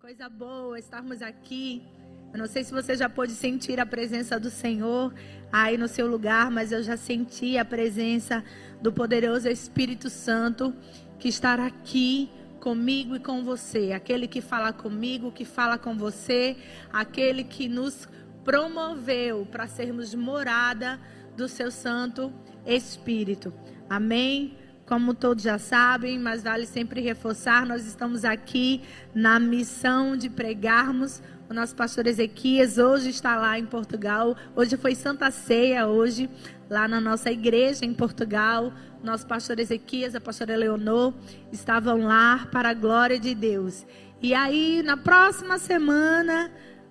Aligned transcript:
Coisa 0.00 0.28
boa 0.28 0.76
estarmos 0.76 1.22
aqui. 1.22 1.86
Eu 2.32 2.38
não 2.40 2.46
sei 2.46 2.64
se 2.64 2.72
você 2.72 2.96
já 2.96 3.08
pôde 3.08 3.30
sentir 3.32 3.78
a 3.78 3.86
presença 3.86 4.40
do 4.40 4.50
Senhor 4.50 5.14
aí 5.52 5.78
no 5.78 5.86
seu 5.86 6.08
lugar, 6.08 6.50
mas 6.50 6.72
eu 6.72 6.82
já 6.82 6.96
senti 6.96 7.56
a 7.56 7.64
presença 7.64 8.42
do 8.82 8.92
poderoso 8.92 9.48
Espírito 9.48 10.10
Santo 10.10 10.74
que 11.16 11.28
estará 11.28 11.66
aqui 11.66 12.28
comigo 12.58 13.14
e 13.14 13.20
com 13.20 13.44
você. 13.44 13.92
Aquele 13.92 14.26
que 14.26 14.40
fala 14.40 14.72
comigo, 14.72 15.30
que 15.30 15.44
fala 15.44 15.78
com 15.78 15.96
você, 15.96 16.56
aquele 16.92 17.44
que 17.44 17.68
nos 17.68 18.08
promoveu 18.42 19.46
para 19.46 19.68
sermos 19.68 20.12
morada 20.12 20.98
do 21.38 21.46
seu 21.46 21.70
Santo 21.70 22.32
Espírito. 22.66 23.54
Amém? 23.88 24.58
Como 24.84 25.14
todos 25.14 25.44
já 25.44 25.56
sabem, 25.56 26.18
mas 26.18 26.42
vale 26.42 26.66
sempre 26.66 27.00
reforçar, 27.00 27.64
nós 27.64 27.86
estamos 27.86 28.24
aqui 28.24 28.82
na 29.14 29.38
missão 29.38 30.16
de 30.16 30.28
pregarmos. 30.28 31.22
O 31.48 31.54
nosso 31.54 31.76
pastor 31.76 32.08
Ezequias 32.08 32.76
hoje 32.76 33.10
está 33.10 33.36
lá 33.36 33.56
em 33.56 33.64
Portugal. 33.64 34.36
Hoje 34.56 34.76
foi 34.76 34.96
Santa 34.96 35.30
Ceia, 35.30 35.86
hoje, 35.86 36.28
lá 36.68 36.88
na 36.88 37.00
nossa 37.00 37.30
igreja 37.30 37.84
em 37.84 37.94
Portugal. 37.94 38.72
Nosso 39.00 39.24
pastor 39.24 39.60
Ezequias, 39.60 40.16
a 40.16 40.20
pastora 40.20 40.56
Leonor, 40.56 41.14
estavam 41.52 42.04
lá 42.04 42.48
para 42.50 42.70
a 42.70 42.74
glória 42.74 43.18
de 43.18 43.32
Deus. 43.32 43.86
E 44.20 44.34
aí, 44.34 44.82
na 44.82 44.96
próxima 44.96 45.56
semana, 45.56 46.50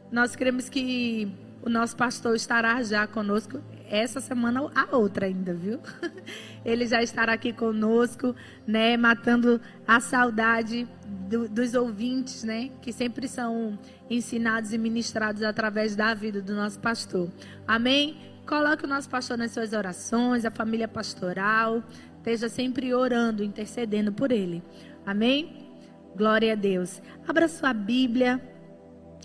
nós 0.09 0.37
queremos 0.37 0.69
que 0.69 1.29
o 1.61 1.69
nosso 1.69 1.97
pastor 1.97 2.33
estará 2.33 2.81
já 2.81 3.05
conosco 3.05 3.59
essa 3.89 4.19
semana 4.19 4.69
a 4.75 4.95
outra 4.95 5.25
ainda, 5.25 5.53
viu? 5.53 5.79
Ele 6.65 6.85
já 6.85 7.01
estará 7.01 7.33
aqui 7.33 7.53
conosco, 7.53 8.35
né, 8.65 8.97
matando 8.97 9.59
a 9.87 9.99
saudade 9.99 10.87
do, 11.29 11.47
dos 11.47 11.73
ouvintes, 11.73 12.43
né, 12.43 12.69
que 12.81 12.91
sempre 12.91 13.27
são 13.27 13.77
ensinados 14.09 14.73
e 14.73 14.77
ministrados 14.77 15.43
através 15.43 15.95
da 15.95 16.13
vida 16.13 16.41
do 16.41 16.53
nosso 16.53 16.79
pastor. 16.79 17.29
Amém? 17.67 18.17
Coloque 18.45 18.85
o 18.85 18.87
nosso 18.87 19.09
pastor 19.09 19.37
nas 19.37 19.51
suas 19.51 19.73
orações, 19.73 20.45
a 20.45 20.51
família 20.51 20.87
pastoral, 20.87 21.83
esteja 22.17 22.49
sempre 22.49 22.93
orando, 22.93 23.43
intercedendo 23.43 24.11
por 24.11 24.31
ele. 24.31 24.63
Amém? 25.05 25.67
Glória 26.15 26.53
a 26.53 26.55
Deus. 26.55 27.01
Abra 27.27 27.47
sua 27.47 27.73
Bíblia 27.73 28.41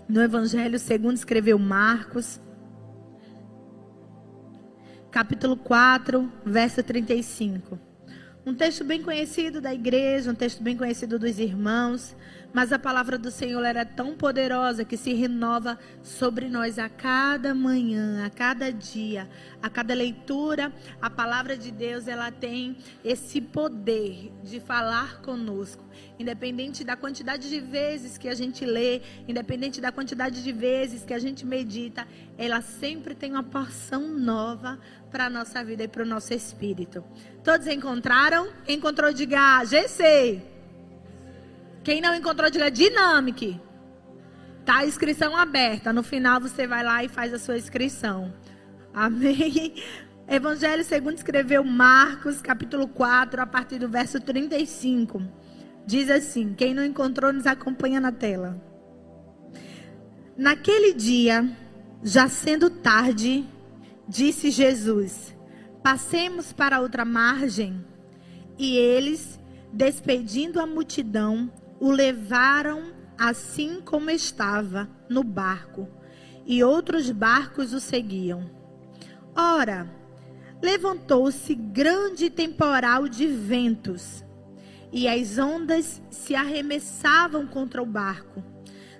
no 0.07 0.21
Evangelho 0.21 0.77
segundo 0.77 1.15
escreveu 1.15 1.57
Marcos 1.57 2.39
capítulo 5.13 5.55
4, 5.55 6.27
verso 6.43 6.81
35. 6.81 7.77
Um 8.45 8.53
texto 8.55 8.83
bem 8.83 9.01
conhecido 9.01 9.61
da 9.61 9.71
igreja, 9.71 10.31
um 10.31 10.35
texto 10.35 10.61
bem 10.63 10.75
conhecido 10.75 11.19
dos 11.19 11.37
irmãos, 11.37 12.15
mas 12.53 12.73
a 12.73 12.77
palavra 12.77 13.17
do 13.17 13.31
Senhor 13.31 13.63
era 13.63 13.85
tão 13.85 14.15
poderosa 14.15 14.83
que 14.83 14.97
se 14.97 15.13
renova 15.13 15.79
sobre 16.01 16.49
nós 16.49 16.77
a 16.77 16.89
cada 16.89 17.55
manhã, 17.55 18.25
a 18.25 18.29
cada 18.29 18.69
dia, 18.69 19.29
a 19.61 19.69
cada 19.69 19.93
leitura. 19.93 20.73
A 21.01 21.09
palavra 21.09 21.55
de 21.55 21.71
Deus, 21.71 22.07
ela 22.07 22.31
tem 22.31 22.75
esse 23.03 23.39
poder 23.39 24.31
de 24.43 24.59
falar 24.59 25.21
conosco, 25.21 25.85
independente 26.19 26.83
da 26.83 26.97
quantidade 26.97 27.49
de 27.49 27.61
vezes 27.61 28.17
que 28.17 28.27
a 28.27 28.35
gente 28.35 28.65
lê, 28.65 29.01
independente 29.25 29.79
da 29.79 29.91
quantidade 29.91 30.43
de 30.43 30.51
vezes 30.51 31.05
que 31.05 31.13
a 31.13 31.19
gente 31.19 31.45
medita, 31.45 32.05
ela 32.37 32.61
sempre 32.61 33.15
tem 33.15 33.31
uma 33.31 33.43
porção 33.43 34.09
nova 34.19 34.77
para 35.13 35.27
a 35.27 35.29
nossa 35.29 35.63
vida 35.63 35.83
e 35.83 35.87
para 35.87 36.01
o 36.01 36.05
nosso 36.07 36.33
espírito. 36.33 37.03
Todos 37.43 37.67
encontraram? 37.67 38.49
Encontrou, 38.67 39.13
diga 39.13 39.63
GC. 39.63 40.41
Quem 41.83 42.01
não 42.01 42.15
encontrou, 42.15 42.49
diga 42.49 42.71
Dinamic. 42.71 43.61
Tá 44.65 44.77
a 44.77 44.85
inscrição 44.87 45.37
aberta. 45.37 45.93
No 45.93 46.01
final 46.01 46.41
você 46.41 46.65
vai 46.65 46.83
lá 46.83 47.03
e 47.03 47.07
faz 47.07 47.31
a 47.31 47.37
sua 47.37 47.59
inscrição. 47.59 48.33
Amém. 48.91 49.75
Evangelho 50.27 50.83
segundo 50.83 51.17
escreveu 51.17 51.63
Marcos, 51.63 52.41
capítulo 52.41 52.87
4, 52.87 53.39
a 53.39 53.45
partir 53.45 53.77
do 53.77 53.87
verso 53.87 54.19
35. 54.19 55.21
Diz 55.85 56.09
assim: 56.09 56.55
Quem 56.55 56.73
não 56.73 56.83
encontrou, 56.83 57.31
nos 57.31 57.45
acompanha 57.45 57.99
na 57.99 58.11
tela. 58.11 58.59
Naquele 60.35 60.93
dia, 60.93 61.47
já 62.01 62.27
sendo 62.27 62.69
tarde, 62.71 63.45
Disse 64.07 64.51
Jesus: 64.51 65.35
Passemos 65.81 66.51
para 66.51 66.81
outra 66.81 67.05
margem. 67.05 67.85
E 68.57 68.77
eles, 68.77 69.39
despedindo 69.71 70.59
a 70.59 70.65
multidão, 70.65 71.51
o 71.79 71.89
levaram 71.91 72.93
assim 73.17 73.81
como 73.81 74.09
estava 74.09 74.89
no 75.09 75.23
barco, 75.23 75.89
e 76.45 76.63
outros 76.63 77.09
barcos 77.09 77.73
o 77.73 77.79
seguiam. 77.79 78.49
Ora, 79.35 79.89
levantou-se 80.61 81.55
grande 81.55 82.29
temporal 82.29 83.07
de 83.07 83.27
ventos, 83.27 84.23
e 84.91 85.07
as 85.07 85.37
ondas 85.37 86.01
se 86.09 86.35
arremessavam 86.35 87.47
contra 87.47 87.81
o 87.81 87.85
barco, 87.85 88.43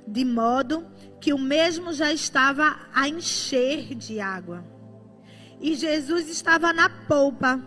de 0.08 0.26
modo 0.26 0.86
que 1.22 1.34
o 1.34 1.40
mesmo 1.40 1.94
já 1.94 2.12
estava 2.12 2.78
a 2.94 3.08
encher 3.08 3.94
de 3.96 4.20
água. 4.20 4.73
E 5.64 5.76
Jesus 5.76 6.30
estava 6.30 6.74
na 6.74 6.90
polpa, 6.90 7.58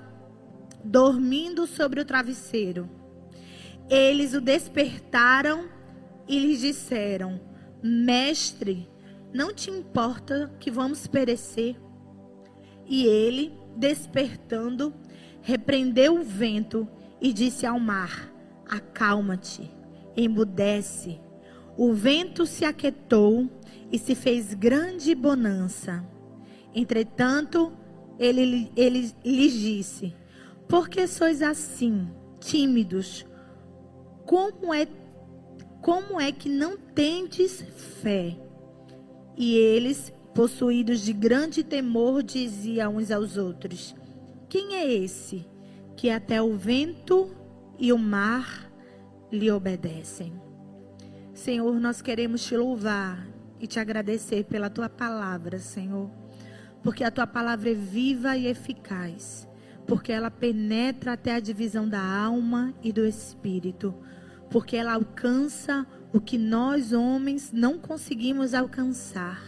dormindo 0.84 1.66
sobre 1.66 1.98
o 1.98 2.04
travesseiro. 2.04 2.90
Eles 3.88 4.34
o 4.34 4.40
despertaram 4.42 5.66
e 6.28 6.38
lhes 6.38 6.60
disseram: 6.60 7.40
Mestre, 7.82 8.86
não 9.32 9.50
te 9.50 9.70
importa 9.70 10.52
que 10.60 10.70
vamos 10.70 11.06
perecer? 11.06 11.80
E 12.84 13.06
ele, 13.06 13.58
despertando, 13.74 14.92
repreendeu 15.40 16.20
o 16.20 16.22
vento 16.22 16.86
e 17.18 17.32
disse 17.32 17.64
ao 17.64 17.80
mar: 17.80 18.30
Acalma-te, 18.68 19.70
embudece. 20.14 21.18
O 21.78 21.94
vento 21.94 22.44
se 22.44 22.62
aquietou 22.62 23.48
e 23.90 23.98
se 23.98 24.14
fez 24.14 24.52
grande 24.52 25.14
bonança. 25.14 26.04
Entretanto, 26.74 27.72
ele, 28.18 28.70
ele 28.76 29.12
lhes 29.24 29.52
disse: 29.52 30.14
Por 30.68 30.88
que 30.88 31.06
sois 31.06 31.42
assim, 31.42 32.08
tímidos? 32.40 33.26
Como 34.24 34.72
é, 34.72 34.88
como 35.80 36.20
é 36.20 36.32
que 36.32 36.48
não 36.48 36.76
tendes 36.76 37.62
fé? 38.02 38.36
E 39.36 39.54
eles, 39.56 40.12
possuídos 40.34 41.00
de 41.00 41.12
grande 41.12 41.62
temor, 41.62 42.22
diziam 42.22 42.96
uns 42.96 43.10
aos 43.10 43.36
outros: 43.36 43.94
Quem 44.48 44.74
é 44.74 44.90
esse 44.90 45.46
que 45.96 46.10
até 46.10 46.40
o 46.40 46.56
vento 46.56 47.30
e 47.78 47.92
o 47.92 47.98
mar 47.98 48.70
lhe 49.30 49.50
obedecem? 49.50 50.32
Senhor, 51.34 51.78
nós 51.78 52.00
queremos 52.00 52.42
te 52.44 52.56
louvar 52.56 53.28
e 53.60 53.66
te 53.66 53.78
agradecer 53.78 54.44
pela 54.44 54.70
tua 54.70 54.88
palavra, 54.88 55.58
Senhor 55.58 56.10
porque 56.86 57.02
a 57.02 57.10
tua 57.10 57.26
palavra 57.26 57.68
é 57.68 57.74
viva 57.74 58.36
e 58.36 58.46
eficaz, 58.46 59.48
porque 59.88 60.12
ela 60.12 60.30
penetra 60.30 61.14
até 61.14 61.34
a 61.34 61.40
divisão 61.40 61.88
da 61.88 62.00
alma 62.00 62.72
e 62.80 62.92
do 62.92 63.04
espírito, 63.04 63.92
porque 64.48 64.76
ela 64.76 64.94
alcança 64.94 65.84
o 66.12 66.20
que 66.20 66.38
nós 66.38 66.92
homens 66.92 67.50
não 67.52 67.76
conseguimos 67.76 68.54
alcançar. 68.54 69.42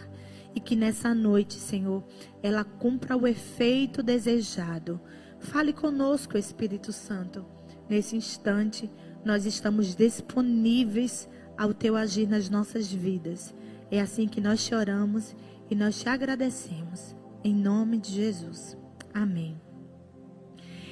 E 0.53 0.59
que 0.59 0.75
nessa 0.75 1.15
noite, 1.15 1.53
Senhor, 1.53 2.03
ela 2.43 2.65
cumpra 2.65 3.15
o 3.15 3.25
efeito 3.25 4.03
desejado. 4.03 4.99
Fale 5.39 5.71
conosco, 5.71 6.37
Espírito 6.37 6.91
Santo. 6.91 7.45
Nesse 7.87 8.17
instante, 8.17 8.91
nós 9.23 9.45
estamos 9.45 9.95
disponíveis 9.95 11.29
ao 11.57 11.73
teu 11.73 11.95
agir 11.95 12.27
nas 12.27 12.49
nossas 12.49 12.91
vidas. 12.91 13.55
É 13.89 14.01
assim 14.01 14.27
que 14.27 14.41
nós 14.41 14.59
choramos 14.59 15.33
e 15.71 15.75
nós 15.75 16.01
te 16.01 16.09
agradecemos. 16.09 17.17
Em 17.43 17.53
nome 17.53 17.97
de 17.97 18.11
Jesus. 18.11 18.77
Amém. 19.13 19.59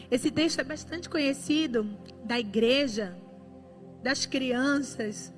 Esse 0.10 0.32
texto 0.32 0.60
é 0.60 0.64
bastante 0.64 1.10
conhecido 1.10 1.86
da 2.24 2.40
igreja, 2.40 3.18
das 4.02 4.26
crianças. 4.26 5.34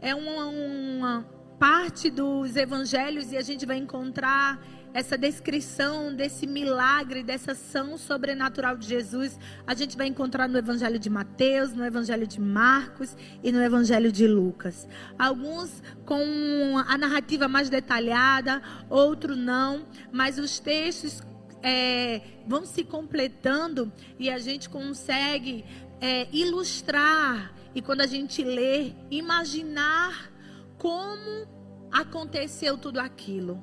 É 0.00 0.14
uma, 0.14 0.46
uma 0.46 1.22
parte 1.58 2.08
dos 2.08 2.56
evangelhos 2.56 3.32
e 3.32 3.36
a 3.36 3.42
gente 3.42 3.66
vai 3.66 3.76
encontrar 3.76 4.64
essa 4.92 5.16
descrição 5.16 6.14
desse 6.14 6.46
milagre, 6.46 7.22
dessa 7.22 7.52
ação 7.52 7.96
sobrenatural 7.96 8.76
de 8.76 8.86
Jesus, 8.86 9.38
a 9.66 9.74
gente 9.74 9.96
vai 9.96 10.06
encontrar 10.06 10.48
no 10.48 10.58
Evangelho 10.58 10.98
de 10.98 11.08
Mateus, 11.08 11.72
no 11.72 11.84
Evangelho 11.84 12.26
de 12.26 12.40
Marcos 12.40 13.16
e 13.42 13.52
no 13.52 13.62
Evangelho 13.62 14.10
de 14.10 14.26
Lucas. 14.26 14.88
Alguns 15.18 15.82
com 16.04 16.78
a 16.86 16.98
narrativa 16.98 17.46
mais 17.46 17.70
detalhada, 17.70 18.62
outros 18.88 19.36
não, 19.36 19.86
mas 20.12 20.38
os 20.38 20.58
textos 20.58 21.22
é, 21.62 22.20
vão 22.46 22.64
se 22.66 22.84
completando 22.84 23.92
e 24.18 24.30
a 24.30 24.38
gente 24.38 24.68
consegue 24.68 25.64
é, 26.00 26.26
ilustrar 26.32 27.54
e 27.74 27.80
quando 27.80 28.00
a 28.00 28.06
gente 28.06 28.42
lê, 28.42 28.92
imaginar 29.10 30.30
como 30.76 31.46
aconteceu 31.92 32.76
tudo 32.76 32.98
aquilo. 32.98 33.62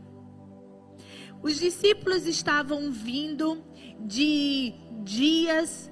Os 1.42 1.60
discípulos 1.60 2.26
estavam 2.26 2.92
vindo 2.92 3.64
de 4.00 4.74
dias 5.04 5.92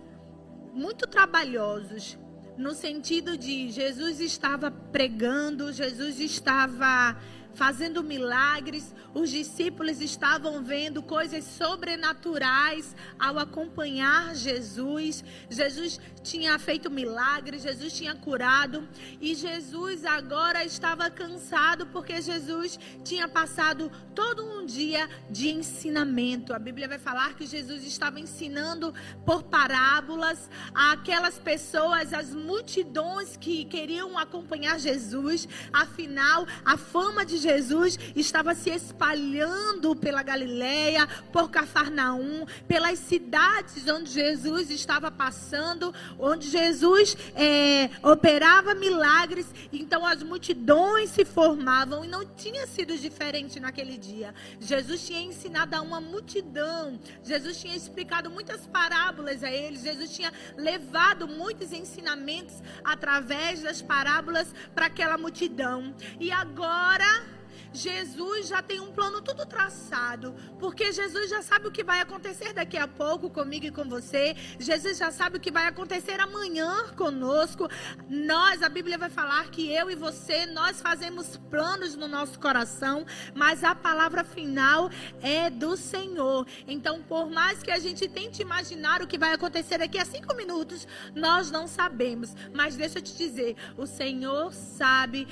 muito 0.74 1.08
trabalhosos, 1.08 2.18
no 2.58 2.74
sentido 2.74 3.38
de 3.38 3.70
Jesus 3.70 4.20
estava 4.20 4.72
pregando, 4.72 5.74
Jesus 5.74 6.20
estava 6.20 7.18
fazendo 7.56 8.04
milagres, 8.04 8.94
os 9.14 9.30
discípulos 9.30 10.02
estavam 10.02 10.62
vendo 10.62 11.02
coisas 11.02 11.44
sobrenaturais 11.46 12.96
ao 13.18 13.40
acompanhar 13.40 14.36
Jesus. 14.36 15.24
Jesus 15.50 16.00
tinha 16.22 16.60
feito 16.60 16.92
milagres, 16.92 17.64
Jesus 17.64 17.94
tinha 17.94 18.14
curado 18.16 18.88
e 19.22 19.34
Jesus 19.34 20.04
agora 20.04 20.66
estava 20.66 21.10
cansado 21.10 21.86
porque 21.88 22.22
Jesus 22.22 22.78
tinha 23.04 23.28
passado 23.28 23.92
todo 24.14 24.44
um 24.44 24.66
dia 24.66 25.10
de 25.30 25.50
ensinamento. 25.50 26.54
A 26.54 26.60
Bíblia 26.60 26.88
vai 26.88 27.00
falar 27.00 27.36
que 27.36 27.46
Jesus 27.46 27.86
estava 27.86 28.20
ensinando 28.20 28.94
por 29.26 29.44
parábolas 29.44 30.50
aquelas 30.74 31.40
pessoas, 31.40 32.14
as 32.14 32.34
multidões 32.34 33.38
que 33.38 33.64
queriam 33.66 34.18
acompanhar 34.18 34.80
Jesus. 34.80 35.48
Afinal, 35.72 36.46
a 36.66 36.76
fama 36.76 37.26
de 37.26 37.38
Jesus 37.46 38.00
estava 38.16 38.56
se 38.56 38.72
espalhando 38.72 39.96
pela 39.96 40.24
Galileia, 40.24 41.08
por 41.32 41.52
Cafarnaum, 41.52 42.46
pelas 42.68 42.98
cidades 42.98 43.88
onde 43.88 44.10
Jesus 44.10 44.72
estava 44.72 45.12
passando, 45.12 45.94
onde 46.18 46.50
Jesus 46.50 47.16
é, 47.36 47.90
operava 48.02 48.74
milagres. 48.74 49.46
Então 49.72 50.04
as 50.06 50.24
multidões 50.24 51.12
se 51.12 51.24
formavam 51.24 52.04
e 52.04 52.08
não 52.08 52.26
tinha 52.26 52.66
sido 52.66 52.98
diferente 52.98 53.60
naquele 53.60 53.96
dia. 53.98 54.34
Jesus 54.60 55.06
tinha 55.06 55.22
ensinado 55.22 55.76
a 55.76 55.82
uma 55.82 56.02
multidão, 56.02 57.00
Jesus 57.24 57.62
tinha 57.62 57.76
explicado 57.76 58.30
muitas 58.30 58.66
parábolas 58.66 59.44
a 59.44 59.52
eles, 59.52 59.84
Jesus 59.84 60.10
tinha 60.10 60.34
levado 60.58 61.28
muitos 61.28 61.72
ensinamentos 61.72 62.56
através 62.84 63.62
das 63.62 63.82
parábolas 63.82 64.48
para 64.74 64.88
aquela 64.88 65.18
multidão. 65.18 65.94
E 66.20 66.32
agora 66.32 67.35
Jesus 67.76 68.48
já 68.48 68.62
tem 68.62 68.80
um 68.80 68.92
plano 68.92 69.22
tudo 69.22 69.46
traçado, 69.46 70.34
porque 70.60 70.92
Jesus 70.92 71.30
já 71.30 71.42
sabe 71.42 71.68
o 71.68 71.72
que 71.72 71.84
vai 71.84 72.00
acontecer 72.00 72.54
daqui 72.54 72.78
a 72.78 72.88
pouco 72.88 73.30
comigo 73.30 73.66
e 73.66 73.72
com 73.72 73.84
você. 73.84 74.36
Jesus 74.58 74.98
já 74.98 75.12
sabe 75.12 75.38
o 75.38 75.40
que 75.40 75.52
vai 75.52 75.68
acontecer 75.68 76.20
amanhã 76.20 76.88
conosco. 76.96 77.68
Nós, 78.10 78.64
a 78.64 78.70
Bíblia 78.70 78.98
vai 78.98 79.10
falar 79.10 79.50
que 79.50 79.72
eu 79.72 79.92
e 79.92 79.96
você, 79.96 80.46
nós 80.46 80.82
fazemos 80.82 81.38
planos 81.50 81.96
no 81.96 82.08
nosso 82.08 82.40
coração, 82.40 83.06
mas 83.34 83.64
a 83.64 83.76
palavra 83.76 84.24
final 84.24 84.90
é 85.22 85.50
do 85.50 85.76
Senhor. 85.76 86.48
Então, 86.68 87.02
por 87.04 87.30
mais 87.30 87.62
que 87.62 87.72
a 87.72 87.80
gente 87.80 88.08
tente 88.08 88.42
imaginar 88.42 89.02
o 89.02 89.08
que 89.08 89.18
vai 89.18 89.34
acontecer 89.34 89.78
daqui 89.78 89.98
a 89.98 90.06
cinco 90.06 90.34
minutos, 90.36 90.88
nós 91.14 91.52
não 91.52 91.68
sabemos. 91.68 92.34
Mas 92.54 92.76
deixa 92.76 93.00
eu 93.00 93.04
te 93.04 93.18
dizer, 93.18 93.56
o 93.78 93.86
Senhor 93.86 94.54
sabe 94.54 95.28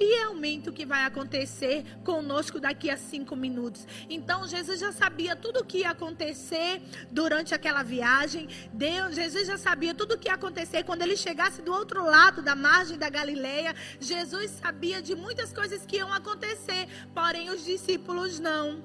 fielmente 0.00 0.70
o 0.70 0.72
que 0.72 0.86
vai 0.86 1.04
acontecer 1.04 1.84
conosco 2.02 2.58
daqui 2.58 2.88
a 2.88 2.96
cinco 2.96 3.36
minutos. 3.36 3.86
Então, 4.08 4.48
Jesus 4.48 4.80
já 4.80 4.92
sabia 4.92 5.36
tudo 5.36 5.60
o 5.60 5.64
que 5.64 5.80
ia 5.80 5.90
acontecer 5.90 6.80
durante 7.10 7.54
aquela 7.54 7.82
viagem. 7.82 8.48
Deus, 8.72 9.14
Jesus 9.14 9.46
já 9.46 9.58
sabia 9.58 9.92
tudo 9.92 10.14
o 10.14 10.18
que 10.18 10.28
ia 10.28 10.34
acontecer 10.34 10.84
quando 10.84 11.02
ele 11.02 11.18
chegasse 11.18 11.60
do 11.60 11.70
outro 11.70 12.02
lado 12.02 12.40
da 12.40 12.56
margem 12.56 12.96
da 12.96 13.10
Galileia. 13.10 13.74
Jesus 14.00 14.52
sabia 14.52 15.02
de 15.02 15.14
muitas 15.14 15.52
coisas 15.52 15.84
que 15.84 15.96
iam 15.96 16.10
acontecer, 16.10 16.88
porém 17.14 17.50
os 17.50 17.62
discípulos 17.62 18.40
não. 18.40 18.82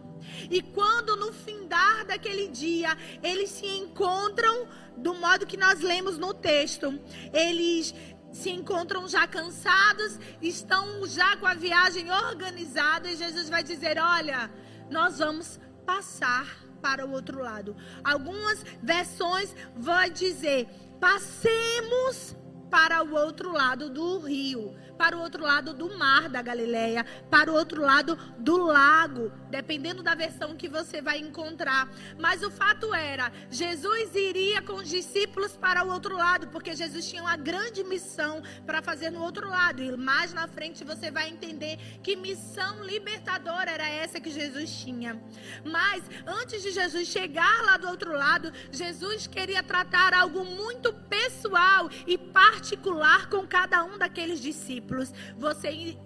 E 0.52 0.62
quando 0.62 1.16
no 1.16 1.32
findar 1.32 2.06
daquele 2.06 2.48
dia 2.50 2.98
eles 3.24 3.52
se 3.52 3.68
encontram 3.68 4.68
do 4.98 5.14
modo 5.14 5.46
que 5.46 5.58
nós 5.58 5.82
lemos 5.82 6.18
no 6.18 6.34
texto, 6.34 7.00
eles 7.34 7.94
se 8.36 8.50
encontram 8.50 9.08
já 9.08 9.26
cansados, 9.26 10.20
estão 10.42 11.08
já 11.08 11.38
com 11.38 11.48
a 11.48 11.54
viagem 11.54 12.12
organizada 12.12 13.10
e 13.10 13.16
Jesus 13.16 13.48
vai 13.48 13.64
dizer: 13.64 13.98
Olha, 13.98 14.52
nós 14.92 15.20
vamos 15.20 15.58
passar 15.86 16.46
para 16.82 17.06
o 17.06 17.12
outro 17.12 17.40
lado. 17.40 17.78
Algumas 18.04 18.62
versões 18.84 19.56
vão 19.74 20.10
dizer: 20.10 20.68
Passemos 21.00 22.36
para 22.70 23.02
o 23.04 23.14
outro 23.14 23.54
lado 23.54 23.90
do 23.90 24.20
rio 24.20 24.76
para 24.98 25.18
o 25.18 25.22
outro 25.22 25.44
lado 25.44 25.74
do 25.74 25.98
mar 25.98 26.30
da 26.30 26.42
Galileia, 26.42 27.06
para 27.30 27.52
o 27.52 27.56
outro 27.56 27.82
lado 27.82 28.18
do 28.38 28.58
lago, 28.58 29.32
dependendo 29.50 30.02
da 30.02 30.16
versão 30.16 30.56
que 30.56 30.68
você 30.68 31.02
vai 31.02 31.20
encontrar. 31.20 31.90
Mas 32.20 32.44
o 32.44 32.52
fato 32.52 32.94
era, 32.94 33.32
Jesus 33.50 34.16
iria 34.16 34.62
com 34.62 34.76
os 34.76 34.90
discípulos 34.90 35.56
para 35.58 35.84
o 35.86 35.92
outro 35.92 36.16
lado, 36.16 36.48
porque 36.48 36.76
Jesus 36.76 37.08
tinha 37.08 37.22
uma 37.22 37.36
grande 37.36 37.84
missão 37.84 38.42
para 38.66 38.82
fazer 38.82 39.10
no 39.10 39.22
outro 39.22 39.50
lado. 39.50 39.82
E 39.82 39.96
mais 39.98 40.34
na 40.34 40.48
frente 40.48 40.84
você 40.84 41.12
vai 41.12 41.30
entender 41.30 41.78
que 42.02 42.16
missão 42.16 42.84
libertadora 42.84 43.72
era 43.72 43.88
essa 43.88 44.20
que 44.20 44.32
Jesus 44.32 44.70
tinha. 44.72 45.22
Mas 45.64 46.04
antes 46.26 46.62
de 46.62 46.72
Jesus 46.72 47.08
chegar 47.08 47.64
lá 47.64 47.78
do 47.78 47.88
outro 47.88 48.14
lado, 48.14 48.52
Jesus 48.72 49.28
queria 49.28 49.62
tratar 49.62 50.14
algo 50.14 50.44
muito 50.46 50.94
pessoal 50.94 51.90
e 52.08 52.18
particular 52.18 53.30
com 53.30 53.46
cada 53.46 53.84
um 53.84 53.98
daqueles 53.98 54.40
discípulos 54.40 54.85
discípulos, 54.86 55.14
você 55.38 55.98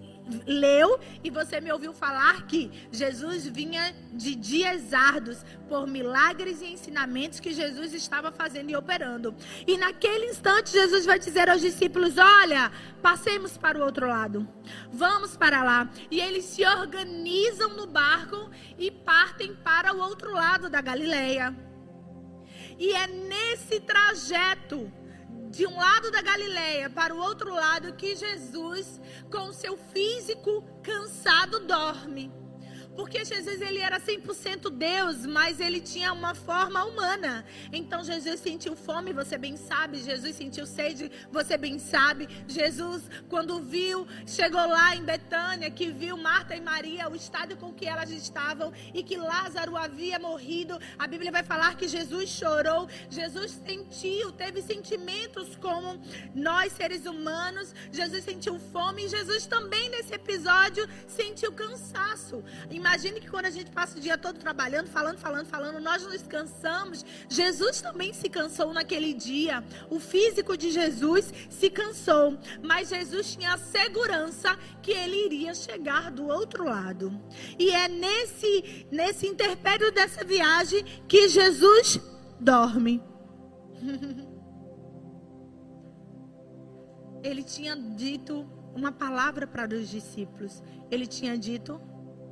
leu 0.46 0.98
e 1.24 1.30
você 1.30 1.60
me 1.60 1.72
ouviu 1.72 1.92
falar 1.92 2.46
que 2.46 2.70
Jesus 2.92 3.46
vinha 3.46 3.94
de 4.12 4.34
dias 4.34 4.94
árduos 4.94 5.44
por 5.68 5.86
milagres 5.88 6.60
e 6.60 6.66
ensinamentos 6.66 7.40
que 7.40 7.52
Jesus 7.52 7.92
estava 7.92 8.30
fazendo 8.30 8.70
e 8.70 8.76
operando. 8.76 9.34
E 9.66 9.76
naquele 9.76 10.26
instante 10.26 10.70
Jesus 10.70 11.04
vai 11.04 11.18
dizer 11.18 11.48
aos 11.48 11.60
discípulos: 11.60 12.16
"Olha, 12.16 12.70
passemos 13.02 13.56
para 13.56 13.78
o 13.78 13.82
outro 13.82 14.06
lado. 14.06 14.48
Vamos 14.92 15.36
para 15.36 15.64
lá". 15.64 15.90
E 16.10 16.20
eles 16.20 16.44
se 16.44 16.64
organizam 16.64 17.70
no 17.76 17.86
barco 17.86 18.50
e 18.78 18.90
partem 18.90 19.54
para 19.54 19.94
o 19.94 19.98
outro 19.98 20.32
lado 20.32 20.70
da 20.70 20.80
Galileia. 20.80 21.54
E 22.78 22.92
é 22.92 23.06
nesse 23.06 23.80
trajeto 23.80 24.90
de 25.50 25.66
um 25.66 25.76
lado 25.76 26.10
da 26.12 26.22
Galileia 26.22 26.88
para 26.88 27.12
o 27.12 27.18
outro 27.18 27.52
lado 27.52 27.92
que 27.94 28.14
Jesus, 28.14 29.00
com 29.30 29.52
seu 29.52 29.76
físico 29.76 30.64
cansado, 30.80 31.66
dorme. 31.66 32.39
Porque 33.00 33.24
Jesus 33.24 33.62
ele 33.62 33.78
era 33.78 33.98
100% 33.98 34.68
Deus, 34.68 35.24
mas 35.24 35.58
ele 35.58 35.80
tinha 35.80 36.12
uma 36.12 36.34
forma 36.34 36.84
humana. 36.84 37.46
Então 37.72 38.04
Jesus 38.04 38.40
sentiu 38.40 38.76
fome, 38.76 39.14
você 39.14 39.38
bem 39.38 39.56
sabe. 39.56 40.02
Jesus 40.02 40.36
sentiu 40.36 40.66
sede, 40.66 41.10
você 41.32 41.56
bem 41.56 41.78
sabe. 41.78 42.28
Jesus, 42.46 43.04
quando 43.30 43.58
viu, 43.58 44.06
chegou 44.26 44.66
lá 44.66 44.94
em 44.94 45.02
Betânia, 45.02 45.70
que 45.70 45.90
viu 45.90 46.14
Marta 46.18 46.54
e 46.54 46.60
Maria, 46.60 47.08
o 47.08 47.16
estado 47.16 47.56
com 47.56 47.72
que 47.72 47.86
elas 47.86 48.10
estavam 48.10 48.70
e 48.92 49.02
que 49.02 49.16
Lázaro 49.16 49.78
havia 49.78 50.18
morrido. 50.18 50.78
A 50.98 51.06
Bíblia 51.06 51.32
vai 51.32 51.42
falar 51.42 51.78
que 51.78 51.88
Jesus 51.88 52.28
chorou. 52.28 52.86
Jesus 53.08 53.58
sentiu, 53.66 54.30
teve 54.32 54.60
sentimentos 54.60 55.56
como 55.56 55.98
nós 56.34 56.74
seres 56.74 57.06
humanos. 57.06 57.74
Jesus 57.90 58.22
sentiu 58.24 58.58
fome 58.58 59.08
Jesus 59.08 59.46
também 59.46 59.88
nesse 59.88 60.12
episódio 60.12 60.86
sentiu 61.08 61.50
cansaço. 61.50 62.44
Imagina 62.70 62.89
Imagine 62.90 63.20
que 63.20 63.30
quando 63.30 63.44
a 63.44 63.50
gente 63.50 63.70
passa 63.70 63.96
o 63.96 64.00
dia 64.00 64.18
todo 64.18 64.36
trabalhando, 64.36 64.88
falando, 64.88 65.16
falando, 65.16 65.46
falando, 65.46 65.78
nós 65.78 66.02
nos 66.02 66.22
cansamos. 66.22 67.04
Jesus 67.28 67.80
também 67.80 68.12
se 68.12 68.28
cansou 68.28 68.72
naquele 68.72 69.14
dia. 69.14 69.62
O 69.88 70.00
físico 70.00 70.56
de 70.56 70.72
Jesus 70.72 71.32
se 71.48 71.70
cansou, 71.70 72.36
mas 72.60 72.88
Jesus 72.88 73.36
tinha 73.36 73.54
a 73.54 73.58
segurança 73.58 74.58
que 74.82 74.90
ele 74.90 75.24
iria 75.24 75.54
chegar 75.54 76.10
do 76.10 76.26
outro 76.26 76.64
lado. 76.64 77.12
E 77.56 77.70
é 77.70 77.86
nesse 77.86 78.88
nesse 78.90 79.24
interpério 79.24 79.92
dessa 79.92 80.24
viagem 80.24 80.82
que 81.06 81.28
Jesus 81.28 82.00
dorme. 82.40 83.00
ele 87.22 87.44
tinha 87.44 87.76
dito 87.76 88.44
uma 88.74 88.90
palavra 88.90 89.46
para 89.46 89.72
os 89.76 89.88
discípulos. 89.88 90.60
Ele 90.90 91.06
tinha 91.06 91.38
dito: 91.38 91.80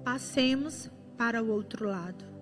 passemos 0.08 0.90
para 1.18 1.42
o 1.42 1.50
outro 1.50 1.86
lado. 1.86 2.37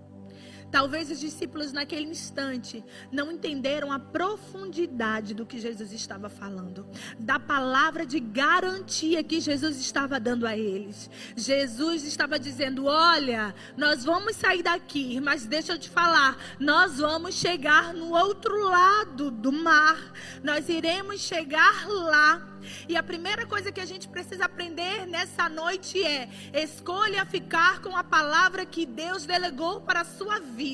Talvez 0.76 1.11
os 1.11 1.18
discípulos 1.18 1.73
naquele 1.73 2.06
instante 2.06 2.85
não 3.11 3.33
entenderam 3.33 3.90
a 3.90 3.99
profundidade 3.99 5.33
do 5.33 5.47
que 5.47 5.59
Jesus 5.59 5.90
estava 5.90 6.28
falando, 6.28 6.87
da 7.18 7.40
palavra 7.40 8.04
de 8.04 8.21
garantia 8.21 9.25
que 9.25 9.40
Jesus 9.40 9.80
estava 9.80 10.21
dando 10.21 10.47
a 10.47 10.54
eles. 10.54 11.09
Jesus 11.35 12.04
estava 12.04 12.38
dizendo: 12.38 12.85
Olha, 12.85 13.54
nós 13.75 14.04
vamos 14.04 14.37
sair 14.37 14.62
daqui, 14.62 15.18
mas 15.18 15.47
deixa 15.47 15.73
eu 15.73 15.78
te 15.78 15.88
falar, 15.88 16.37
nós 16.61 16.99
vamos 16.99 17.37
chegar 17.37 17.95
no 17.95 18.11
outro 18.11 18.62
lado 18.62 19.30
do 19.30 19.50
mar, 19.50 20.12
nós 20.45 20.68
iremos 20.68 21.23
chegar 21.23 21.88
lá. 21.88 22.52
E 22.88 22.97
a 22.97 23.02
primeira 23.02 23.47
coisa 23.47 23.71
que 23.71 23.80
a 23.80 23.85
gente 23.85 24.09
precisa 24.09 24.45
aprender 24.45 25.06
nessa 25.06 25.49
noite 25.49 26.02
é: 26.02 26.28
escolha 26.52 27.25
ficar 27.25 27.80
com 27.80 27.97
a 27.97 28.04
palavra 28.04 28.66
que 28.66 28.85
Deus 28.85 29.25
delegou 29.25 29.80
para 29.80 30.00
a 30.00 30.04
sua 30.04 30.40
vida. 30.40 30.66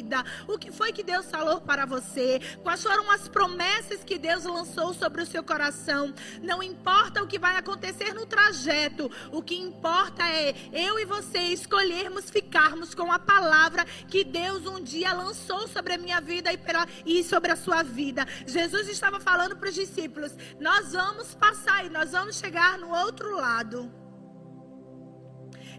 O 0.48 0.58
que 0.58 0.72
foi 0.72 0.92
que 0.92 1.02
Deus 1.02 1.26
falou 1.30 1.60
para 1.60 1.84
você? 1.84 2.40
Quais 2.62 2.82
foram 2.82 3.10
as 3.10 3.28
promessas 3.28 4.02
que 4.04 4.18
Deus 4.18 4.44
lançou 4.44 4.94
sobre 4.94 5.22
o 5.22 5.26
seu 5.26 5.42
coração? 5.42 6.14
Não 6.42 6.62
importa 6.62 7.22
o 7.22 7.26
que 7.26 7.38
vai 7.38 7.56
acontecer 7.56 8.14
no 8.14 8.26
trajeto, 8.26 9.10
o 9.30 9.42
que 9.42 9.56
importa 9.56 10.26
é 10.26 10.54
eu 10.72 10.98
e 10.98 11.04
você 11.04 11.38
escolhermos 11.38 12.30
ficarmos 12.30 12.94
com 12.94 13.12
a 13.12 13.18
palavra 13.18 13.84
que 14.08 14.24
Deus 14.24 14.66
um 14.66 14.82
dia 14.82 15.12
lançou 15.12 15.68
sobre 15.68 15.94
a 15.94 15.98
minha 15.98 16.20
vida 16.20 16.52
e, 16.52 16.56
pela, 16.56 16.86
e 17.04 17.22
sobre 17.22 17.52
a 17.52 17.56
sua 17.56 17.82
vida. 17.82 18.26
Jesus 18.46 18.88
estava 18.88 19.20
falando 19.20 19.56
para 19.56 19.68
os 19.68 19.74
discípulos: 19.74 20.32
nós 20.60 20.92
vamos 20.92 21.34
passar 21.34 21.84
e 21.84 21.90
nós 21.90 22.12
vamos 22.12 22.36
chegar 22.36 22.78
no 22.78 22.90
outro 22.90 23.34
lado. 23.36 23.92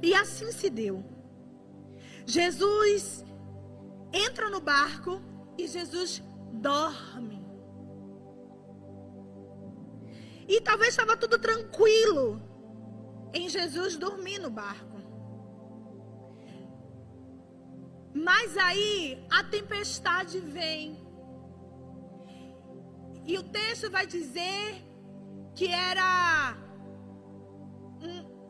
E 0.02 0.14
assim 0.14 0.52
se 0.52 0.70
deu. 0.70 1.04
Jesus 2.26 3.24
entra 4.14 4.50
no 4.50 4.62
barco 4.62 5.22
e 5.58 5.68
Jesus 5.68 6.22
dorme. 6.54 7.44
E 10.48 10.62
talvez 10.62 10.90
estava 10.90 11.18
tudo 11.18 11.40
tranquilo 11.40 12.42
em 13.34 13.50
Jesus 13.50 13.98
dormir 13.98 14.40
no 14.40 14.50
barco. 14.50 14.94
Mas 18.14 18.56
aí 18.58 19.26
a 19.32 19.44
tempestade 19.44 20.40
vem. 20.40 21.02
E 23.26 23.38
o 23.38 23.44
texto 23.44 23.90
vai 23.90 24.06
dizer 24.06 24.84
que 25.56 25.68
era 25.68 26.56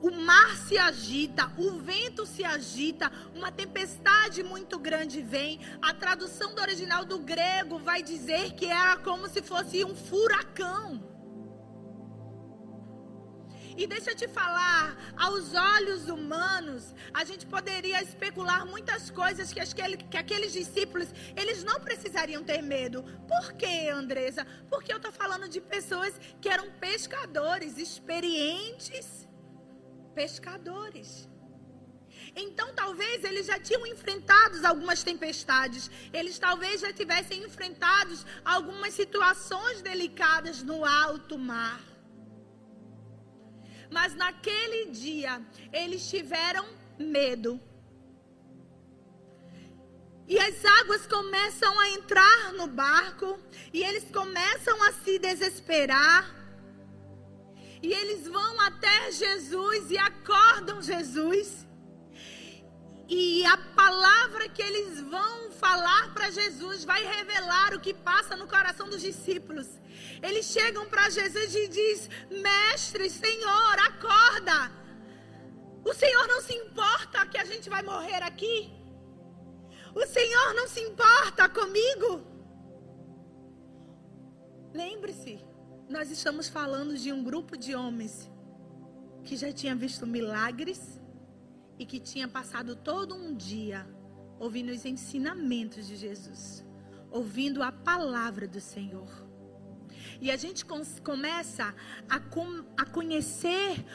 o 0.03 0.12
mar 0.12 0.57
se 0.57 0.77
agita, 0.77 1.50
o 1.57 1.79
vento 1.79 2.25
se 2.25 2.43
agita, 2.43 3.10
uma 3.33 3.50
tempestade 3.50 4.43
muito 4.43 4.77
grande 4.77 5.22
vem. 5.22 5.62
A 5.81 5.93
tradução 5.93 6.53
do 6.53 6.62
original 6.62 7.05
do 7.05 7.19
grego 7.19 7.79
vai 7.79 8.03
dizer 8.03 8.51
que 8.51 8.65
era 8.65 8.98
como 8.98 9.29
se 9.29 9.41
fosse 9.41 9.86
um 9.86 9.95
furacão. 9.95 11.01
E 13.77 13.88
deixa 13.88 14.12
eu 14.12 14.15
te 14.15 14.27
falar, 14.27 15.13
aos 15.15 15.53
olhos 15.55 16.10
humanos, 16.10 16.93
a 17.13 17.24
gente 17.24 17.45
poderia 17.45 18.03
especular 18.03 18.65
muitas 18.65 19.10
coisas 19.10 19.53
que, 19.53 19.60
aquele, 19.62 19.95
que 19.95 20.17
aqueles 20.17 20.51
discípulos, 20.51 21.07
eles 21.33 21.63
não 21.63 21.79
precisariam 21.79 22.43
ter 22.43 22.62
medo. 22.62 23.03
Por 23.25 23.53
quê, 23.53 23.89
Andresa? 23.89 24.45
Porque 24.69 24.91
eu 24.91 24.98
estou 24.98 25.13
falando 25.13 25.48
de 25.48 25.62
pessoas 25.62 26.13
que 26.41 26.50
eram 26.50 26.69
pescadores, 26.72 27.77
experientes 27.77 29.22
pescadores. 30.13 31.29
Então, 32.36 32.74
talvez 32.74 33.24
eles 33.24 33.46
já 33.46 33.60
tinham 33.60 33.86
enfrentado 33.86 34.65
algumas 34.65 35.03
tempestades, 35.03 35.89
eles 36.12 36.39
talvez 36.39 36.82
já 36.82 36.91
tivessem 36.91 37.43
enfrentado 37.43 38.13
algumas 38.43 38.93
situações 38.93 39.82
delicadas 39.82 40.63
no 40.63 40.84
alto 40.86 41.38
mar. 41.38 41.82
Mas 43.91 44.15
naquele 44.15 44.91
dia, 44.91 45.41
eles 45.72 46.10
tiveram 46.10 46.65
medo. 46.98 47.60
E 50.27 50.39
as 50.39 50.63
águas 50.65 51.05
começam 51.05 51.79
a 51.79 51.89
entrar 51.89 52.53
no 52.53 52.65
barco, 52.65 53.38
e 53.72 53.84
eles 53.84 54.05
começam 54.05 54.82
a 54.84 54.93
se 54.93 55.20
desesperar. 55.20 56.42
E 57.83 57.91
eles 57.91 58.25
vão 58.27 58.61
até 58.61 59.11
Jesus 59.11 59.91
e 59.91 59.97
acordam 59.97 60.81
Jesus. 60.81 61.67
E 63.09 63.45
a 63.45 63.57
palavra 63.81 64.47
que 64.47 64.61
eles 64.61 65.01
vão 65.01 65.51
falar 65.51 66.13
para 66.13 66.31
Jesus 66.31 66.85
vai 66.85 67.03
revelar 67.03 67.73
o 67.73 67.81
que 67.81 67.93
passa 67.93 68.37
no 68.37 68.47
coração 68.47 68.87
dos 68.87 69.01
discípulos. 69.01 69.67
Eles 70.27 70.45
chegam 70.45 70.85
para 70.85 71.09
Jesus 71.09 71.53
e 71.53 71.67
diz: 71.67 72.09
"Mestre, 72.47 73.09
Senhor, 73.09 73.75
acorda. 73.89 74.71
O 75.83 75.93
Senhor 75.93 76.25
não 76.33 76.41
se 76.41 76.53
importa 76.53 77.25
que 77.25 77.37
a 77.37 77.45
gente 77.51 77.69
vai 77.69 77.83
morrer 77.83 78.23
aqui? 78.23 78.71
O 79.93 80.05
Senhor 80.07 80.53
não 80.53 80.67
se 80.69 80.79
importa 80.79 81.49
comigo?" 81.49 82.09
Lembre-se, 84.73 85.35
nós 85.93 86.09
estamos 86.09 86.50
falando 86.50 86.97
de 86.97 87.13
um 87.13 87.23
grupo 87.23 87.55
de 87.55 87.75
homens 87.75 88.27
que 89.23 89.38
já 89.38 89.53
tinha 89.53 89.75
visto 89.75 90.07
milagres 90.07 91.00
e 91.77 91.85
que 91.85 92.00
tinha 92.00 92.27
passado 92.27 92.75
todo 92.75 93.13
um 93.13 93.35
dia 93.35 93.88
ouvindo 94.39 94.71
os 94.71 94.85
ensinamentos 94.85 95.85
de 95.85 95.95
Jesus, 95.95 96.65
ouvindo 97.12 97.62
a 97.62 97.71
palavra 97.71 98.47
do 98.47 98.59
Senhor. 98.59 99.07
E 100.19 100.31
a 100.31 100.35
gente 100.35 100.65
começa 101.03 101.75
a, 102.09 102.19
com, 102.19 102.65
a 102.75 102.85
conhecer 102.85 103.85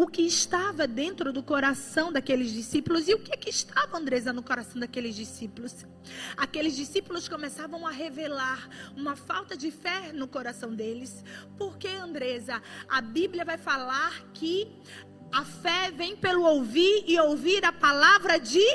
o 0.00 0.06
que 0.06 0.22
estava 0.22 0.86
dentro 0.86 1.30
do 1.30 1.42
coração 1.42 2.10
daqueles 2.10 2.50
discípulos. 2.50 3.06
E 3.06 3.12
o 3.12 3.18
que, 3.18 3.36
que 3.36 3.50
estava, 3.50 3.98
Andresa, 3.98 4.32
no 4.32 4.42
coração 4.42 4.80
daqueles 4.80 5.14
discípulos? 5.14 5.84
Aqueles 6.38 6.74
discípulos 6.74 7.28
começavam 7.28 7.86
a 7.86 7.90
revelar 7.90 8.66
uma 8.96 9.14
falta 9.14 9.54
de 9.54 9.70
fé 9.70 10.10
no 10.14 10.26
coração 10.26 10.74
deles. 10.74 11.22
Porque, 11.58 11.86
Andresa, 11.86 12.62
a 12.88 13.02
Bíblia 13.02 13.44
vai 13.44 13.58
falar 13.58 14.24
que 14.32 14.72
a 15.30 15.44
fé 15.44 15.90
vem 15.90 16.16
pelo 16.16 16.44
ouvir 16.44 17.04
e 17.06 17.20
ouvir 17.20 17.62
a 17.62 17.72
palavra 17.72 18.40
de 18.40 18.66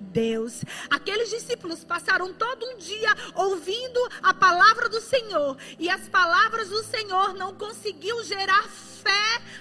Deus. 0.00 0.64
Aqueles 0.88 1.28
discípulos 1.28 1.84
passaram 1.84 2.32
todo 2.32 2.64
um 2.64 2.78
dia 2.78 3.14
ouvindo 3.34 4.00
a 4.22 4.32
palavra 4.32 4.88
do 4.88 5.02
Senhor 5.02 5.54
e 5.78 5.90
as 5.90 6.08
palavras 6.08 6.70
do 6.70 6.82
Senhor 6.82 7.34
não 7.34 7.54
conseguiu 7.54 8.24
gerar 8.24 8.66
fé 8.70 8.91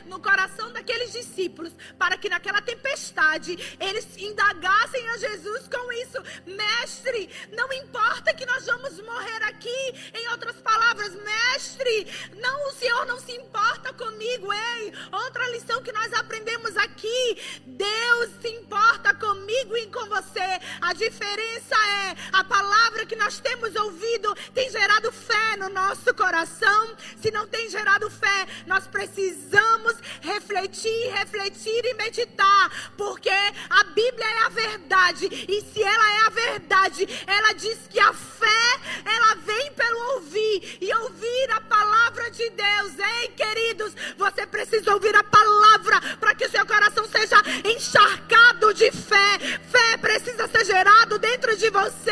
no 0.06 0.20
coração 0.20 0.72
daqueles 0.72 1.12
discípulos 1.12 1.74
para 1.98 2.18
que 2.18 2.30
naquela 2.30 2.62
tempestade 2.62 3.58
eles 3.80 4.06
indagassem 4.18 5.10
a 5.10 5.18
Jesus 5.18 5.68
com 5.68 5.92
isso. 5.94 6.18
Mestre, 6.46 7.30
não 7.52 7.72
importa 7.74 8.34
que 8.34 8.46
nós 8.46 8.66
vamos 8.66 9.00
morrer 9.02 9.44
aqui. 9.44 10.12
Em 10.14 10.28
outras 10.30 10.58
palavras, 10.58 11.16
mestre, 11.16 12.08
não 12.38 12.68
o 12.68 12.72
Senhor 12.74 13.06
não 13.06 13.20
se 13.20 13.32
importa 13.32 13.94
comigo. 13.94 14.52
Ei, 14.52 14.94
outra 15.12 15.50
lição 15.50 15.82
que 15.82 15.92
nós 15.92 16.14
aprendemos 16.14 16.76
aqui, 16.78 17.62
Deus 17.66 18.30
se 18.42 18.50
importa 18.50 19.14
comigo 19.16 19.78
e 19.78 19.88
com 19.88 20.06
você. 20.08 20.60
A 20.82 20.94
diferença 20.94 21.76
é 21.76 22.16
a 22.34 22.44
palavra 22.44 23.06
que 23.06 23.16
nós 23.16 23.40
temos 23.40 23.76
ouvido 23.76 24.36
tem 24.54 24.70
gerado 24.70 25.12
fé 25.12 25.56
no 25.58 25.70
nosso 25.70 26.14
coração. 26.14 26.96
Se 27.22 27.32
não 27.32 27.48
tem 27.48 27.70
gerado 27.70 28.10
fé, 28.10 28.48
nós 28.68 28.88
precisamos 28.88 29.31
precisamos 29.32 29.96
refletir, 30.22 31.12
refletir 31.14 31.86
e 31.86 31.94
meditar, 31.94 32.92
porque 32.98 33.30
a 33.70 33.84
Bíblia 33.86 34.26
é 34.26 34.46
a 34.46 34.50
verdade, 34.50 35.28
e 35.48 35.62
se 35.62 35.82
ela 35.82 36.14
é 36.14 36.20
a 36.26 36.30
verdade, 36.30 37.08
ela 37.26 37.54
diz 37.54 37.78
que 37.90 38.00
a 38.00 38.14
fé, 38.14 38.80
ela 39.06 39.36
vem 39.36 39.72
pelo 39.72 40.16
ouvir, 40.16 40.78
e 40.82 40.94
ouvir 40.94 41.52
a 41.52 41.62
palavra 41.62 42.30
de 42.32 42.50
Deus. 42.50 42.94
Ei, 43.00 43.28
queridos, 43.30 43.94
você 44.18 44.46
precisa 44.46 44.94
ouvir 44.94 45.16
a 45.16 45.24
palavra 45.24 46.18
para 46.20 46.36
que 46.36 46.46
o 46.46 46.52
seu 46.52 46.66
coração 46.66 47.08
seja 47.08 47.38
encharcado 47.66 48.74
de 48.74 48.92
fé. 48.92 49.38
Fé 49.70 49.98
precisa 49.98 50.48
ser 50.48 50.66
gerado 50.66 51.18
dentro 51.20 51.56
de 51.56 51.70
você. 51.70 52.12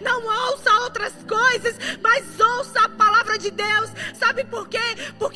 Não 0.00 0.24
ouça 0.24 0.72
outras 0.80 1.12
coisas, 1.28 1.76
mas 2.02 2.24
ouça 2.38 2.80
a 2.84 2.88
palavra 2.88 3.38
de 3.38 3.50
Deus. 3.50 3.90
Sabe 4.18 4.44
por 4.44 4.68
quê? 4.68 4.78
Porque 5.18 5.33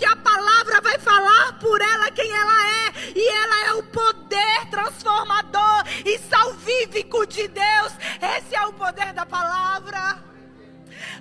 ela 3.28 3.66
é 3.66 3.73
o 3.75 3.82
poder 3.85 4.70
transformador 4.70 5.85
e 6.04 6.18
salvífico 6.18 7.26
de 7.26 7.49
Deus. 7.49 7.92
Esse 8.37 8.54
é 8.54 8.66
o 8.66 8.73
poder 8.73 9.12
da 9.12 9.26
palavra. 9.26 10.25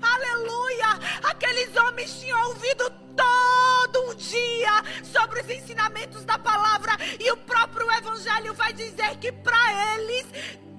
Aleluia! 0.01 0.87
Aqueles 1.23 1.75
homens 1.75 2.19
tinham 2.19 2.47
ouvido 2.49 2.89
todo 3.15 4.11
um 4.11 4.15
dia 4.15 4.83
sobre 5.03 5.41
os 5.41 5.49
ensinamentos 5.49 6.23
da 6.23 6.37
palavra 6.37 6.91
e 7.19 7.31
o 7.31 7.37
próprio 7.37 7.91
evangelho 7.91 8.53
vai 8.53 8.73
dizer 8.73 9.17
que 9.17 9.31
para 9.31 9.95
eles 9.95 10.25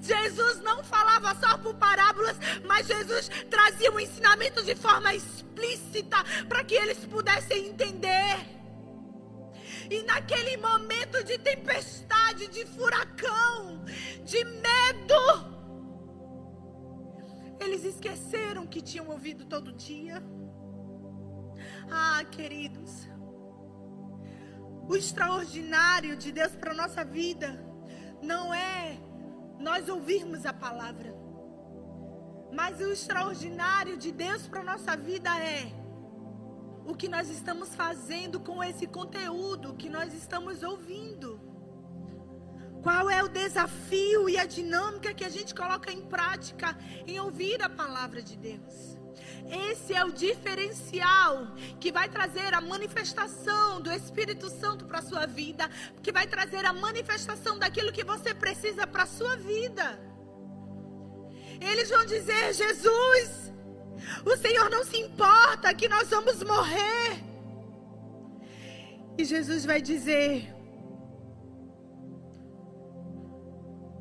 Jesus 0.00 0.60
não 0.62 0.82
falava 0.82 1.34
só 1.34 1.58
por 1.58 1.74
parábolas, 1.74 2.36
mas 2.64 2.86
Jesus 2.86 3.28
trazia 3.50 3.92
o 3.92 4.00
ensinamento 4.00 4.62
de 4.62 4.74
forma 4.74 5.14
explícita 5.14 6.16
para 6.48 6.64
que 6.64 6.74
eles 6.74 6.98
pudessem 7.04 7.66
entender. 7.68 8.57
E 9.90 10.02
naquele 10.02 10.56
momento 10.58 11.24
de 11.24 11.38
tempestade, 11.38 12.48
de 12.48 12.66
furacão, 12.66 13.84
de 14.24 14.44
medo, 14.44 15.58
eles 17.58 17.84
esqueceram 17.84 18.66
que 18.66 18.82
tinham 18.82 19.08
ouvido 19.08 19.46
todo 19.46 19.72
dia. 19.72 20.22
Ah, 21.90 22.22
queridos, 22.30 23.08
o 24.86 24.94
extraordinário 24.94 26.16
de 26.16 26.32
Deus 26.32 26.54
para 26.54 26.74
nossa 26.74 27.02
vida 27.04 27.64
não 28.22 28.52
é 28.52 28.98
nós 29.58 29.88
ouvirmos 29.88 30.44
a 30.44 30.52
palavra, 30.52 31.14
mas 32.52 32.80
o 32.80 32.92
extraordinário 32.92 33.96
de 33.96 34.12
Deus 34.12 34.46
para 34.46 34.62
nossa 34.62 34.96
vida 34.96 35.30
é 35.38 35.72
o 36.88 36.94
que 36.94 37.06
nós 37.06 37.28
estamos 37.28 37.74
fazendo 37.74 38.40
com 38.40 38.64
esse 38.64 38.86
conteúdo 38.86 39.74
que 39.74 39.90
nós 39.90 40.14
estamos 40.14 40.62
ouvindo. 40.62 41.38
Qual 42.82 43.10
é 43.10 43.22
o 43.22 43.28
desafio 43.28 44.26
e 44.26 44.38
a 44.38 44.46
dinâmica 44.46 45.12
que 45.12 45.22
a 45.22 45.28
gente 45.28 45.54
coloca 45.54 45.92
em 45.92 46.00
prática 46.00 46.74
em 47.06 47.20
ouvir 47.20 47.62
a 47.62 47.68
palavra 47.68 48.22
de 48.22 48.38
Deus? 48.38 48.96
Esse 49.70 49.92
é 49.92 50.02
o 50.02 50.12
diferencial 50.12 51.54
que 51.78 51.92
vai 51.92 52.08
trazer 52.08 52.54
a 52.54 52.60
manifestação 52.60 53.82
do 53.82 53.92
Espírito 53.92 54.48
Santo 54.48 54.86
para 54.86 55.00
a 55.00 55.02
sua 55.02 55.26
vida, 55.26 55.68
que 56.02 56.10
vai 56.10 56.26
trazer 56.26 56.64
a 56.64 56.72
manifestação 56.72 57.58
daquilo 57.58 57.92
que 57.92 58.04
você 58.04 58.32
precisa 58.32 58.86
para 58.86 59.02
a 59.02 59.06
sua 59.06 59.36
vida. 59.36 60.00
Eles 61.60 61.90
vão 61.90 62.06
dizer: 62.06 62.54
Jesus, 62.54 63.47
o 64.24 64.36
Senhor 64.36 64.70
não 64.70 64.84
se 64.84 64.96
importa 64.98 65.74
que 65.74 65.88
nós 65.88 66.08
vamos 66.08 66.42
morrer. 66.42 67.22
E 69.16 69.24
Jesus 69.24 69.64
vai 69.64 69.80
dizer: 69.80 70.54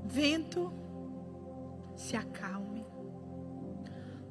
Vento, 0.06 0.72
se 1.96 2.16
acalme, 2.16 2.86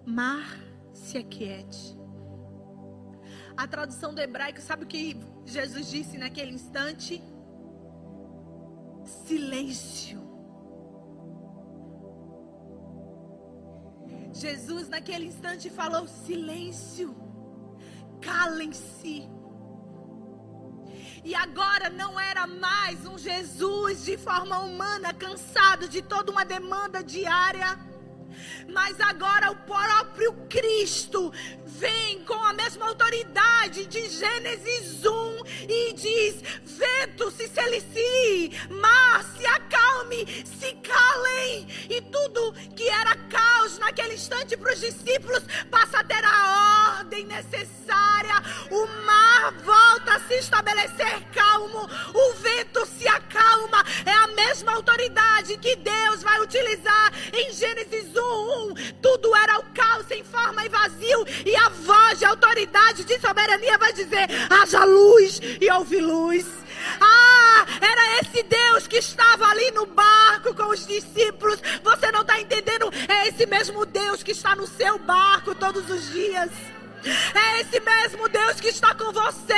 mar, 0.04 0.58
se 0.92 1.18
aquiete. 1.18 1.96
A 3.56 3.66
tradução 3.66 4.14
do 4.14 4.20
hebraico, 4.20 4.60
sabe 4.60 4.84
o 4.84 4.86
que 4.86 5.18
Jesus 5.44 5.90
disse 5.90 6.18
naquele 6.18 6.52
instante? 6.52 7.22
Silêncio. 9.04 10.25
Jesus, 14.36 14.88
naquele 14.88 15.26
instante, 15.26 15.70
falou: 15.70 16.06
silêncio, 16.06 17.16
calem-se. 18.20 19.28
E 21.24 21.34
agora 21.34 21.90
não 21.90 22.18
era 22.20 22.46
mais 22.46 23.04
um 23.04 23.18
Jesus 23.18 24.04
de 24.04 24.16
forma 24.16 24.60
humana, 24.60 25.12
cansado 25.12 25.88
de 25.88 26.00
toda 26.00 26.30
uma 26.30 26.44
demanda 26.44 27.02
diária 27.02 27.76
mas 28.68 29.00
agora 29.00 29.50
o 29.50 29.56
próprio 29.56 30.32
Cristo 30.48 31.32
vem 31.64 32.24
com 32.24 32.42
a 32.42 32.52
mesma 32.52 32.86
autoridade 32.86 33.86
de 33.86 34.08
Gênesis 34.08 35.04
1 35.04 35.36
e 35.68 35.92
diz: 35.94 36.42
vento 36.62 37.30
se 37.30 37.48
selicie, 37.48 38.52
mar 38.70 39.24
se 39.36 39.46
acalme, 39.46 39.85
se 40.44 40.72
calem. 40.82 41.66
E 41.88 42.00
tudo 42.00 42.52
que 42.74 42.88
era 42.88 43.14
caos 43.28 43.78
naquele 43.78 44.14
instante 44.14 44.56
para 44.56 44.72
os 44.72 44.80
discípulos 44.80 45.42
passa 45.70 46.00
a 46.00 46.04
ter 46.04 46.24
a 46.24 46.98
ordem 46.98 47.24
necessária. 47.26 48.42
O 48.70 48.86
mar 49.04 49.52
volta 49.64 50.16
a 50.16 50.20
se 50.20 50.34
estabelecer 50.34 51.22
calmo, 51.32 51.88
o 52.14 52.34
vento 52.34 52.86
se 52.86 53.06
acalma. 53.08 53.84
É 54.04 54.12
a 54.12 54.26
mesma 54.28 54.72
autoridade 54.72 55.56
que 55.58 55.76
Deus 55.76 56.22
vai 56.22 56.40
utilizar 56.40 57.12
em 57.32 57.52
Gênesis 57.52 58.14
1. 58.16 58.74
Tudo 59.00 59.34
era 59.36 59.58
o 59.58 59.64
caos 59.72 60.06
sem 60.06 60.24
forma 60.24 60.64
e 60.64 60.68
vazio, 60.68 61.24
e 61.44 61.54
a 61.56 61.68
voz 61.68 62.18
de 62.18 62.24
autoridade, 62.24 63.04
de 63.04 63.18
soberania 63.20 63.78
vai 63.78 63.92
dizer: 63.92 64.26
haja 64.50 64.84
luz 64.84 65.40
e 65.60 65.70
houve 65.70 66.00
luz. 66.00 66.65
Ah, 67.00 67.66
era 67.80 68.20
esse 68.20 68.42
Deus 68.42 68.86
que 68.86 68.96
estava 68.96 69.46
ali 69.46 69.70
no 69.72 69.86
barco 69.86 70.54
com 70.54 70.68
os 70.68 70.86
discípulos. 70.86 71.60
Você 71.82 72.10
não 72.10 72.22
está 72.22 72.40
entendendo? 72.40 72.90
É 73.08 73.28
esse 73.28 73.46
mesmo 73.46 73.84
Deus 73.86 74.22
que 74.22 74.32
está 74.32 74.54
no 74.54 74.66
seu 74.66 74.98
barco 74.98 75.54
todos 75.54 75.88
os 75.90 76.12
dias. 76.12 76.50
É 77.34 77.60
esse 77.60 77.80
mesmo 77.80 78.28
Deus 78.28 78.60
que 78.60 78.68
está 78.68 78.94
com 78.94 79.12
você 79.12 79.54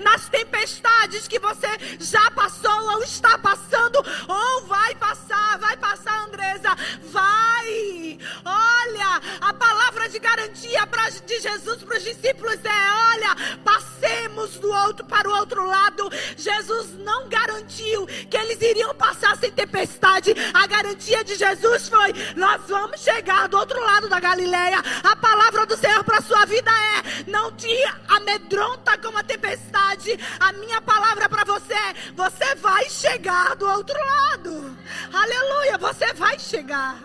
nas 0.00 0.28
tempestades 0.28 1.26
que 1.26 1.38
você 1.38 1.68
já 1.98 2.30
passou 2.30 2.90
ou 2.92 3.02
está 3.02 3.38
passando 3.38 3.96
ou 4.28 4.66
vai 4.66 4.94
passar, 4.96 5.58
vai 5.58 5.76
passar, 5.76 6.26
Andresa, 6.26 6.76
vai. 7.04 8.18
Olha, 8.44 9.20
a 9.40 9.52
palavra 9.54 10.08
de 10.08 10.18
garantia 10.18 10.86
pra, 10.86 11.08
de 11.10 11.40
Jesus 11.40 11.82
para 11.82 11.96
os 11.96 12.02
discípulos 12.02 12.58
é: 12.64 12.92
olha, 13.12 13.58
passemos 13.64 14.58
do 14.58 14.70
outro 14.70 15.04
para 15.06 15.28
o 15.28 15.32
outro 15.32 15.64
lado. 15.66 16.10
Jesus 16.36 16.92
não 16.98 17.28
garantiu 17.28 18.06
que 18.06 18.36
eles 18.36 18.60
iriam 18.60 18.94
passar 18.94 19.36
sem 19.36 19.50
tempestade. 19.50 20.34
A 20.52 20.66
garantia 20.66 21.24
de 21.24 21.36
Jesus 21.36 21.88
foi: 21.88 22.12
nós 22.36 22.62
vamos 22.68 23.00
chegar 23.00 23.48
do 23.48 23.56
outro 23.56 23.80
lado 23.80 24.08
da 24.08 24.20
Galileia. 24.20 24.82
A 25.02 25.16
palavra 25.16 25.66
do 25.66 25.76
Senhor 25.76 26.02
para 26.04 26.20
sua 26.20 26.44
vida 26.44 26.70
é: 26.70 26.81
não 27.26 27.54
te 27.56 27.72
amedronta 28.08 28.96
com 28.98 29.16
a 29.16 29.22
tempestade. 29.22 30.10
A 30.40 30.52
minha 30.52 30.80
palavra 30.80 31.28
para 31.28 31.44
você 31.44 31.74
é: 31.74 31.94
você 32.14 32.54
vai 32.56 32.88
chegar 32.88 33.56
do 33.56 33.66
outro 33.68 33.98
lado. 33.98 34.76
Aleluia, 35.12 35.78
você 35.78 36.12
vai 36.14 36.38
chegar. 36.38 36.98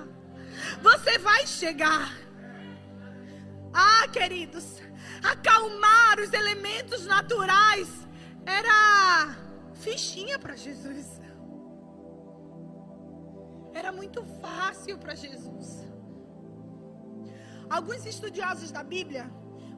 Você 0.81 1.17
vai 1.17 1.45
chegar. 1.45 2.11
Ah, 3.73 4.07
queridos, 4.11 4.81
acalmar 5.23 6.19
os 6.19 6.33
elementos 6.33 7.05
naturais 7.05 7.89
era 8.45 9.35
fichinha 9.75 10.39
para 10.39 10.55
Jesus. 10.55 11.21
Era 13.73 13.91
muito 13.91 14.25
fácil 14.41 14.97
para 14.97 15.13
Jesus. 15.13 15.85
Alguns 17.69 18.05
estudiosos 18.05 18.71
da 18.71 18.83
Bíblia 18.83 19.29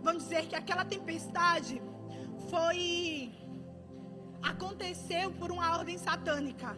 vão 0.02 0.18
dizer 0.18 0.48
que 0.48 0.56
aquela 0.56 0.86
tempestade 0.86 1.82
foi 2.50 3.32
aconteceu 4.42 5.32
por 5.32 5.52
uma 5.52 5.78
ordem 5.78 5.98
satânica. 5.98 6.78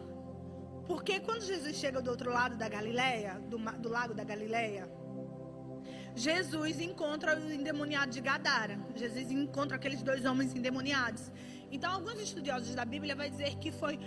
Porque 0.86 1.20
quando 1.20 1.42
Jesus 1.42 1.76
chega 1.76 2.02
do 2.02 2.10
outro 2.10 2.30
lado 2.32 2.56
da 2.56 2.68
Galileia, 2.68 3.40
do, 3.48 3.56
do 3.58 3.88
lago 3.88 4.14
da 4.14 4.24
Galileia, 4.24 4.90
Jesus 6.14 6.80
encontra 6.80 7.38
o 7.38 7.50
endemoniado 7.50 8.10
de 8.10 8.20
Gadara. 8.20 8.78
Jesus 8.94 9.30
encontra 9.30 9.76
aqueles 9.76 10.02
dois 10.02 10.24
homens 10.24 10.54
endemoniados. 10.54 11.30
Então, 11.70 11.90
alguns 11.90 12.20
estudiosos 12.20 12.74
da 12.74 12.84
Bíblia 12.84 13.16
vão 13.16 13.28
dizer 13.28 13.56
que 13.56 13.72
foi 13.72 13.98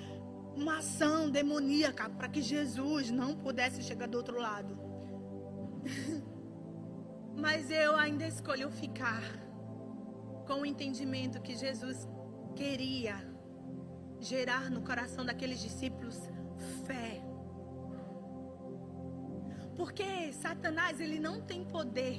uma 0.55 0.77
ação 0.77 1.29
demoníaca 1.29 2.09
para 2.09 2.27
que 2.27 2.41
Jesus 2.41 3.09
não 3.09 3.35
pudesse 3.35 3.81
chegar 3.81 4.07
do 4.07 4.17
outro 4.17 4.39
lado. 4.39 4.77
Mas 7.35 7.69
eu 7.69 7.95
ainda 7.95 8.25
escolho 8.25 8.69
ficar 8.71 9.21
com 10.47 10.61
o 10.61 10.65
entendimento 10.65 11.41
que 11.41 11.55
Jesus 11.55 12.07
queria 12.55 13.15
gerar 14.19 14.69
no 14.71 14.81
coração 14.81 15.25
daqueles 15.25 15.59
discípulos 15.59 16.17
fé. 16.85 17.21
Porque 19.75 20.31
Satanás 20.31 20.99
ele 20.99 21.19
não 21.19 21.41
tem 21.41 21.65
poder 21.65 22.17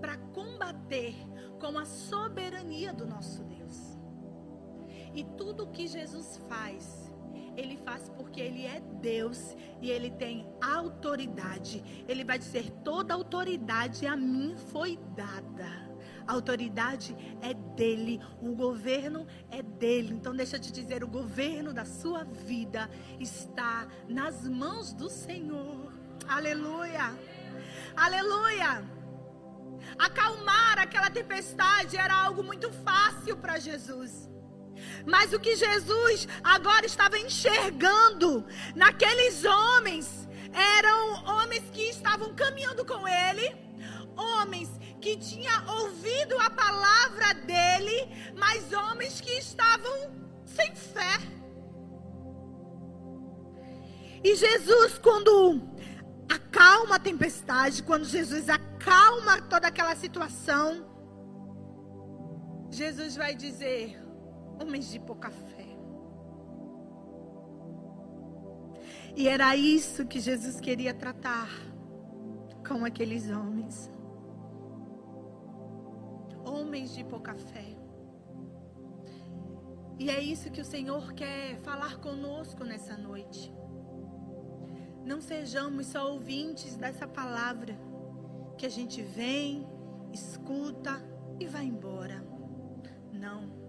para 0.00 0.18
combater 0.18 1.14
com 1.58 1.78
a 1.78 1.84
soberania 1.84 2.92
do 2.92 3.06
nosso 3.06 3.42
Deus. 3.44 3.96
E 5.14 5.24
tudo 5.24 5.68
que 5.68 5.86
Jesus 5.86 6.38
faz 6.48 7.01
ele 7.56 7.76
faz 7.76 8.08
porque 8.10 8.40
ele 8.40 8.64
é 8.64 8.80
Deus 9.00 9.56
e 9.80 9.90
ele 9.90 10.10
tem 10.10 10.46
autoridade. 10.60 11.82
Ele 12.08 12.24
vai 12.24 12.38
dizer: 12.38 12.70
toda 12.84 13.14
autoridade 13.14 14.06
a 14.06 14.16
mim 14.16 14.56
foi 14.70 14.98
dada. 15.14 15.92
A 16.26 16.32
autoridade 16.32 17.16
é 17.40 17.52
dele, 17.52 18.20
o 18.40 18.54
governo 18.54 19.26
é 19.50 19.62
dele. 19.62 20.14
Então, 20.14 20.34
deixa 20.34 20.56
eu 20.56 20.60
te 20.60 20.72
dizer: 20.72 21.02
o 21.04 21.08
governo 21.08 21.72
da 21.72 21.84
sua 21.84 22.24
vida 22.24 22.88
está 23.18 23.86
nas 24.08 24.46
mãos 24.48 24.92
do 24.92 25.10
Senhor. 25.10 25.92
Aleluia, 26.28 27.14
aleluia. 27.96 28.84
Acalmar 29.98 30.78
aquela 30.78 31.10
tempestade 31.10 31.96
era 31.96 32.14
algo 32.14 32.42
muito 32.42 32.72
fácil 32.72 33.36
para 33.36 33.58
Jesus. 33.58 34.31
Mas 35.06 35.32
o 35.32 35.40
que 35.40 35.56
Jesus 35.56 36.28
agora 36.42 36.86
estava 36.86 37.18
enxergando 37.18 38.44
naqueles 38.74 39.44
homens 39.44 40.28
eram 40.52 41.24
homens 41.24 41.64
que 41.72 41.82
estavam 41.88 42.34
caminhando 42.34 42.84
com 42.84 43.06
ele, 43.08 43.54
homens 44.16 44.68
que 45.00 45.16
tinham 45.16 45.66
ouvido 45.80 46.38
a 46.38 46.50
palavra 46.50 47.34
dele, 47.34 48.32
mas 48.36 48.72
homens 48.72 49.20
que 49.20 49.32
estavam 49.32 50.12
sem 50.44 50.74
fé. 50.74 51.18
E 54.24 54.36
Jesus, 54.36 54.98
quando 54.98 55.60
acalma 56.28 56.96
a 56.96 56.98
tempestade, 56.98 57.82
quando 57.82 58.04
Jesus 58.04 58.48
acalma 58.48 59.40
toda 59.42 59.66
aquela 59.66 59.96
situação, 59.96 60.86
Jesus 62.70 63.16
vai 63.16 63.34
dizer: 63.34 64.01
homens 64.62 64.90
de 64.90 65.00
pouca 65.00 65.30
fé. 65.30 65.66
E 69.14 69.28
era 69.28 69.56
isso 69.56 70.06
que 70.06 70.20
Jesus 70.20 70.60
queria 70.60 70.94
tratar 70.94 71.48
com 72.66 72.84
aqueles 72.84 73.28
homens. 73.28 73.90
Homens 76.46 76.94
de 76.94 77.04
pouca 77.04 77.34
fé. 77.34 77.76
E 79.98 80.08
é 80.08 80.20
isso 80.20 80.50
que 80.50 80.60
o 80.60 80.64
Senhor 80.64 81.12
quer 81.12 81.58
falar 81.58 81.98
conosco 81.98 82.64
nessa 82.64 82.96
noite. 82.96 83.52
Não 85.04 85.20
sejamos 85.20 85.88
só 85.88 86.12
ouvintes 86.12 86.76
dessa 86.76 87.06
palavra 87.06 87.76
que 88.56 88.64
a 88.64 88.70
gente 88.70 89.02
vem, 89.02 89.66
escuta 90.12 91.02
e 91.38 91.46
vai 91.46 91.64
embora. 91.64 92.24
Não. 93.12 93.61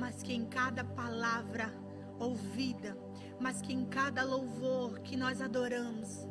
Mas 0.00 0.22
que 0.22 0.32
em 0.32 0.46
cada 0.46 0.82
palavra 0.82 1.70
ouvida, 2.18 2.96
mas 3.38 3.60
que 3.60 3.72
em 3.72 3.84
cada 3.84 4.22
louvor 4.24 5.00
que 5.00 5.14
nós 5.14 5.42
adoramos 5.42 6.26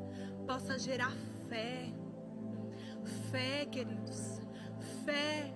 possa 0.47 0.79
gerar 0.79 1.13
fé. 1.47 1.93
Fé, 3.29 3.65
queridos. 3.65 4.41
Fé. 5.05 5.53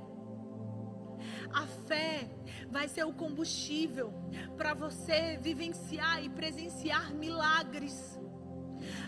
A 1.51 1.65
fé 1.87 2.29
vai 2.69 2.87
ser 2.87 3.03
o 3.03 3.13
combustível 3.13 4.13
para 4.57 4.75
você 4.75 5.37
vivenciar 5.41 6.23
e 6.23 6.29
presenciar 6.29 7.13
milagres. 7.15 8.19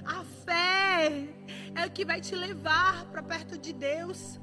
A 0.03 0.23
fé 0.45 1.27
é 1.75 1.85
o 1.85 1.91
que 1.91 2.05
vai 2.05 2.21
te 2.21 2.35
levar 2.35 3.05
para 3.11 3.21
perto 3.21 3.55
de 3.55 3.71
Deus. 3.71 4.39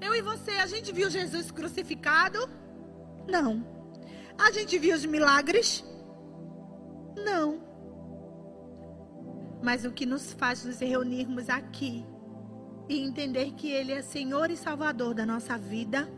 Eu 0.00 0.14
e 0.16 0.22
você, 0.22 0.52
a 0.52 0.66
gente 0.66 0.92
viu 0.92 1.08
Jesus 1.08 1.50
crucificado? 1.52 2.48
Não. 3.28 3.62
A 4.38 4.50
gente 4.50 4.78
viu 4.78 4.96
os 4.96 5.04
milagres? 5.04 5.84
Não. 7.16 7.60
Mas 9.62 9.84
o 9.84 9.92
que 9.92 10.06
nos 10.06 10.32
faz 10.32 10.64
nos 10.64 10.78
reunirmos 10.78 11.50
aqui 11.50 12.06
e 12.88 13.00
entender 13.00 13.52
que 13.52 13.70
Ele 13.70 13.92
é 13.92 14.00
Senhor 14.00 14.50
e 14.50 14.56
Salvador 14.56 15.14
da 15.14 15.26
nossa 15.26 15.58
vida 15.58 16.08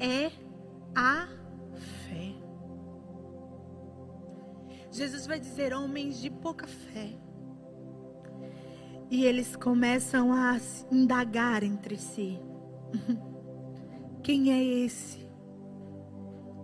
é 0.00 0.30
a 0.94 1.28
fé. 1.74 2.34
Jesus 4.90 5.26
vai 5.26 5.38
dizer: 5.38 5.74
homens 5.74 6.18
de 6.18 6.30
pouca 6.30 6.66
fé. 6.66 7.18
E 9.10 9.24
eles 9.24 9.54
começam 9.54 10.32
a 10.32 10.58
indagar 10.90 11.62
entre 11.62 11.98
si: 11.98 12.40
quem 14.22 14.52
é 14.52 14.64
esse 14.64 15.25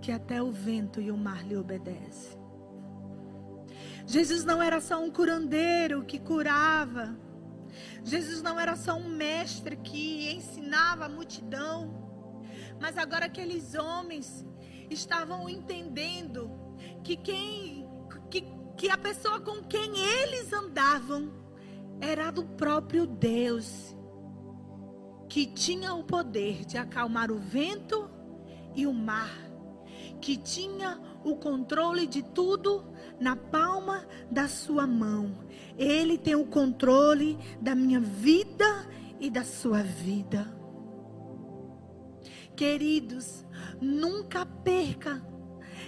que 0.03 0.13
até 0.13 0.43
o 0.43 0.51
vento 0.51 1.01
e 1.01 1.11
o 1.11 1.17
mar 1.17 1.47
lhe 1.47 1.57
obedecem? 1.57 2.39
Jesus 4.07 4.45
não 4.45 4.61
era 4.61 4.81
só 4.81 5.03
um 5.03 5.11
curandeiro 5.11 6.05
que 6.05 6.19
curava. 6.19 7.17
Jesus 8.05 8.43
não 8.43 8.59
era 8.59 8.77
só 8.77 8.97
um 8.97 9.09
mestre 9.09 9.77
que 9.77 10.33
ensinava 10.35 11.07
a 11.07 11.09
multidão. 11.09 12.03
Mas 12.81 12.99
agora 12.99 13.27
aqueles 13.27 13.75
homens 13.75 14.45
estavam 14.91 15.49
entendendo 15.49 16.51
que 17.05 17.17
quem 17.17 17.89
que, 18.29 18.45
que 18.77 18.91
a 18.91 18.99
pessoa 18.99 19.41
com 19.41 19.63
quem 19.63 19.99
eles 19.99 20.53
andavam 20.53 21.33
era 22.01 22.31
do 22.33 22.45
próprio 22.45 23.07
Deus, 23.07 23.97
que 25.29 25.47
tinha 25.47 25.95
o 25.95 26.03
poder 26.03 26.65
de 26.65 26.77
acalmar 26.77 27.31
o 27.31 27.39
vento 27.39 28.11
e 28.75 28.87
o 28.87 28.93
mar, 28.93 29.31
que 30.23 30.37
tinha 30.37 31.01
o 31.25 31.35
controle 31.35 32.07
de 32.07 32.23
tudo 32.23 32.85
na 33.19 33.35
palma 33.35 34.07
da 34.31 34.47
sua 34.47 34.87
mão. 34.87 35.35
Ele 35.77 36.17
tem 36.17 36.37
o 36.37 36.47
controle 36.47 37.37
da 37.61 37.75
minha 37.75 37.99
vida 38.01 38.89
e 39.19 39.29
da 39.29 39.45
sua 39.45 39.83
vida. 39.83 40.47
Queridos, 42.55 43.45
nunca 43.81 44.47
perca 44.47 45.21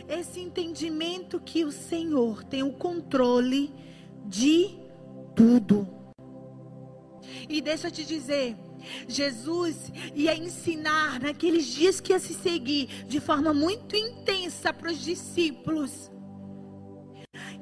esse 0.08 0.40
entendimento 0.40 1.38
que 1.38 1.64
o 1.64 1.70
Senhor 1.70 2.42
tem 2.42 2.64
o 2.64 2.72
controle 2.72 3.72
de 4.26 4.76
tudo. 5.36 5.86
E 7.48 7.60
deixa 7.60 7.86
eu 7.86 7.92
te 7.92 8.04
dizer, 8.04 8.56
Jesus 9.08 9.92
ia 10.14 10.36
ensinar 10.36 11.20
naqueles 11.20 11.66
dias 11.66 12.00
que 12.00 12.12
ia 12.12 12.18
se 12.18 12.34
seguir 12.34 12.86
de 13.06 13.20
forma 13.20 13.52
muito 13.52 13.96
intensa 13.96 14.72
para 14.72 14.90
os 14.90 14.98
discípulos 15.02 16.10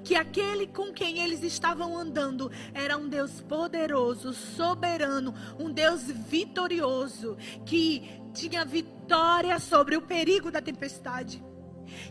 que 0.04 0.14
aquele 0.16 0.66
com 0.66 0.92
quem 0.92 1.20
eles 1.20 1.42
estavam 1.42 1.96
andando 1.96 2.50
era 2.74 2.96
um 2.96 3.08
Deus 3.08 3.40
poderoso, 3.40 4.32
soberano, 4.32 5.34
um 5.58 5.70
Deus 5.70 6.02
vitorioso, 6.02 7.36
que 7.64 8.20
tinha 8.34 8.64
vitória 8.64 9.58
sobre 9.58 9.96
o 9.96 10.02
perigo 10.02 10.50
da 10.50 10.60
tempestade 10.60 11.42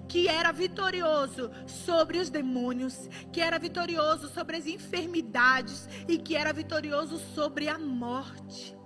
que 0.08 0.28
era 0.28 0.52
vitorioso 0.52 1.50
sobre 1.66 2.20
os 2.20 2.30
demônios, 2.30 3.10
que 3.32 3.42
era 3.42 3.58
vitorioso 3.58 4.30
sobre 4.30 4.58
as 4.58 4.68
enfermidades 4.68 5.90
e 6.08 6.20
que 6.20 6.36
era 6.36 6.54
vitorioso 6.54 7.18
sobre 7.34 7.68
a 7.68 7.80
morte. 7.80 8.78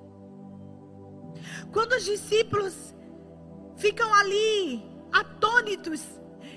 Quando 1.71 1.93
os 1.93 2.03
discípulos 2.03 2.93
ficam 3.77 4.13
ali 4.13 4.83
atônitos 5.11 6.03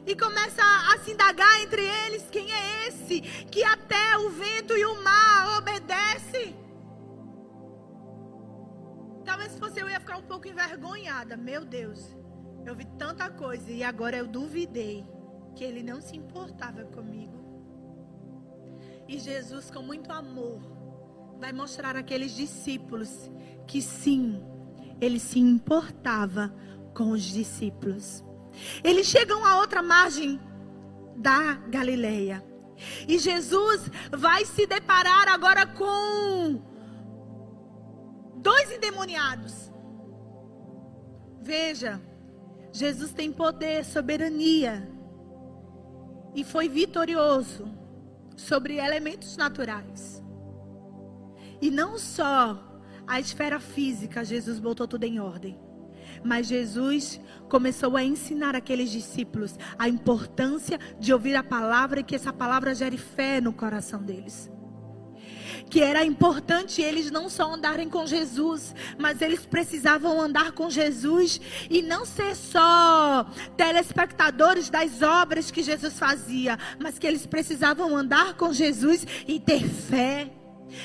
e 0.06 0.14
começam 0.16 0.64
a 0.64 0.98
se 0.98 1.12
indagar 1.12 1.60
entre 1.62 1.82
eles: 1.82 2.28
quem 2.30 2.50
é 2.52 2.88
esse 2.88 3.20
que 3.20 3.62
até 3.64 4.16
o 4.18 4.30
vento 4.30 4.74
e 4.74 4.84
o 4.84 5.02
mar 5.02 5.58
obedece? 5.58 6.54
Talvez 9.24 9.52
se 9.52 9.58
fosse 9.58 9.80
eu 9.80 9.88
ia 9.88 10.00
ficar 10.00 10.16
um 10.16 10.22
pouco 10.22 10.48
envergonhada. 10.48 11.36
Meu 11.36 11.64
Deus. 11.64 12.16
Eu 12.64 12.74
vi 12.74 12.84
tanta 12.98 13.30
coisa 13.30 13.70
e 13.70 13.82
agora 13.82 14.16
eu 14.16 14.26
duvidei 14.26 15.06
que 15.54 15.64
ele 15.64 15.82
não 15.82 16.00
se 16.00 16.16
importava 16.16 16.84
comigo. 16.84 17.38
E 19.08 19.18
Jesus, 19.18 19.70
com 19.70 19.80
muito 19.80 20.12
amor, 20.12 20.60
vai 21.38 21.52
mostrar 21.52 21.96
àqueles 21.96 22.32
discípulos 22.32 23.30
que 23.66 23.80
sim, 23.80 24.42
ele 25.00 25.18
se 25.18 25.38
importava 25.38 26.54
com 26.94 27.10
os 27.10 27.22
discípulos. 27.22 28.24
Eles 28.82 29.06
chegam 29.06 29.44
à 29.44 29.58
outra 29.58 29.82
margem 29.82 30.40
da 31.16 31.54
Galileia. 31.54 32.44
E 33.06 33.18
Jesus 33.18 33.90
vai 34.10 34.44
se 34.44 34.66
deparar 34.66 35.28
agora 35.28 35.66
com 35.66 36.62
dois 38.36 38.70
endemoniados. 38.70 39.72
Veja, 41.40 42.00
Jesus 42.72 43.12
tem 43.12 43.32
poder, 43.32 43.84
soberania. 43.84 44.88
E 46.34 46.44
foi 46.44 46.68
vitorioso 46.68 47.68
sobre 48.36 48.76
elementos 48.76 49.36
naturais. 49.36 50.22
E 51.60 51.70
não 51.70 51.98
só 51.98 52.67
a 53.08 53.18
esfera 53.18 53.58
física, 53.58 54.24
Jesus 54.24 54.60
botou 54.60 54.86
tudo 54.86 55.04
em 55.04 55.18
ordem. 55.18 55.58
Mas 56.22 56.46
Jesus 56.46 57.20
começou 57.48 57.96
a 57.96 58.04
ensinar 58.04 58.54
aqueles 58.54 58.90
discípulos 58.90 59.58
a 59.78 59.88
importância 59.88 60.78
de 61.00 61.12
ouvir 61.12 61.34
a 61.34 61.42
palavra 61.42 62.00
e 62.00 62.04
que 62.04 62.14
essa 62.14 62.32
palavra 62.32 62.74
gere 62.74 62.98
fé 62.98 63.40
no 63.40 63.52
coração 63.52 64.02
deles 64.02 64.50
que 65.68 65.82
era 65.82 66.04
importante 66.04 66.80
eles 66.82 67.10
não 67.10 67.28
só 67.28 67.52
andarem 67.52 67.88
com 67.88 68.06
Jesus, 68.06 68.74
mas 68.98 69.20
eles 69.20 69.44
precisavam 69.44 70.20
andar 70.20 70.52
com 70.52 70.70
Jesus 70.70 71.40
e 71.68 71.82
não 71.82 72.04
ser 72.04 72.34
só 72.34 73.26
telespectadores 73.56 74.70
das 74.70 75.02
obras 75.02 75.50
que 75.50 75.62
Jesus 75.62 75.98
fazia, 75.98 76.58
mas 76.78 76.98
que 76.98 77.06
eles 77.06 77.26
precisavam 77.26 77.96
andar 77.96 78.34
com 78.34 78.52
Jesus 78.52 79.06
e 79.26 79.38
ter 79.38 79.68
fé. 79.68 80.37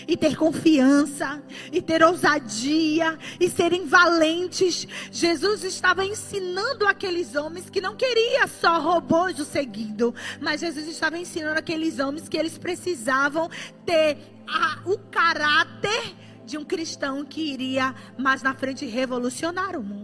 E 0.08 0.16
ter 0.16 0.36
confiança, 0.36 1.42
e 1.72 1.82
ter 1.82 2.04
ousadia, 2.04 3.18
e 3.40 3.50
serem 3.50 3.86
valentes. 3.86 4.88
Jesus 5.12 5.64
estava 5.64 6.06
ensinando 6.06 6.86
aqueles 6.88 7.36
homens 7.36 7.70
que 7.70 7.82
não 7.82 7.96
queria 7.96 8.48
só 8.48 8.80
robôs 8.80 9.40
o 9.40 9.46
seguindo, 9.46 10.14
mas 10.42 10.62
Jesus 10.62 10.88
estava 10.88 11.18
ensinando 11.18 11.60
aqueles 11.60 12.00
homens 12.00 12.28
que 12.28 12.38
eles 12.38 12.58
precisavam 12.58 13.50
ter 13.86 14.18
a, 14.48 14.80
o 14.86 14.98
caráter 14.98 16.16
de 16.46 16.58
um 16.58 16.66
cristão 16.66 17.26
que 17.26 17.42
iria 17.42 17.96
mais 18.18 18.42
na 18.42 18.54
frente 18.54 18.86
revolucionar 18.86 19.78
o 19.78 19.84
mundo. 19.84 20.04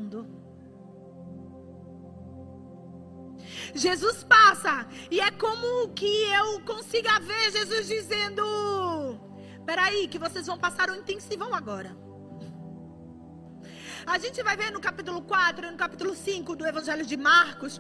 Jesus 3.74 4.24
passa 4.24 4.88
e 5.12 5.20
é 5.20 5.30
como 5.32 5.90
que 5.90 6.06
eu 6.06 6.62
consiga 6.62 7.20
ver 7.20 7.52
Jesus 7.52 7.88
dizendo: 7.88 9.29
Peraí, 9.70 10.08
que 10.08 10.18
vocês 10.18 10.48
vão 10.48 10.58
passar 10.58 10.90
o 10.90 10.96
intensivão 10.96 11.54
agora. 11.54 11.96
A 14.04 14.18
gente 14.18 14.42
vai 14.42 14.58
ver 14.58 14.72
no 14.72 14.80
capítulo 14.80 15.22
4 15.22 15.68
e 15.68 15.70
no 15.70 15.78
capítulo 15.78 16.16
5 16.16 16.56
do 16.56 16.66
Evangelho 16.66 17.06
de 17.06 17.16
Marcos 17.16 17.80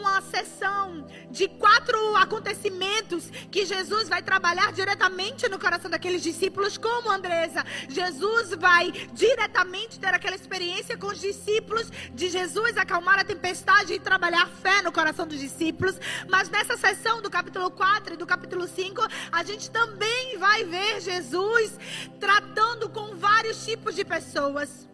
uma 0.00 0.20
sessão 0.22 1.06
de 1.30 1.46
quatro 1.46 2.16
acontecimentos 2.16 3.30
que 3.50 3.64
Jesus 3.66 4.08
vai 4.08 4.22
trabalhar 4.22 4.72
diretamente 4.72 5.48
no 5.48 5.58
coração 5.58 5.90
daqueles 5.90 6.22
discípulos, 6.22 6.78
como 6.78 7.10
Andresa. 7.10 7.64
Jesus 7.88 8.54
vai 8.54 8.90
diretamente 9.12 10.00
ter 10.00 10.12
aquela 10.14 10.34
experiência 10.34 10.96
com 10.96 11.08
os 11.08 11.20
discípulos 11.20 11.90
de 12.14 12.28
Jesus 12.28 12.76
acalmar 12.76 13.18
a 13.18 13.24
tempestade 13.24 13.92
e 13.92 14.00
trabalhar 14.00 14.48
fé 14.48 14.82
no 14.82 14.90
coração 14.90 15.26
dos 15.26 15.38
discípulos. 15.38 15.96
Mas 16.28 16.48
nessa 16.48 16.76
sessão 16.76 17.20
do 17.20 17.30
capítulo 17.30 17.70
4 17.70 18.14
e 18.14 18.16
do 18.16 18.26
capítulo 18.26 18.66
5, 18.66 19.02
a 19.30 19.44
gente 19.44 19.70
também 19.70 20.38
vai 20.38 20.64
ver 20.64 21.00
Jesus 21.00 21.78
tratando 22.18 22.88
com 22.88 23.14
vários 23.16 23.64
tipos 23.64 23.94
de 23.94 24.04
pessoas. 24.04 24.88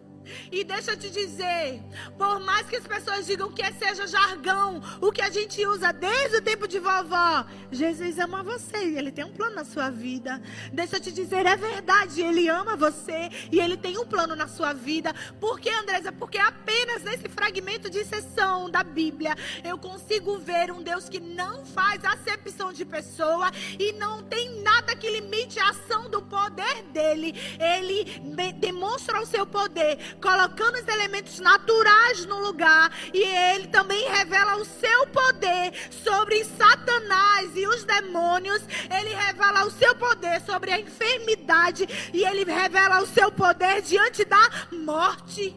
E 0.51 0.63
deixa 0.63 0.91
eu 0.91 0.97
te 0.97 1.09
dizer, 1.09 1.81
por 2.17 2.39
mais 2.39 2.67
que 2.67 2.75
as 2.75 2.87
pessoas 2.87 3.25
digam 3.25 3.51
que 3.51 3.63
seja 3.73 4.07
jargão, 4.07 4.81
o 5.01 5.11
que 5.11 5.21
a 5.21 5.29
gente 5.29 5.65
usa 5.65 5.91
desde 5.91 6.37
o 6.37 6.41
tempo 6.41 6.67
de 6.67 6.79
vovó, 6.79 7.45
Jesus 7.71 8.17
ama 8.19 8.43
você 8.43 8.77
e 8.77 8.97
ele 8.97 9.11
tem 9.11 9.25
um 9.25 9.33
plano 9.33 9.55
na 9.55 9.65
sua 9.65 9.89
vida. 9.89 10.41
Deixa 10.71 10.97
eu 10.97 11.01
te 11.01 11.11
dizer, 11.11 11.45
é 11.45 11.55
verdade, 11.55 12.21
ele 12.21 12.47
ama 12.47 12.75
você 12.75 13.29
e 13.51 13.59
ele 13.59 13.77
tem 13.77 13.97
um 13.97 14.05
plano 14.05 14.35
na 14.35 14.47
sua 14.47 14.73
vida. 14.73 15.13
Por 15.39 15.59
que, 15.59 15.69
Andresa? 15.69 16.11
Porque 16.11 16.37
apenas 16.37 17.03
nesse 17.03 17.27
fragmento 17.29 17.89
de 17.89 18.03
sessão 18.05 18.69
da 18.69 18.83
Bíblia 18.83 19.35
eu 19.63 19.77
consigo 19.77 20.37
ver 20.37 20.71
um 20.71 20.81
Deus 20.81 21.09
que 21.09 21.19
não 21.19 21.65
faz 21.65 22.03
acepção 22.03 22.71
de 22.71 22.85
pessoa 22.85 23.51
e 23.79 23.91
não 23.93 24.23
tem 24.23 24.61
nada 24.61 24.95
que 24.95 25.09
limite 25.09 25.59
a 25.59 25.69
ação 25.69 26.09
do 26.09 26.21
poder 26.21 26.83
dele. 26.93 27.33
Ele 27.59 28.05
demonstra 28.53 29.21
o 29.21 29.25
seu 29.25 29.45
poder 29.45 30.16
colocando 30.21 30.75
os 30.75 30.87
elementos 30.87 31.39
naturais 31.39 32.25
no 32.25 32.39
lugar, 32.39 32.91
e 33.13 33.21
ele 33.21 33.67
também 33.67 34.09
revela 34.09 34.57
o 34.57 34.65
seu 34.65 35.07
poder 35.07 35.73
sobre 35.91 36.43
Satanás 36.43 37.51
e 37.55 37.67
os 37.67 37.83
demônios. 37.83 38.61
Ele 38.89 39.13
revela 39.13 39.65
o 39.65 39.71
seu 39.71 39.95
poder 39.95 40.41
sobre 40.41 40.71
a 40.71 40.79
enfermidade 40.79 41.87
e 42.13 42.23
ele 42.23 42.43
revela 42.43 43.01
o 43.01 43.07
seu 43.07 43.31
poder 43.31 43.81
diante 43.81 44.25
da 44.25 44.49
morte. 44.71 45.55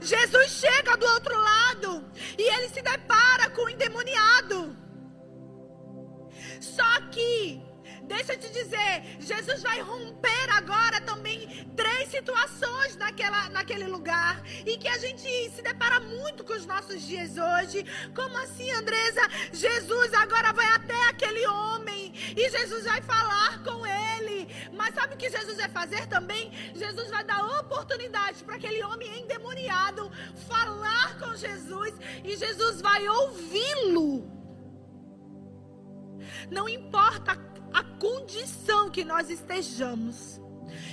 Jesus 0.00 0.50
chega 0.50 0.96
do 0.96 1.06
outro 1.06 1.36
lado 1.36 2.04
e 2.38 2.42
ele 2.42 2.68
se 2.68 2.82
depara 2.82 3.50
com 3.50 3.62
o 3.62 3.70
endemoniado. 3.70 4.76
Só 6.60 7.00
que 7.10 7.65
Deixa 8.26 8.44
eu 8.44 8.50
te 8.50 8.52
dizer, 8.52 9.04
Jesus 9.20 9.62
vai 9.62 9.80
romper 9.80 10.50
agora 10.50 11.00
também 11.00 11.46
três 11.76 12.08
situações 12.10 12.96
naquela, 12.96 13.48
naquele 13.50 13.86
lugar. 13.86 14.42
E 14.66 14.76
que 14.76 14.88
a 14.88 14.98
gente 14.98 15.50
se 15.50 15.62
depara 15.62 16.00
muito 16.00 16.42
com 16.42 16.52
os 16.52 16.66
nossos 16.66 17.02
dias 17.02 17.36
hoje. 17.38 17.86
Como 18.16 18.36
assim, 18.38 18.68
Andresa? 18.72 19.20
Jesus 19.52 20.12
agora 20.12 20.52
vai 20.52 20.66
até 20.66 21.08
aquele 21.08 21.46
homem. 21.46 22.12
E 22.36 22.50
Jesus 22.50 22.82
vai 22.82 23.00
falar 23.00 23.62
com 23.62 23.86
ele. 23.86 24.48
Mas 24.72 24.96
sabe 24.96 25.14
o 25.14 25.16
que 25.16 25.30
Jesus 25.30 25.56
vai 25.58 25.68
fazer 25.68 26.06
também? 26.06 26.50
Jesus 26.74 27.08
vai 27.08 27.22
dar 27.22 27.44
oportunidade 27.60 28.42
para 28.42 28.56
aquele 28.56 28.82
homem 28.82 29.20
endemoniado 29.20 30.10
falar 30.48 31.16
com 31.20 31.36
Jesus. 31.36 31.94
E 32.24 32.34
Jesus 32.36 32.80
vai 32.80 33.08
ouvi-lo. 33.08 34.34
Não 36.50 36.68
importa 36.68 37.36
a 37.76 37.84
condição 37.84 38.88
que 38.90 39.04
nós 39.04 39.28
estejamos. 39.28 40.40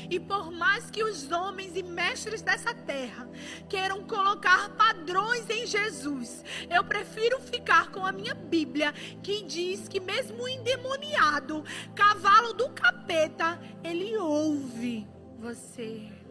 E 0.10 0.20
por 0.20 0.52
mais 0.52 0.92
que 0.92 1.02
os 1.02 1.32
homens 1.32 1.78
e 1.78 1.82
mestres 1.82 2.42
dessa 2.42 2.74
terra 2.74 3.30
queiram 3.70 4.04
colocar 4.04 4.70
padrões 4.72 5.50
em 5.50 5.66
Jesus, 5.66 6.44
eu 6.70 6.84
prefiro 6.84 7.40
ficar 7.40 7.90
com 7.90 8.06
a 8.06 8.12
minha 8.12 8.34
Bíblia, 8.34 8.92
que 9.24 9.44
diz 9.44 9.88
que 9.88 10.02
mesmo 10.02 10.46
endemoniado, 10.46 11.64
cavalo 11.96 12.52
do 12.54 12.70
capeta, 12.72 13.58
ele 13.82 14.18
ouve 14.18 15.08
você. 15.40 16.23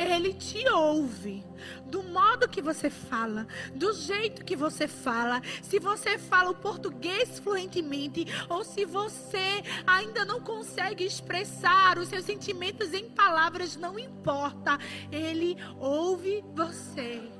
Ele 0.00 0.32
te 0.32 0.66
ouve. 0.70 1.44
Do 1.84 2.02
modo 2.02 2.48
que 2.48 2.62
você 2.62 2.88
fala, 2.88 3.46
do 3.74 3.92
jeito 3.92 4.42
que 4.46 4.56
você 4.56 4.88
fala, 4.88 5.42
se 5.62 5.78
você 5.78 6.16
fala 6.16 6.50
o 6.50 6.54
português 6.54 7.38
fluentemente 7.38 8.26
ou 8.48 8.64
se 8.64 8.86
você 8.86 9.62
ainda 9.86 10.24
não 10.24 10.40
consegue 10.40 11.04
expressar 11.04 11.98
os 11.98 12.08
seus 12.08 12.24
sentimentos 12.24 12.94
em 12.94 13.10
palavras, 13.10 13.76
não 13.76 13.98
importa. 13.98 14.78
Ele 15.12 15.54
ouve 15.78 16.42
você. 16.54 17.39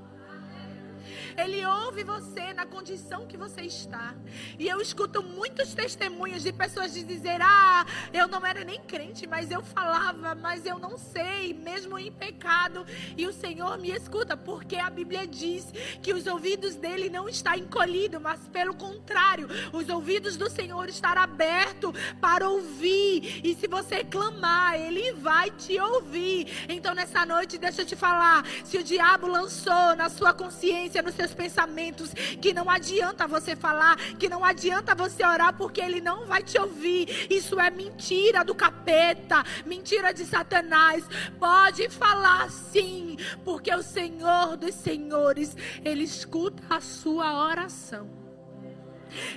Ele 1.42 1.64
ouve 1.64 2.04
você 2.04 2.52
na 2.52 2.66
condição 2.66 3.26
que 3.26 3.36
você 3.36 3.62
está. 3.62 4.14
E 4.58 4.68
eu 4.68 4.80
escuto 4.80 5.22
muitos 5.22 5.72
testemunhos 5.72 6.42
de 6.42 6.52
pessoas 6.52 6.92
de 6.92 7.02
dizer: 7.02 7.40
Ah, 7.40 7.86
eu 8.12 8.28
não 8.28 8.44
era 8.44 8.62
nem 8.62 8.80
crente, 8.80 9.26
mas 9.26 9.50
eu 9.50 9.62
falava, 9.62 10.34
mas 10.34 10.66
eu 10.66 10.78
não 10.78 10.98
sei, 10.98 11.54
mesmo 11.54 11.98
em 11.98 12.12
pecado. 12.12 12.84
E 13.16 13.26
o 13.26 13.32
Senhor 13.32 13.78
me 13.78 13.90
escuta, 13.90 14.36
porque 14.36 14.76
a 14.76 14.90
Bíblia 14.90 15.26
diz 15.26 15.72
que 16.02 16.12
os 16.12 16.26
ouvidos 16.26 16.74
dele 16.74 17.08
não 17.08 17.28
estão 17.28 17.54
encolhidos, 17.54 18.20
mas 18.20 18.40
pelo 18.48 18.74
contrário, 18.74 19.48
os 19.72 19.88
ouvidos 19.88 20.36
do 20.36 20.50
Senhor 20.50 20.88
estão 20.88 21.10
abertos 21.12 21.92
para 22.20 22.48
ouvir. 22.48 23.40
E 23.42 23.54
se 23.54 23.66
você 23.66 24.04
clamar, 24.04 24.74
ele 24.78 25.12
vai 25.12 25.50
te 25.50 25.78
ouvir. 25.80 26.66
Então 26.68 26.94
nessa 26.94 27.24
noite, 27.24 27.56
deixa 27.56 27.80
eu 27.82 27.86
te 27.86 27.96
falar: 27.96 28.44
se 28.62 28.76
o 28.76 28.84
diabo 28.84 29.26
lançou 29.26 29.96
na 29.96 30.10
sua 30.10 30.34
consciência, 30.34 31.00
no 31.00 31.10
seu 31.10 31.29
seus 31.30 31.34
pensamentos, 31.34 32.12
que 32.40 32.52
não 32.52 32.68
adianta 32.68 33.26
você 33.26 33.54
falar, 33.56 33.96
que 34.18 34.28
não 34.28 34.44
adianta 34.44 34.94
você 34.94 35.24
orar, 35.24 35.54
porque 35.56 35.80
ele 35.80 36.00
não 36.00 36.26
vai 36.26 36.42
te 36.42 36.58
ouvir. 36.58 37.26
Isso 37.30 37.58
é 37.58 37.70
mentira 37.70 38.44
do 38.44 38.54
capeta, 38.54 39.44
mentira 39.64 40.12
de 40.12 40.24
Satanás. 40.24 41.04
Pode 41.38 41.88
falar 41.88 42.50
sim, 42.50 43.16
porque 43.44 43.74
o 43.74 43.82
Senhor 43.82 44.56
dos 44.56 44.74
Senhores, 44.74 45.56
ele 45.84 46.04
escuta 46.04 46.62
a 46.68 46.80
sua 46.80 47.46
oração. 47.48 48.08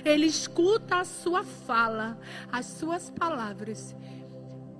Ele 0.04 0.26
escuta 0.26 0.98
a 0.98 1.04
sua 1.04 1.42
fala, 1.42 2.16
as 2.50 2.66
suas 2.66 3.10
palavras. 3.10 3.94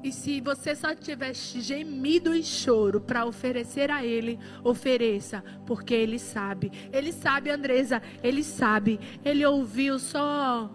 E 0.04 0.12
se 0.12 0.38
você 0.38 0.76
só 0.76 0.94
tiver 0.94 1.34
gemido 1.34 2.34
e 2.34 2.42
choro 2.42 3.00
para 3.00 3.24
oferecer 3.24 3.90
a 3.90 4.04
Ele, 4.04 4.38
ofereça, 4.62 5.42
porque 5.64 5.94
Ele 5.94 6.18
sabe. 6.18 6.70
Ele 6.92 7.10
sabe, 7.10 7.48
Andresa, 7.48 8.02
Ele 8.22 8.44
sabe. 8.44 9.00
Ele 9.24 9.46
ouviu 9.46 9.98
só 9.98 10.70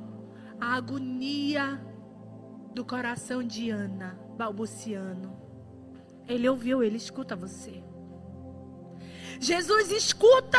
a 0.59 0.73
agonia 0.73 1.79
do 2.73 2.83
coração 2.83 3.43
de 3.43 3.69
Ana, 3.69 4.19
balbuciando. 4.35 5.31
Ele 6.27 6.49
ouviu, 6.49 6.81
ele 6.81 6.97
escuta 6.97 7.35
você. 7.35 7.83
Jesus 9.39 9.91
escuta 9.91 10.57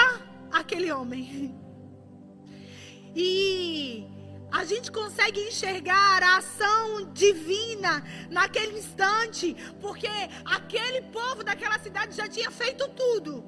aquele 0.53 0.93
homem. 0.93 1.59
E 3.17 4.07
a 4.53 4.65
gente 4.65 4.91
consegue 4.91 5.41
enxergar 5.41 6.23
a 6.23 6.39
ação 6.39 7.13
divina 7.13 8.03
naquele 8.31 8.79
instante, 8.79 9.57
porque 9.81 10.09
aquele 10.45 11.03
povo 11.03 11.45
daquela 11.45 11.79
cidade 11.79 12.17
já 12.17 12.29
tinha 12.29 12.51
feito 12.51 12.89
tudo. 12.89 13.45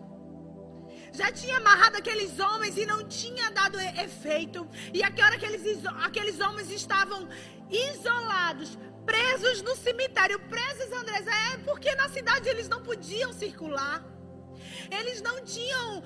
Já 1.13 1.31
tinha 1.31 1.59
amarrado 1.59 1.97
aqueles 1.97 2.39
homens 2.39 2.77
e 2.79 2.87
não 2.87 3.07
tinha 3.07 3.51
dado 3.51 3.79
efeito. 3.79 4.67
E 4.95 5.03
aquela 5.03 5.35
aqueles, 5.37 5.85
aqueles 6.01 6.41
homens 6.41 6.71
estavam 6.71 7.29
isolados, 7.69 8.79
presos 9.05 9.61
no 9.61 9.77
cemitério. 9.77 10.39
Presos, 10.49 10.91
Andrés, 10.93 11.27
é 11.27 11.59
porque 11.59 11.95
na 11.97 12.09
cidade 12.09 12.49
eles 12.49 12.69
não 12.69 12.83
podiam 12.83 13.33
circular. 13.33 14.03
Eles 14.91 15.21
não 15.21 15.45
tinham 15.45 16.03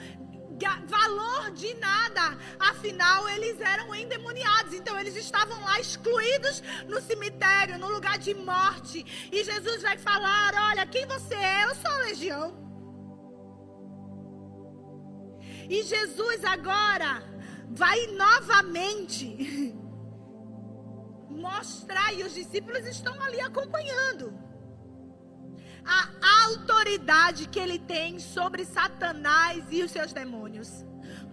valor 0.87 1.51
de 1.53 1.75
nada. 1.75 2.39
Afinal, 2.59 3.29
eles 3.29 3.61
eram 3.61 3.95
endemoniados. 3.95 4.73
Então, 4.73 4.99
eles 4.99 5.17
estavam 5.17 5.61
lá 5.63 5.79
excluídos 5.81 6.63
no 6.89 7.01
cemitério, 7.01 7.79
no 7.79 7.89
lugar 7.89 8.19
de 8.19 8.35
morte. 8.35 9.05
E 9.31 9.45
Jesus 9.45 9.83
vai 9.83 9.99
falar: 9.99 10.55
Olha, 10.71 10.87
quem 10.87 11.07
você 11.07 11.35
é? 11.35 11.65
Eu 11.65 11.75
sou 11.75 11.91
a 11.91 11.99
legião. 11.99 12.67
E 15.69 15.83
Jesus 15.83 16.45
agora 16.45 17.23
vai 17.71 18.07
novamente 18.09 19.75
mostrar, 21.29 22.15
e 22.15 22.23
os 22.23 22.33
discípulos 22.33 22.87
estão 22.87 23.21
ali 23.21 23.41
acompanhando 23.41 24.46
a 25.87 26.45
autoridade 26.47 27.49
que 27.49 27.59
ele 27.59 27.79
tem 27.79 28.19
sobre 28.19 28.65
Satanás 28.65 29.65
e 29.71 29.83
os 29.83 29.91
seus 29.91 30.13
demônios. 30.13 30.85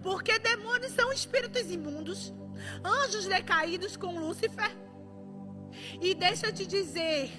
Porque 0.02 0.38
demônios 0.38 0.92
são 0.92 1.12
espíritos 1.12 1.70
imundos, 1.70 2.32
anjos 2.84 3.26
decaídos 3.26 3.96
com 3.96 4.18
Lúcifer. 4.18 4.70
E 6.00 6.14
deixa 6.14 6.46
eu 6.46 6.52
te 6.52 6.66
dizer, 6.66 7.30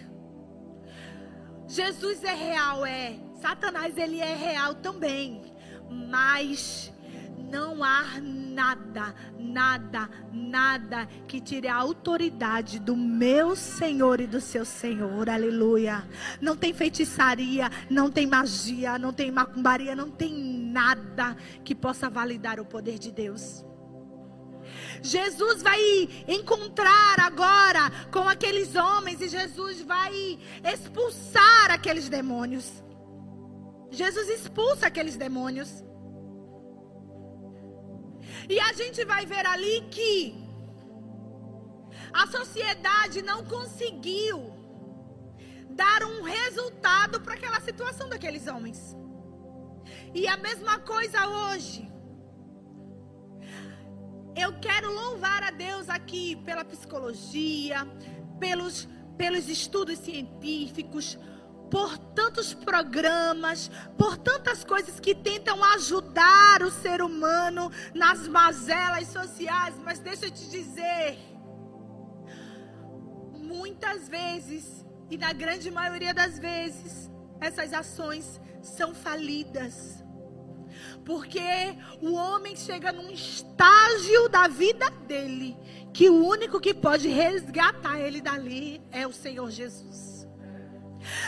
Jesus 1.67 2.23
é 2.23 2.34
real, 2.34 2.86
é. 2.86 3.17
Satanás 3.41 3.97
ele 3.97 4.19
é 4.19 4.36
real 4.36 4.75
também, 4.75 5.54
mas 5.89 6.91
não 7.38 7.84
há 7.84 8.19
nada, 8.21 9.13
nada, 9.38 10.10
nada 10.32 11.06
que 11.28 11.39
tire 11.41 11.67
a 11.67 11.76
autoridade 11.76 12.80
do 12.80 12.95
meu 12.95 13.56
Senhor 13.56 14.19
e 14.21 14.28
do 14.28 14.41
seu 14.41 14.65
Senhor. 14.65 15.30
Aleluia. 15.30 16.08
Não 16.41 16.56
tem 16.56 16.74
feitiçaria, 16.74 17.69
não 17.89 18.10
tem 18.10 18.26
magia, 18.26 18.98
não 18.98 19.13
tem 19.13 19.32
macumbaria, 19.32 19.95
não 19.95 20.10
tem 20.10 20.34
nada 20.34 21.36
que 21.63 21.76
possa 21.76 22.10
validar 22.10 22.60
o 22.60 22.65
poder 22.65 22.98
de 22.98 23.12
Deus. 23.12 23.65
Jesus 25.02 25.62
vai 25.62 25.80
encontrar 26.28 27.19
agora 27.19 27.91
com 28.12 28.28
aqueles 28.28 28.76
homens 28.76 29.21
e 29.21 29.28
Jesus 29.28 29.82
vai 29.82 30.39
expulsar 30.63 31.71
aqueles 31.71 32.10
demônios. 32.10 32.84
Jesus 33.91 34.28
expulsa 34.30 34.88
aqueles 34.88 35.15
demônios. 35.15 35.84
E 38.47 38.60
a 38.60 38.73
gente 38.73 39.03
vai 39.05 39.25
ver 39.25 39.45
ali 39.45 39.81
que 39.89 40.36
a 42.13 42.27
sociedade 42.27 43.21
não 43.21 43.43
conseguiu 43.45 44.53
dar 45.69 46.03
um 46.03 46.21
resultado 46.21 47.19
para 47.21 47.34
aquela 47.34 47.60
situação 47.60 48.08
daqueles 48.08 48.47
homens. 48.47 48.95
E 50.13 50.27
a 50.27 50.38
mesma 50.38 50.79
coisa 50.79 51.27
hoje. 51.27 51.91
Eu 54.36 54.60
quero 54.60 54.93
louvar 54.93 55.43
a 55.43 55.51
Deus 55.51 55.89
aqui 55.89 56.36
pela 56.47 56.65
psicologia, 56.65 57.88
pelos, 58.38 58.88
pelos 59.17 59.47
estudos 59.47 59.97
científicos, 59.99 61.17
por 61.69 61.97
tantos 61.97 62.54
programas, 62.54 63.69
por 63.97 64.17
tantas 64.17 64.63
coisas 64.63 64.99
que 64.99 65.15
tentam 65.15 65.63
ajudar 65.75 66.62
o 66.62 66.71
ser 66.71 67.01
humano 67.01 67.71
nas 67.93 68.28
mazelas 68.28 69.08
sociais, 69.08 69.75
mas 69.84 69.99
deixa 69.99 70.28
eu 70.28 70.32
te 70.32 70.49
dizer, 70.49 71.17
muitas 73.34 74.08
vezes, 74.08 74.86
e 75.10 75.17
na 75.17 75.34
grande 75.34 75.69
maioria 75.71 76.13
das 76.13 76.38
vezes, 76.39 77.10
essas 77.39 77.73
ações 77.73 78.39
são 78.62 78.93
falidas. 78.93 80.04
Porque 81.06 81.39
o 82.01 82.13
homem 82.13 82.56
chega 82.56 82.91
num 82.91 83.10
estágio 83.12 84.28
da 84.28 84.47
vida 84.47 84.89
dele 85.08 85.56
que 85.93 86.10
o 86.10 86.25
único 86.25 86.60
que 86.60 86.73
pode 86.73 87.08
resgatar 87.08 87.99
ele 87.99 88.19
dali 88.19 88.82
é 88.91 89.08
o 89.08 89.13
Senhor 89.13 89.49
Jesus. 89.49 90.14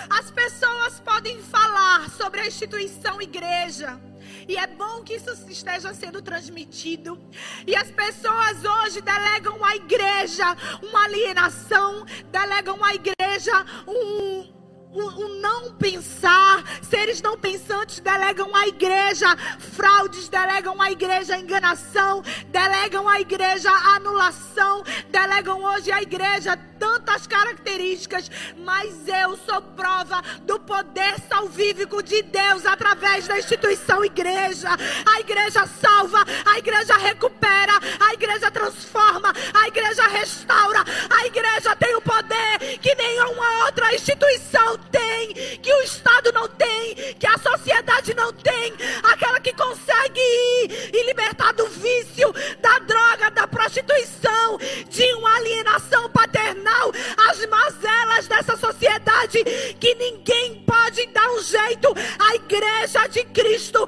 As 0.09 0.31
pessoas 0.31 0.99
podem 0.99 1.41
falar 1.41 2.09
sobre 2.09 2.41
a 2.41 2.47
instituição 2.47 3.21
igreja. 3.21 3.99
E 4.47 4.57
é 4.57 4.67
bom 4.67 5.03
que 5.03 5.15
isso 5.15 5.31
esteja 5.49 5.93
sendo 5.93 6.21
transmitido. 6.21 7.19
E 7.65 7.75
as 7.75 7.91
pessoas 7.91 8.63
hoje 8.63 9.01
delegam 9.01 9.63
à 9.63 9.75
igreja 9.75 10.45
uma 10.81 11.05
alienação, 11.05 12.05
delegam 12.31 12.83
à 12.83 12.93
igreja 12.93 13.65
um, 13.87 14.56
o, 14.97 15.25
o, 15.25 15.27
não 15.39 15.71
pensar, 15.73 16.63
seres 16.81 17.21
não 17.21 17.37
pensantes 17.37 17.99
delegam 17.99 18.53
à 18.55 18.67
igreja 18.67 19.27
fraudes, 19.59 20.27
delegam 20.27 20.81
à 20.81 20.91
igreja 20.91 21.37
enganação, 21.37 22.23
delegam 22.47 23.07
à 23.07 23.21
igreja 23.21 23.69
anulação, 23.69 24.83
delegam 25.09 25.63
hoje 25.63 25.91
à 25.91 26.01
igreja 26.01 26.57
tantas 26.79 27.27
características, 27.27 28.29
mas 28.57 29.07
eu 29.07 29.37
sou 29.37 29.61
prova 29.61 30.21
do 30.43 30.59
poder 30.59 31.19
salvífico 31.27 32.01
de 32.01 32.21
Deus 32.23 32.65
através 32.65 33.27
da 33.27 33.37
instituição 33.37 34.03
igreja. 34.03 34.69
A 35.05 35.19
igreja 35.19 35.65
salva, 35.65 36.23
a 36.45 36.57
igreja 36.57 36.95
recupera, 36.97 37.73
a 37.99 38.13
igreja 38.13 38.51
transforma, 38.51 39.33
a 39.53 39.67
igreja 39.67 40.07
restaura, 40.07 40.83
a 41.09 41.25
igreja 41.25 41.75
tem 41.75 41.95
o 41.95 42.01
poder 42.01 42.77
que 42.81 42.95
nenhuma 42.95 43.65
outra 43.65 43.93
instituição 43.93 44.77
tem, 44.91 45.33
que 45.61 45.73
o 45.73 45.81
Estado 45.81 46.31
não 46.31 46.47
tem, 46.47 46.95
que 47.19 47.27
a 47.27 47.37
sociedade 47.37 48.13
não 48.13 48.31
tem, 48.33 48.73
aquela 49.03 49.39
que 49.39 49.53
consegue 49.53 50.19
ir 50.19 50.89
e 50.93 51.03
libertar 51.03 51.53
do 51.53 51.67
vício, 51.67 52.33
da 52.61 52.79
droga, 52.79 53.31
da 53.31 53.47
prostituição, 53.47 54.57
de 54.89 55.13
uma 55.13 55.35
alienação 55.37 56.09
paternal, 56.09 56.91
as 57.29 57.45
mazelas 57.45 58.27
dessa 58.27 58.57
sociedade 58.57 59.43
que 59.79 59.95
ninguém 59.95 60.63
pode 60.65 61.05
dar 61.07 61.29
um 61.31 61.41
jeito. 61.41 61.93
A 62.19 62.35
igreja 62.35 63.07
de 63.07 63.23
Cristo, 63.25 63.87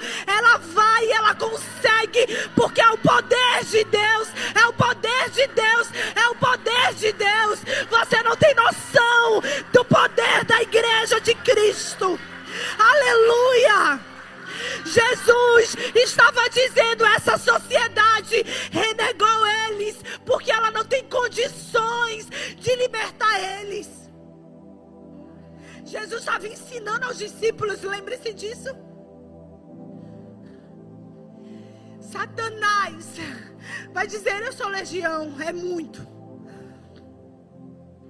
dizer: 34.10 34.42
Eu 34.42 34.52
sou 34.52 34.68
legião, 34.68 35.40
é 35.42 35.54
muito. 35.54 36.06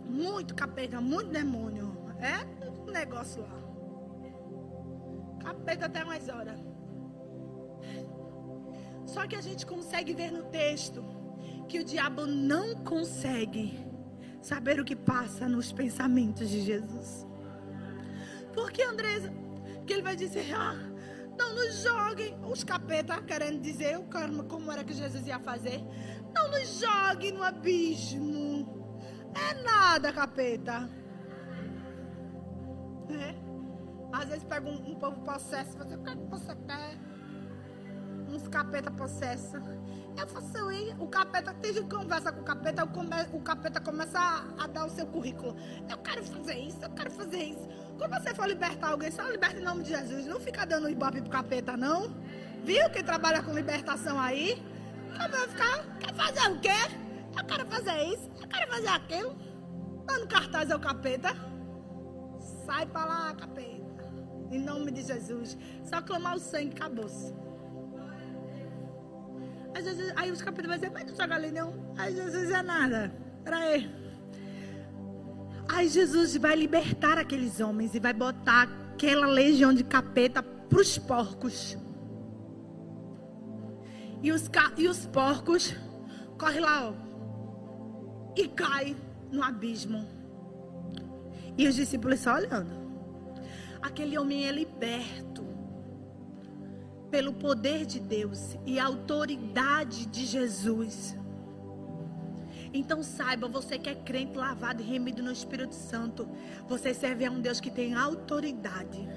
Muito 0.05 0.55
capeta, 0.55 0.99
muito 0.99 1.29
demônio. 1.29 1.95
É 2.19 2.45
um 2.67 2.91
negócio 2.91 3.41
lá. 3.41 3.59
Capeta 5.43 5.85
até 5.85 6.03
mais 6.03 6.27
hora. 6.27 6.57
Só 9.05 9.27
que 9.27 9.35
a 9.35 9.41
gente 9.41 9.65
consegue 9.65 10.13
ver 10.13 10.31
no 10.31 10.43
texto 10.43 11.03
que 11.67 11.79
o 11.79 11.83
diabo 11.83 12.25
não 12.25 12.75
consegue 12.83 13.79
saber 14.41 14.79
o 14.79 14.85
que 14.85 14.95
passa 14.95 15.47
nos 15.47 15.71
pensamentos 15.71 16.49
de 16.49 16.61
Jesus. 16.61 17.27
Por 18.53 18.71
que, 18.71 18.83
Andresa? 18.83 19.31
Porque 19.75 19.93
ele 19.93 20.01
vai 20.01 20.15
dizer, 20.15 20.53
ah, 20.53 20.75
não 21.39 21.55
nos 21.55 21.81
joguem. 21.81 22.37
Os 22.43 22.63
capeta 22.63 23.21
querendo 23.21 23.61
dizer 23.61 23.97
o 23.97 24.03
karma, 24.03 24.43
como 24.43 24.71
era 24.71 24.83
que 24.83 24.93
Jesus 24.93 25.25
ia 25.25 25.39
fazer. 25.39 25.81
Não 26.35 26.51
nos 26.51 26.79
joguem 26.79 27.31
no 27.31 27.41
abismo. 27.41 28.67
É 29.33 29.63
nada, 29.63 30.11
capeta. 30.11 30.89
É. 33.09 33.35
Às 34.11 34.29
vezes 34.29 34.43
pega 34.43 34.67
um, 34.67 34.91
um 34.91 34.95
povo 34.95 35.21
possesso, 35.21 35.77
você, 35.77 35.95
o 35.95 36.03
que 36.03 36.15
você 36.29 36.55
quer? 36.67 36.97
Uns 38.27 38.47
capeta 38.47 38.91
possessa. 38.91 39.61
Eu 40.19 40.27
faço 40.27 40.71
isso. 40.71 40.95
O 40.99 41.07
capeta, 41.07 41.53
tem 41.53 41.73
conversa 41.87 42.31
com 42.31 42.41
o 42.41 42.43
capeta, 42.43 42.83
o 43.33 43.39
capeta 43.39 43.79
começa 43.79 44.19
a, 44.19 44.63
a 44.65 44.67
dar 44.67 44.85
o 44.85 44.89
seu 44.89 45.07
currículo. 45.07 45.55
Eu 45.89 45.97
quero 45.99 46.23
fazer 46.25 46.59
isso, 46.59 46.79
eu 46.83 46.89
quero 46.89 47.09
fazer 47.11 47.43
isso. 47.43 47.67
Quando 47.97 48.21
você 48.21 48.35
for 48.35 48.47
libertar 48.47 48.89
alguém, 48.89 49.11
só 49.11 49.23
liberta 49.23 49.57
em 49.57 49.63
nome 49.63 49.83
de 49.83 49.89
Jesus. 49.89 50.25
Não 50.25 50.39
fica 50.39 50.65
dando 50.65 50.89
ibope 50.89 51.21
pro 51.21 51.29
capeta, 51.29 51.77
não. 51.77 52.13
Viu 52.63 52.89
quem 52.89 53.03
trabalha 53.03 53.41
com 53.41 53.53
libertação 53.53 54.19
aí? 54.19 54.61
Vai 55.17 55.47
ficar, 55.47 55.97
quer 55.99 56.13
fazer 56.13 56.51
o 56.51 56.59
quê? 56.59 56.69
Eu 57.37 57.45
quero 57.45 57.65
fazer 57.67 58.03
isso, 58.03 58.29
eu 58.41 58.47
quero 58.47 58.71
fazer 58.71 58.87
aquilo. 58.87 59.37
Dando 60.05 60.27
cartaz 60.27 60.69
ao 60.69 60.79
capeta. 60.79 61.29
Sai 62.65 62.85
pra 62.85 63.05
lá, 63.05 63.33
capeta. 63.35 63.79
Em 64.51 64.59
nome 64.59 64.91
de 64.91 65.01
Jesus. 65.01 65.57
Só 65.85 66.01
clamar 66.01 66.35
o 66.35 66.39
sangue, 66.39 66.75
acabou-se. 66.75 67.33
Aí, 69.75 69.83
Jesus, 69.83 70.13
aí 70.15 70.31
os 70.31 70.41
capítulos 70.41 70.69
vão 70.69 70.77
dizer, 70.77 70.91
mas 70.91 71.05
não 71.05 71.15
joga 71.15 71.35
ali 71.35 71.51
não. 71.51 71.73
Aí 71.97 72.15
Jesus 72.15 72.49
é 72.51 72.61
nada. 72.61 73.11
Peraí. 73.43 73.89
Aí 75.67 75.87
Jesus 75.87 76.35
vai 76.37 76.55
libertar 76.55 77.17
aqueles 77.17 77.59
homens 77.59 77.93
e 77.93 77.99
vai 77.99 78.13
botar 78.13 78.67
aquela 78.93 79.27
legião 79.27 79.73
de 79.73 79.83
capeta 79.83 80.41
para 80.41 80.79
os 80.79 80.97
porcos. 80.97 81.77
E 84.21 84.31
os, 84.31 84.49
e 84.77 84.87
os 84.87 85.05
porcos 85.05 85.75
correm 86.37 86.59
lá, 86.59 86.89
ó. 86.89 86.93
E 88.35 88.47
cai 88.47 88.95
no 89.31 89.43
abismo. 89.43 90.05
E 91.57 91.67
os 91.67 91.75
discípulos 91.75 92.19
só 92.19 92.35
olhando. 92.35 92.79
Aquele 93.81 94.17
homem 94.17 94.47
é 94.47 94.51
liberto 94.51 95.28
pelo 97.09 97.33
poder 97.33 97.85
de 97.85 97.99
Deus 97.99 98.57
e 98.65 98.79
a 98.79 98.85
autoridade 98.85 100.05
de 100.05 100.25
Jesus. 100.25 101.17
Então 102.73 103.01
saiba, 103.01 103.47
você 103.47 103.79
que 103.79 103.89
é 103.89 103.95
crente, 103.95 104.37
lavado 104.37 104.81
e 104.81 104.85
remido 104.85 105.23
no 105.23 105.31
Espírito 105.31 105.73
Santo, 105.73 106.29
você 106.67 106.93
serve 106.93 107.25
a 107.25 107.31
um 107.31 107.41
Deus 107.41 107.59
que 107.59 107.71
tem 107.71 107.95
autoridade. 107.95 109.09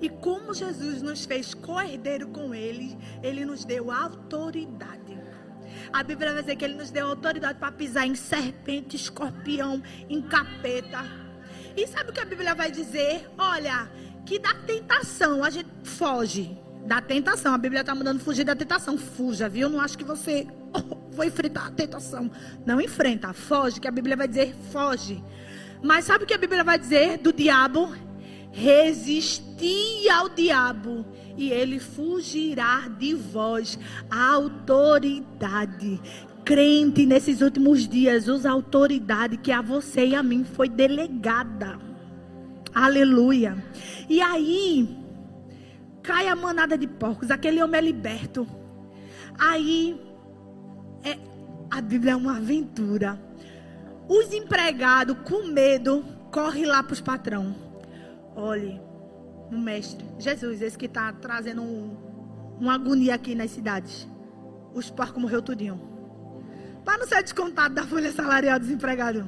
E 0.00 0.08
como 0.08 0.54
Jesus 0.54 1.02
nos 1.02 1.24
fez 1.24 1.52
coerdeiro 1.54 2.28
com 2.28 2.54
Ele, 2.54 2.96
Ele 3.22 3.44
nos 3.44 3.64
deu 3.64 3.90
autoridade. 3.90 5.20
A 5.92 6.02
Bíblia 6.02 6.32
vai 6.32 6.42
dizer 6.42 6.56
que 6.56 6.64
Ele 6.64 6.74
nos 6.74 6.90
deu 6.90 7.06
autoridade 7.08 7.58
para 7.58 7.72
pisar 7.72 8.06
em 8.06 8.14
serpente, 8.14 8.96
escorpião, 8.96 9.82
em 10.08 10.22
capeta. 10.22 11.00
E 11.76 11.86
sabe 11.86 12.10
o 12.10 12.12
que 12.12 12.20
a 12.20 12.24
Bíblia 12.24 12.54
vai 12.54 12.70
dizer? 12.70 13.28
Olha, 13.36 13.90
que 14.24 14.38
da 14.38 14.54
tentação 14.54 15.42
a 15.42 15.50
gente 15.50 15.70
foge. 15.82 16.56
Da 16.86 17.00
tentação. 17.00 17.54
A 17.54 17.58
Bíblia 17.58 17.80
está 17.80 17.94
mandando 17.94 18.20
fugir 18.20 18.44
da 18.44 18.56
tentação. 18.56 18.98
Fuja, 18.98 19.48
viu? 19.48 19.68
Não 19.68 19.80
acho 19.80 19.96
que 19.96 20.04
você 20.04 20.46
oh, 20.72 21.10
vou 21.10 21.24
enfrentar 21.24 21.66
a 21.66 21.70
tentação. 21.70 22.30
Não 22.66 22.80
enfrenta, 22.80 23.32
foge, 23.32 23.80
que 23.80 23.88
a 23.88 23.92
Bíblia 23.92 24.16
vai 24.16 24.28
dizer 24.28 24.54
foge. 24.72 25.22
Mas 25.82 26.04
sabe 26.04 26.24
o 26.24 26.26
que 26.26 26.34
a 26.34 26.38
Bíblia 26.38 26.62
vai 26.62 26.78
dizer 26.78 27.18
do 27.18 27.32
diabo? 27.32 27.92
Resistir 28.52 30.08
ao 30.10 30.28
diabo 30.28 31.06
e 31.36 31.50
ele 31.50 31.78
fugirá 31.78 32.88
de 32.88 33.14
vós. 33.14 33.78
A 34.10 34.34
autoridade. 34.34 36.00
Crente 36.44 37.06
nesses 37.06 37.40
últimos 37.40 37.86
dias, 37.86 38.26
usa 38.26 38.48
a 38.48 38.52
autoridade 38.52 39.36
que 39.36 39.52
a 39.52 39.62
você 39.62 40.06
e 40.06 40.14
a 40.14 40.22
mim 40.22 40.44
foi 40.44 40.68
delegada. 40.68 41.78
Aleluia. 42.74 43.62
E 44.08 44.20
aí, 44.20 45.01
cai 46.02 46.28
a 46.28 46.36
manada 46.36 46.76
de 46.76 46.86
porcos, 46.86 47.30
aquele 47.30 47.62
homem 47.62 47.78
é 47.78 47.82
liberto. 47.82 48.46
Aí, 49.38 50.00
é, 51.04 51.18
a 51.70 51.80
Bíblia 51.80 52.12
é 52.12 52.16
uma 52.16 52.36
aventura. 52.36 53.18
Os 54.08 54.32
empregados, 54.32 55.16
com 55.24 55.46
medo, 55.46 56.04
correm 56.30 56.66
lá 56.66 56.82
para 56.82 56.92
os 56.92 57.00
patrão. 57.00 57.54
Olhe, 58.34 58.80
o 59.50 59.56
mestre, 59.56 60.04
Jesus, 60.18 60.60
esse 60.62 60.76
que 60.76 60.86
está 60.86 61.12
trazendo 61.12 61.62
um, 61.62 61.96
uma 62.58 62.74
agonia 62.74 63.14
aqui 63.14 63.34
nas 63.34 63.50
cidades. 63.50 64.08
Os 64.74 64.90
porcos 64.90 65.20
morreu 65.20 65.42
tudinho. 65.42 65.80
Para 66.84 66.98
não 66.98 67.06
ser 67.06 67.22
descontado 67.22 67.74
da 67.74 67.86
folha 67.86 68.10
salarial 68.10 68.58
dos 68.58 68.70
empregados. 68.70 69.24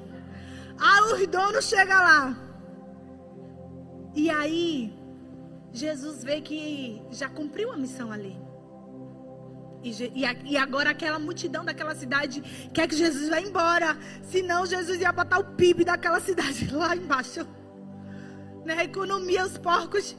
Aí 0.79 1.13
os 1.13 1.27
donos 1.29 1.65
chegam 1.67 1.99
lá. 1.99 2.37
E 4.15 4.31
aí, 4.31 4.93
Jesus 5.75 6.23
vê 6.23 6.41
que 6.41 7.03
já 7.11 7.29
cumpriu 7.29 7.73
a 7.73 7.77
missão 7.77 8.13
ali. 8.13 8.41
E, 9.83 10.25
e, 10.53 10.57
agora 10.57 10.91
aquela 10.91 11.19
multidão 11.19 11.65
daquela 11.65 11.95
cidade 11.97 12.41
quer 12.73 12.87
que 12.87 12.97
Jesus 12.97 13.29
vá 13.29 13.41
embora. 13.41 13.99
Senão 14.23 14.65
Jesus 14.65 15.01
ia 15.01 15.13
botar 15.13 15.41
o 15.41 15.45
PIB 15.57 15.85
daquela 15.85 16.21
cidade 16.21 16.73
lá 16.73 16.95
embaixo. 16.95 17.45
Né? 18.65 18.85
Economia, 18.85 19.45
os 19.45 19.59
porcos. 19.59 20.17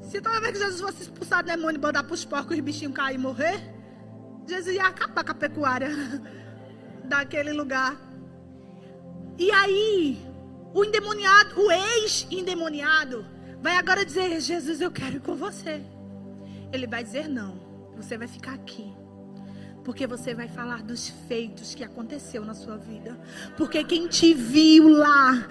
Se 0.00 0.20
toda 0.20 0.40
vez 0.40 0.52
que 0.52 0.64
Jesus 0.64 0.80
fosse 0.80 1.02
expulsar 1.02 1.40
o 1.40 1.42
demônio 1.42 1.78
e 1.78 1.80
botar 1.80 2.04
para 2.04 2.14
os 2.14 2.24
porcos 2.24 2.56
os 2.56 2.62
bichinhos 2.62 2.94
cair 2.94 3.16
e 3.16 3.18
morrer, 3.18 3.60
Jesus 4.46 4.76
ia 4.76 4.86
acabar 4.86 5.24
com 5.24 5.32
a 5.32 5.34
pecuária 5.34 5.90
daquele 7.04 7.52
lugar. 7.52 8.00
E 9.36 9.50
aí, 9.50 10.24
o 10.72 10.84
endemoniado, 10.84 11.60
o 11.60 11.70
ex-endemoniado, 11.70 13.35
vai 13.66 13.78
agora 13.78 14.04
dizer: 14.04 14.40
Jesus, 14.40 14.80
eu 14.80 14.92
quero 14.92 15.16
ir 15.16 15.20
com 15.20 15.34
você. 15.34 15.82
Ele 16.72 16.86
vai 16.86 17.02
dizer: 17.02 17.28
Não, 17.28 17.58
você 17.96 18.16
vai 18.16 18.28
ficar 18.28 18.54
aqui. 18.54 18.94
Porque 19.84 20.06
você 20.06 20.34
vai 20.34 20.46
falar 20.46 20.84
dos 20.84 21.08
feitos 21.26 21.74
que 21.74 21.82
aconteceu 21.82 22.44
na 22.44 22.54
sua 22.54 22.76
vida. 22.76 23.18
Porque 23.56 23.82
quem 23.82 24.06
te 24.06 24.32
viu 24.32 24.88
lá, 24.88 25.48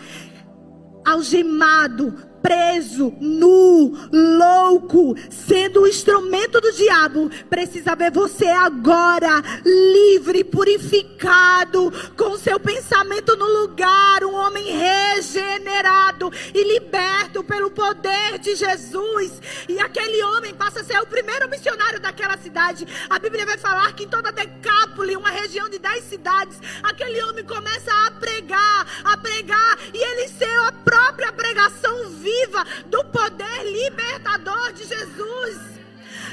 algemado, 1.05 2.15
preso, 2.45 3.11
nu, 3.19 3.91
louco, 4.13 5.15
sendo 5.31 5.81
o 5.81 5.87
instrumento 5.87 6.61
do 6.61 6.71
diabo, 6.73 7.27
precisa 7.49 7.95
ver 7.95 8.11
você 8.11 8.45
agora 8.45 9.41
livre, 9.65 10.43
purificado, 10.43 11.91
com 12.15 12.37
seu 12.37 12.59
pensamento 12.59 13.35
no 13.35 13.47
lugar, 13.61 14.23
um 14.23 14.35
homem 14.35 14.63
regenerado 14.77 16.31
e 16.53 16.63
liberto 16.63 17.43
pelo 17.43 17.71
poder 17.71 18.37
de 18.37 18.53
Jesus. 18.53 19.41
E 19.67 19.79
aquele 19.79 20.21
homem 20.25 20.53
passa 20.53 20.81
a 20.81 20.83
ser 20.83 20.99
o 20.99 21.07
primeiro 21.07 21.49
missionário 21.49 21.99
daquela 21.99 22.37
cidade. 22.37 22.85
A 23.09 23.17
Bíblia 23.17 23.47
vai 23.47 23.57
falar 23.57 23.91
que 23.93 24.03
em 24.03 24.07
toda 24.07 24.31
Decápole, 24.31 25.17
uma 25.17 25.31
região 25.31 25.67
de 25.67 25.79
dez 25.79 26.03
cidades, 26.03 26.59
aquele 26.83 27.23
homem 27.23 27.43
começa 27.43 27.91
a 28.05 28.11
pregar, 28.11 28.85
a 29.03 29.17
pregar, 29.17 29.79
e 29.91 29.97
ele 29.97 30.27
ser 30.27 30.59
a 30.59 30.71
própria 30.71 31.33
pregação 31.33 32.11
viva 32.11 32.34
viva 32.35 32.63
do 32.87 33.03
poder 33.05 33.63
libertador 33.63 34.73
de 34.73 34.85
Jesus. 34.85 35.75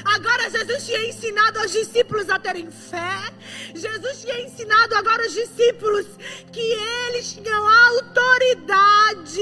Agora 0.05 0.49
Jesus 0.49 0.85
tinha 0.85 1.05
ensinado 1.07 1.59
aos 1.59 1.71
discípulos 1.71 2.29
a 2.29 2.37
terem 2.39 2.69
fé. 2.69 3.31
Jesus 3.73 4.21
tinha 4.21 4.41
ensinado 4.41 4.95
agora 4.95 5.23
aos 5.23 5.33
discípulos 5.33 6.05
que 6.51 6.73
eles 7.05 7.33
tinham 7.33 7.67
autoridade. 7.67 9.39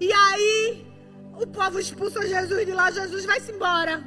E 0.00 0.12
aí, 0.12 0.86
o 1.34 1.46
povo 1.46 1.78
expulsa 1.80 2.26
Jesus 2.26 2.64
de 2.64 2.72
lá, 2.72 2.90
Jesus 2.90 3.24
vai-se 3.24 3.52
embora. 3.52 4.02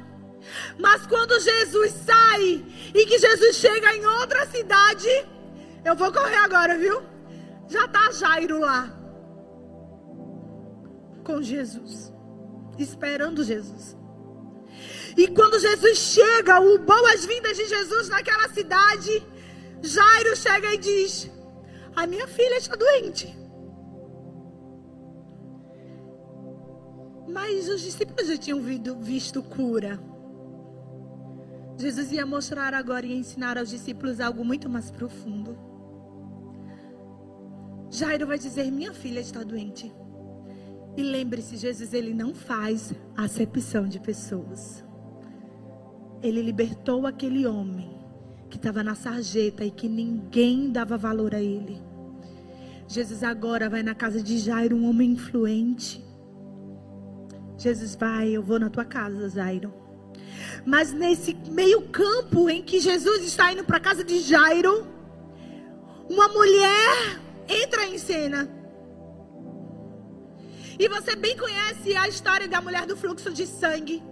Mas 0.78 1.06
quando 1.06 1.40
Jesus 1.40 1.92
sai 1.92 2.64
e 2.94 3.06
que 3.06 3.18
Jesus 3.18 3.56
chega 3.56 3.94
em 3.94 4.04
outra 4.06 4.46
cidade, 4.46 5.08
eu 5.84 5.94
vou 5.94 6.10
correr 6.12 6.36
agora, 6.36 6.76
viu? 6.78 7.02
Já 7.68 7.86
tá 7.88 8.10
Jairo 8.12 8.60
lá 8.60 9.03
com 11.24 11.42
Jesus, 11.42 12.12
esperando 12.78 13.42
Jesus. 13.42 13.96
E 15.16 15.28
quando 15.28 15.58
Jesus 15.58 15.98
chega, 15.98 16.60
o 16.60 16.78
boas-vindas 16.78 17.56
de 17.56 17.66
Jesus 17.66 18.08
naquela 18.08 18.48
cidade, 18.48 19.26
Jairo 19.82 20.36
chega 20.36 20.74
e 20.74 20.78
diz: 20.78 21.30
A 21.94 22.06
minha 22.06 22.26
filha 22.26 22.56
está 22.56 22.76
doente. 22.76 23.36
Mas 27.28 27.68
os 27.68 27.80
discípulos 27.80 28.28
já 28.28 28.36
tinham 28.36 28.60
visto 29.00 29.42
cura. 29.42 29.98
Jesus 31.76 32.12
ia 32.12 32.24
mostrar 32.24 32.72
agora 32.74 33.04
e 33.06 33.16
ensinar 33.16 33.58
aos 33.58 33.70
discípulos 33.70 34.20
algo 34.20 34.44
muito 34.44 34.68
mais 34.68 34.90
profundo. 34.90 35.56
Jairo 37.90 38.26
vai 38.26 38.38
dizer: 38.38 38.70
Minha 38.70 38.92
filha 38.92 39.20
está 39.20 39.42
doente. 39.42 39.92
E 40.96 41.02
lembre-se, 41.02 41.56
Jesus 41.56 41.92
ele 41.92 42.14
não 42.14 42.34
faz 42.34 42.92
acepção 43.16 43.88
de 43.88 43.98
pessoas. 43.98 44.84
Ele 46.22 46.40
libertou 46.40 47.06
aquele 47.06 47.46
homem 47.46 47.98
que 48.48 48.56
estava 48.56 48.82
na 48.82 48.94
sarjeta 48.94 49.64
e 49.64 49.70
que 49.70 49.88
ninguém 49.88 50.70
dava 50.70 50.96
valor 50.96 51.34
a 51.34 51.40
ele. 51.40 51.82
Jesus 52.86 53.24
agora 53.24 53.68
vai 53.68 53.82
na 53.82 53.94
casa 53.94 54.22
de 54.22 54.38
Jairo, 54.38 54.76
um 54.76 54.88
homem 54.88 55.12
influente. 55.12 56.04
Jesus 57.58 57.96
vai, 57.96 58.28
eu 58.28 58.42
vou 58.42 58.58
na 58.60 58.70
tua 58.70 58.84
casa, 58.84 59.28
Jairo. 59.28 59.72
Mas 60.64 60.92
nesse 60.92 61.34
meio 61.50 61.82
campo 61.88 62.48
em 62.48 62.62
que 62.62 62.78
Jesus 62.80 63.24
está 63.24 63.52
indo 63.52 63.64
para 63.64 63.78
a 63.78 63.80
casa 63.80 64.04
de 64.04 64.20
Jairo, 64.20 64.86
uma 66.08 66.28
mulher 66.28 67.20
entra 67.48 67.86
em 67.86 67.98
cena. 67.98 68.48
E 70.78 70.88
você 70.88 71.14
bem 71.14 71.36
conhece 71.36 71.96
a 71.96 72.08
história 72.08 72.48
da 72.48 72.60
mulher 72.60 72.86
do 72.86 72.96
fluxo 72.96 73.32
de 73.32 73.46
sangue. 73.46 74.02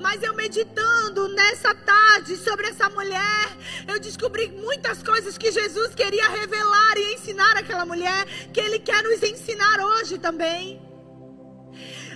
Mas 0.00 0.22
eu 0.22 0.34
meditando 0.34 1.28
nessa 1.28 1.74
tarde 1.74 2.36
sobre 2.36 2.66
essa 2.68 2.88
mulher, 2.90 3.56
eu 3.86 4.00
descobri 4.00 4.48
muitas 4.48 5.02
coisas 5.02 5.38
que 5.38 5.52
Jesus 5.52 5.94
queria 5.94 6.28
revelar 6.28 6.96
e 6.96 7.14
ensinar 7.14 7.56
àquela 7.56 7.86
mulher, 7.86 8.24
que 8.52 8.60
Ele 8.60 8.78
quer 8.78 9.02
nos 9.04 9.22
ensinar 9.22 9.80
hoje 9.80 10.18
também. 10.18 10.82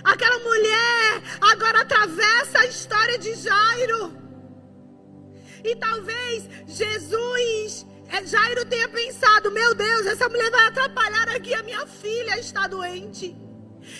Aquela 0.03 0.39
mulher 0.39 1.21
agora 1.41 1.81
atravessa 1.81 2.59
a 2.59 2.65
história 2.67 3.17
de 3.17 3.33
Jairo. 3.35 4.13
E 5.63 5.75
talvez 5.77 6.47
Jesus, 6.67 7.87
é, 8.09 8.23
Jairo 8.25 8.65
tenha 8.65 8.87
pensado: 8.87 9.49
meu 9.51 9.73
Deus, 9.73 10.05
essa 10.05 10.29
mulher 10.29 10.51
vai 10.51 10.67
atrapalhar 10.67 11.29
aqui, 11.29 11.53
a 11.53 11.63
minha 11.63 11.87
filha 11.87 12.37
está 12.37 12.67
doente. 12.67 13.44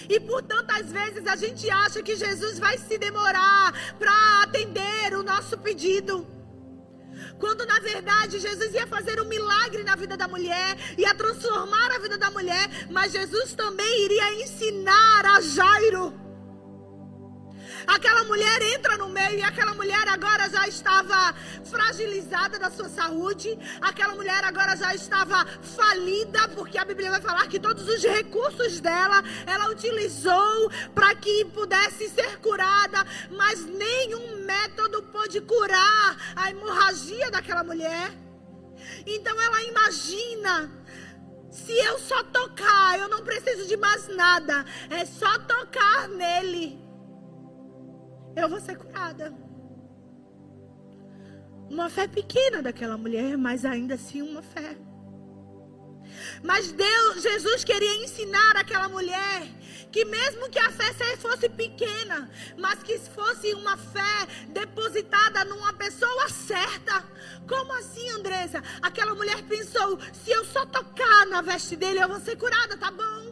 E 0.10 0.20
por 0.20 0.42
tantas 0.44 0.92
vezes 0.92 1.26
a 1.28 1.36
gente 1.36 1.70
acha 1.70 2.02
que 2.02 2.16
Jesus 2.16 2.60
vai 2.60 2.78
se 2.78 2.98
demorar 2.98 3.74
para 3.98 4.44
atender 4.44 5.16
o 5.16 5.24
nosso 5.24 5.58
pedido. 5.58 6.28
Quando 7.40 7.66
na 7.66 7.80
verdade 7.80 8.40
Jesus 8.40 8.74
ia 8.74 8.88
fazer 8.88 9.20
um 9.22 9.26
milagre 9.26 9.84
na 9.84 9.96
vida 9.96 10.18
da 10.18 10.28
mulher, 10.28 10.78
ia 10.98 11.14
transformar 11.14 11.92
a 11.92 12.00
vida 12.00 12.18
da 12.18 12.32
mulher, 12.32 12.70
mas 12.90 13.12
Jesus 13.12 13.54
também 13.54 14.06
iria 14.06 14.44
ensinar 14.44 15.26
a 15.26 15.42
Jairo 15.42 16.25
Aquela 17.88 18.24
mulher 18.24 18.62
entra 18.62 18.98
no 18.98 19.10
meio 19.10 19.40
e 19.40 19.44
aquela 19.44 19.74
mulher 19.74 20.08
agora 20.08 20.50
já 20.50 20.68
estava 20.68 21.34
fragilizada 21.64 22.58
da 22.58 22.70
sua 22.70 22.90
saúde. 22.90 23.58
Aquela 23.82 24.16
mulher 24.16 24.44
agora 24.44 24.76
já 24.76 24.94
estava 24.94 25.46
falida, 25.62 26.48
porque 26.50 26.78
a 26.78 26.86
Bíblia 26.86 27.12
vai 27.12 27.22
falar 27.22 27.48
que 27.48 27.60
todos 27.60 27.88
os 27.88 28.04
recursos 28.04 28.80
dela 28.80 29.24
ela 29.46 29.70
utilizou 29.70 30.72
para 30.94 31.16
que 31.16 31.46
pudesse 31.46 32.10
ser 32.10 32.40
curada, 32.40 33.06
mas 33.32 33.66
nenhum 33.66 34.44
método 34.46 35.04
pôde 35.04 35.42
curar 35.42 36.18
a 36.36 36.50
hemorragia 36.50 37.30
daquela 37.30 37.64
mulher. 37.64 38.12
Então 39.06 39.40
ela 39.40 39.64
imagina 39.64 40.72
se 41.52 41.72
eu 41.72 41.98
só 42.00 42.22
tocar, 42.24 43.00
eu 43.00 43.08
não 43.08 43.24
preciso 43.24 43.68
de 43.68 43.78
mais 43.78 44.08
nada. 44.10 44.66
É 44.90 45.06
só 45.06 45.40
tocar 45.40 46.10
nele 46.10 46.85
eu 48.36 48.50
vou 48.50 48.60
ser 48.60 48.78
curada. 48.78 49.34
Uma 51.70 51.90
fé 51.90 52.08
pequena 52.08 52.62
daquela 52.62 52.98
mulher, 52.98 53.38
mas 53.38 53.66
ainda 53.66 53.96
assim 53.96 54.22
uma 54.22 54.42
fé. 54.42 54.78
Mas 56.44 56.72
Deus, 56.72 57.24
Jesus 57.24 57.64
queria 57.64 58.04
ensinar 58.04 58.56
aquela 58.56 58.88
mulher 58.88 59.42
que 59.92 60.06
mesmo 60.06 60.50
que 60.50 60.60
a 60.60 60.72
fé 60.72 60.86
fosse 61.18 61.50
pequena, 61.50 62.30
mas 62.58 62.84
que 62.84 63.00
fosse 63.00 63.54
uma 63.54 63.78
fé 63.78 64.28
depositada 64.50 65.46
numa 65.46 65.74
pessoa 65.74 66.30
certa. 66.30 67.04
Como 67.48 67.72
assim, 67.74 68.10
Andressa? 68.10 68.62
Aquela 68.82 69.16
mulher 69.16 69.42
pensou: 69.44 69.98
se 70.14 70.32
eu 70.32 70.46
só 70.46 70.66
tocar 70.66 71.26
na 71.28 71.42
veste 71.42 71.76
dele, 71.76 72.00
eu 72.00 72.08
vou 72.08 72.20
ser 72.20 72.36
curada, 72.36 72.78
tá 72.78 72.92
bom? 72.92 73.25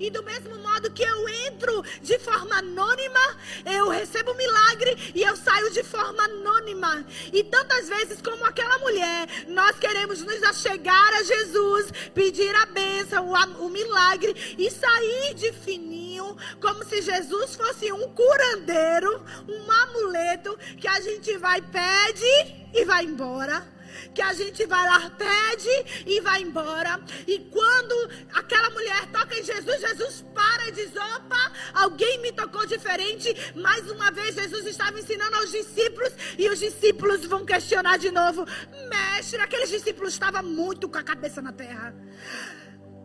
E 0.00 0.08
do 0.08 0.22
mesmo 0.22 0.58
modo 0.60 0.90
que 0.90 1.02
eu 1.02 1.28
entro 1.28 1.84
de 2.00 2.18
forma 2.18 2.56
anônima, 2.56 3.20
eu 3.66 3.90
recebo 3.90 4.32
um 4.32 4.36
milagre 4.36 5.12
e 5.14 5.22
eu 5.22 5.36
saio 5.36 5.70
de 5.70 5.84
forma 5.84 6.24
anônima. 6.24 7.04
E 7.30 7.44
tantas 7.44 7.86
vezes, 7.86 8.22
como 8.22 8.42
aquela 8.46 8.78
mulher, 8.78 9.28
nós 9.46 9.78
queremos 9.78 10.22
nos 10.22 10.42
achegar 10.42 11.12
a 11.12 11.22
Jesus, 11.22 11.92
pedir 12.14 12.54
a 12.56 12.64
bênção, 12.64 13.28
o, 13.28 13.66
o 13.66 13.68
milagre 13.68 14.34
e 14.56 14.70
sair 14.70 15.34
de 15.34 15.52
fininho, 15.52 16.34
como 16.62 16.82
se 16.86 17.02
Jesus 17.02 17.54
fosse 17.54 17.92
um 17.92 18.08
curandeiro, 18.14 19.22
um 19.46 19.70
amuleto 19.70 20.58
que 20.78 20.88
a 20.88 20.98
gente 21.02 21.36
vai, 21.36 21.60
pede 21.60 22.70
e 22.72 22.86
vai 22.86 23.04
embora 23.04 23.79
que 24.14 24.22
a 24.22 24.32
gente 24.32 24.64
vai 24.66 24.84
lá, 24.86 25.10
pede 25.10 26.04
e 26.06 26.20
vai 26.20 26.42
embora. 26.42 27.00
E 27.26 27.38
quando 27.50 28.10
aquela 28.34 28.70
mulher 28.70 29.06
toca 29.12 29.38
em 29.38 29.44
Jesus, 29.44 29.80
Jesus 29.80 30.24
para 30.34 30.68
e 30.68 30.72
diz: 30.72 30.90
opa, 30.90 31.52
alguém 31.74 32.18
me 32.20 32.32
tocou 32.32 32.66
diferente. 32.66 33.34
Mais 33.54 33.90
uma 33.90 34.10
vez, 34.10 34.34
Jesus 34.34 34.66
estava 34.66 34.98
ensinando 34.98 35.36
aos 35.36 35.50
discípulos 35.50 36.12
e 36.38 36.48
os 36.48 36.58
discípulos 36.58 37.24
vão 37.26 37.44
questionar 37.44 37.98
de 37.98 38.10
novo: 38.10 38.46
mestre, 38.88 39.40
aqueles 39.40 39.70
discípulos 39.70 40.12
estavam 40.12 40.42
muito 40.42 40.88
com 40.88 40.98
a 40.98 41.02
cabeça 41.02 41.40
na 41.40 41.52
terra. 41.52 41.94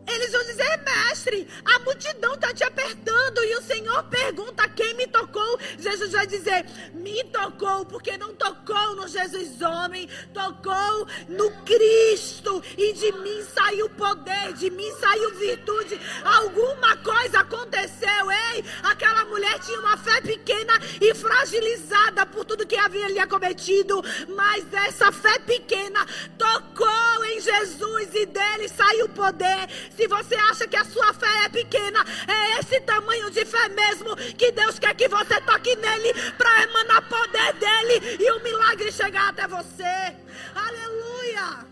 Eles 0.06 0.30
vão 0.30 0.42
dizer, 0.44 0.82
mestre, 0.84 1.48
a 1.64 1.78
multidão 1.80 2.34
está 2.34 2.54
te 2.54 2.62
apertando 2.62 3.42
e 3.42 3.56
o 3.56 3.62
Senhor 3.62 4.04
pergunta 4.04 4.68
quem 4.68 4.94
me 4.94 5.06
tocou. 5.06 5.58
Jesus 5.78 6.12
vai 6.12 6.26
dizer, 6.26 6.64
me 6.94 7.24
tocou, 7.24 7.84
porque 7.86 8.16
não 8.16 8.34
tocou 8.34 8.94
no 8.94 9.08
Jesus 9.08 9.60
homem, 9.60 10.08
tocou 10.32 11.06
no 11.28 11.50
Cristo. 11.64 12.62
E 12.78 12.92
de 12.92 13.12
mim 13.12 13.42
saiu 13.52 13.88
poder, 13.90 14.52
de 14.54 14.70
mim 14.70 14.90
saiu 15.00 15.34
virtude. 15.34 16.00
Alguma 16.24 16.96
coisa 16.98 17.40
aconteceu, 17.40 18.30
ei? 18.30 18.64
Aquela 18.84 19.24
mulher 19.24 19.58
tinha 19.60 19.80
uma 19.80 19.96
fé 19.96 20.20
pequena 20.20 20.74
e 21.00 21.14
fragilizada 21.14 22.24
por 22.26 22.44
tudo 22.44 22.66
que 22.66 22.76
havia 22.76 23.08
lhe 23.08 23.18
acometido. 23.18 24.02
Mas 24.28 24.64
essa 24.72 25.10
fé 25.10 25.38
pequena 25.40 26.06
tocou 26.38 27.24
em 27.24 27.40
Jesus 27.40 28.14
e 28.14 28.26
dele 28.26 28.68
saiu 28.68 29.08
poder 29.08 29.66
se 29.96 30.06
você 30.06 30.34
acha 30.34 30.68
que 30.68 30.76
a 30.76 30.84
sua 30.84 31.12
fé 31.14 31.44
é 31.46 31.48
pequena, 31.48 32.04
é 32.28 32.60
esse 32.60 32.80
tamanho 32.82 33.30
de 33.30 33.44
fé 33.44 33.68
mesmo 33.70 34.14
que 34.36 34.52
Deus 34.52 34.78
quer 34.78 34.94
que 34.94 35.08
você 35.08 35.40
toque 35.40 35.74
nele 35.76 36.12
para 36.36 36.62
emanar 36.64 37.08
poder 37.08 37.52
dele 37.54 38.22
e 38.22 38.30
o 38.32 38.42
milagre 38.42 38.92
chegar 38.92 39.30
até 39.30 39.48
você. 39.48 40.16
Aleluia! 40.54 41.66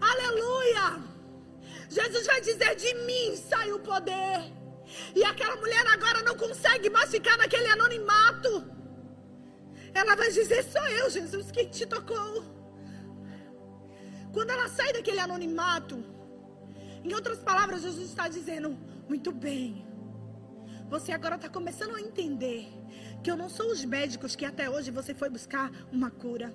Aleluia! 0.00 0.98
Jesus 1.90 2.26
vai 2.26 2.40
dizer: 2.40 2.74
De 2.74 2.94
mim 3.06 3.36
sai 3.36 3.70
o 3.72 3.80
poder. 3.80 4.52
E 5.14 5.22
aquela 5.22 5.56
mulher 5.56 5.86
agora 5.88 6.22
não 6.22 6.36
consegue 6.36 6.88
mais 6.88 7.10
ficar 7.10 7.36
naquele 7.36 7.66
anonimato. 7.68 8.64
Ela 9.92 10.16
vai 10.16 10.30
dizer: 10.30 10.62
Sou 10.64 10.86
eu, 10.86 11.10
Jesus, 11.10 11.50
quem 11.50 11.68
te 11.68 11.84
tocou. 11.86 12.44
Quando 14.32 14.50
ela 14.50 14.68
sai 14.68 14.92
daquele 14.92 15.20
anonimato, 15.20 16.17
em 17.08 17.14
outras 17.14 17.38
palavras, 17.38 17.82
Jesus 17.82 18.10
está 18.10 18.28
dizendo: 18.28 18.76
muito 19.08 19.32
bem. 19.32 19.86
Você 20.90 21.12
agora 21.12 21.36
está 21.36 21.48
começando 21.48 21.94
a 21.94 22.00
entender 22.00 22.68
que 23.22 23.30
eu 23.30 23.36
não 23.36 23.48
sou 23.48 23.70
os 23.70 23.84
médicos 23.84 24.36
que 24.36 24.44
até 24.44 24.68
hoje 24.68 24.90
você 24.90 25.14
foi 25.14 25.28
buscar 25.30 25.70
uma 25.90 26.10
cura. 26.10 26.54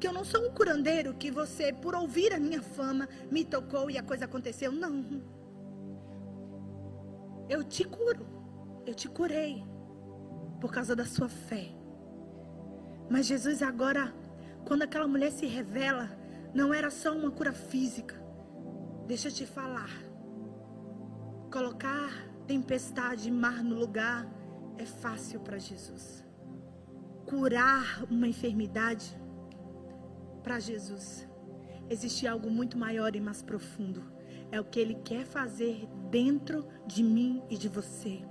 Que 0.00 0.06
eu 0.06 0.12
não 0.12 0.24
sou 0.24 0.46
um 0.46 0.52
curandeiro 0.52 1.14
que 1.14 1.30
você, 1.30 1.72
por 1.72 1.94
ouvir 1.94 2.32
a 2.32 2.40
minha 2.40 2.62
fama, 2.62 3.08
me 3.30 3.44
tocou 3.44 3.90
e 3.90 3.98
a 3.98 4.02
coisa 4.02 4.24
aconteceu. 4.24 4.70
Não. 4.70 5.22
Eu 7.48 7.62
te 7.64 7.84
curo. 7.84 8.26
Eu 8.84 8.94
te 8.94 9.08
curei. 9.08 9.64
Por 10.60 10.72
causa 10.72 10.94
da 10.94 11.04
sua 11.04 11.28
fé. 11.28 11.72
Mas 13.08 13.26
Jesus 13.26 13.62
agora, 13.62 14.12
quando 14.64 14.82
aquela 14.82 15.06
mulher 15.06 15.30
se 15.30 15.46
revela, 15.46 16.10
não 16.54 16.72
era 16.74 16.90
só 16.90 17.12
uma 17.12 17.30
cura 17.30 17.52
física. 17.52 18.25
Deixa 19.06 19.28
eu 19.28 19.32
te 19.32 19.46
falar. 19.46 19.90
Colocar 21.52 22.10
tempestade 22.46 23.28
e 23.28 23.30
mar 23.30 23.62
no 23.62 23.76
lugar 23.76 24.26
é 24.78 24.84
fácil 24.84 25.40
para 25.40 25.58
Jesus. 25.58 26.24
Curar 27.24 28.04
uma 28.10 28.26
enfermidade 28.26 29.16
para 30.42 30.58
Jesus 30.58 31.28
existe 31.88 32.26
algo 32.26 32.50
muito 32.50 32.76
maior 32.76 33.14
e 33.14 33.20
mais 33.20 33.42
profundo. 33.42 34.02
É 34.50 34.60
o 34.60 34.64
que 34.64 34.80
ele 34.80 34.96
quer 34.96 35.24
fazer 35.24 35.88
dentro 36.10 36.66
de 36.84 37.02
mim 37.02 37.42
e 37.48 37.56
de 37.56 37.68
você. 37.68 38.22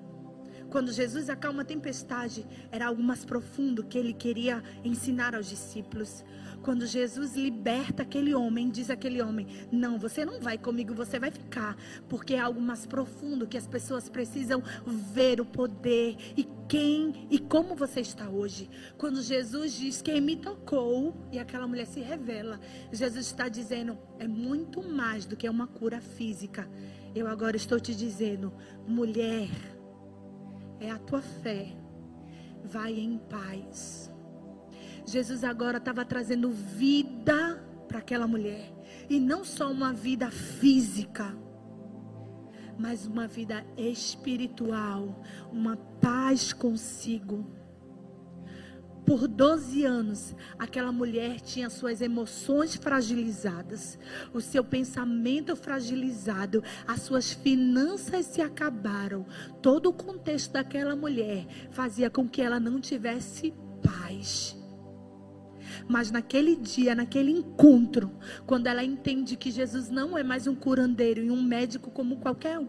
Quando 0.69 0.91
Jesus 0.91 1.29
acalma 1.29 1.61
a 1.61 1.65
tempestade, 1.65 2.45
era 2.71 2.87
algo 2.87 3.01
mais 3.01 3.23
profundo 3.23 3.83
que 3.83 3.97
ele 3.97 4.13
queria 4.13 4.63
ensinar 4.83 5.35
aos 5.35 5.47
discípulos. 5.47 6.23
Quando 6.61 6.85
Jesus 6.85 7.35
liberta 7.35 8.03
aquele 8.03 8.33
homem, 8.33 8.69
diz 8.69 8.89
aquele 8.89 9.21
homem: 9.21 9.47
Não, 9.71 9.99
você 9.99 10.25
não 10.25 10.39
vai 10.39 10.57
comigo, 10.57 10.93
você 10.93 11.19
vai 11.19 11.31
ficar. 11.31 11.77
Porque 12.09 12.33
é 12.33 12.39
algo 12.39 12.59
mais 12.59 12.85
profundo 12.85 13.47
que 13.47 13.57
as 13.57 13.67
pessoas 13.67 14.09
precisam 14.09 14.63
ver 14.85 15.39
o 15.39 15.45
poder 15.45 16.17
e 16.35 16.47
quem 16.67 17.27
e 17.29 17.37
como 17.37 17.75
você 17.75 18.01
está 18.01 18.27
hoje. 18.29 18.69
Quando 18.97 19.21
Jesus 19.21 19.73
diz: 19.73 20.01
Quem 20.01 20.19
me 20.19 20.35
tocou, 20.35 21.15
e 21.31 21.37
aquela 21.37 21.67
mulher 21.67 21.85
se 21.85 21.99
revela, 21.99 22.59
Jesus 22.91 23.27
está 23.27 23.47
dizendo: 23.47 23.97
É 24.17 24.27
muito 24.27 24.81
mais 24.81 25.25
do 25.25 25.35
que 25.35 25.47
uma 25.47 25.67
cura 25.67 26.01
física. 26.01 26.67
Eu 27.15 27.27
agora 27.27 27.55
estou 27.55 27.79
te 27.79 27.95
dizendo, 27.95 28.51
mulher, 28.85 29.49
é 30.79 30.89
a 30.91 30.99
tua 30.99 31.21
fé. 31.21 31.75
Vai 32.63 32.93
em 32.93 33.17
paz. 33.17 34.11
Jesus 35.05 35.43
agora 35.43 35.77
estava 35.77 36.03
trazendo 36.03 36.49
vida 36.49 37.63
para 37.87 37.99
aquela 37.99 38.27
mulher. 38.27 38.73
E 39.09 39.19
não 39.19 39.43
só 39.43 39.71
uma 39.71 39.93
vida 39.93 40.31
física, 40.31 41.35
mas 42.77 43.05
uma 43.05 43.27
vida 43.27 43.65
espiritual, 43.77 45.21
uma 45.51 45.77
paz 46.01 46.51
consigo. 46.51 47.45
Por 49.05 49.27
12 49.27 49.85
anos, 49.85 50.35
aquela 50.57 50.91
mulher 50.91 51.39
tinha 51.39 51.69
suas 51.69 52.01
emoções 52.01 52.75
fragilizadas, 52.75 53.99
o 54.33 54.41
seu 54.41 54.63
pensamento 54.63 55.55
fragilizado, 55.55 56.63
as 56.87 57.01
suas 57.01 57.31
finanças 57.31 58.25
se 58.25 58.41
acabaram. 58.41 59.23
Todo 59.61 59.89
o 59.89 59.93
contexto 59.93 60.53
daquela 60.53 60.95
mulher 60.95 61.45
fazia 61.69 62.09
com 62.09 62.27
que 62.27 62.41
ela 62.41 62.59
não 62.59 62.81
tivesse 62.81 63.53
paz. 63.83 64.57
Mas 65.87 66.09
naquele 66.09 66.55
dia, 66.55 66.95
naquele 66.95 67.31
encontro, 67.31 68.11
quando 68.47 68.65
ela 68.65 68.83
entende 68.83 69.35
que 69.35 69.51
Jesus 69.51 69.87
não 69.87 70.17
é 70.17 70.23
mais 70.23 70.47
um 70.47 70.55
curandeiro 70.55 71.21
e 71.21 71.29
um 71.29 71.41
médico 71.43 71.91
como 71.91 72.17
qualquer 72.17 72.57
um, 72.57 72.67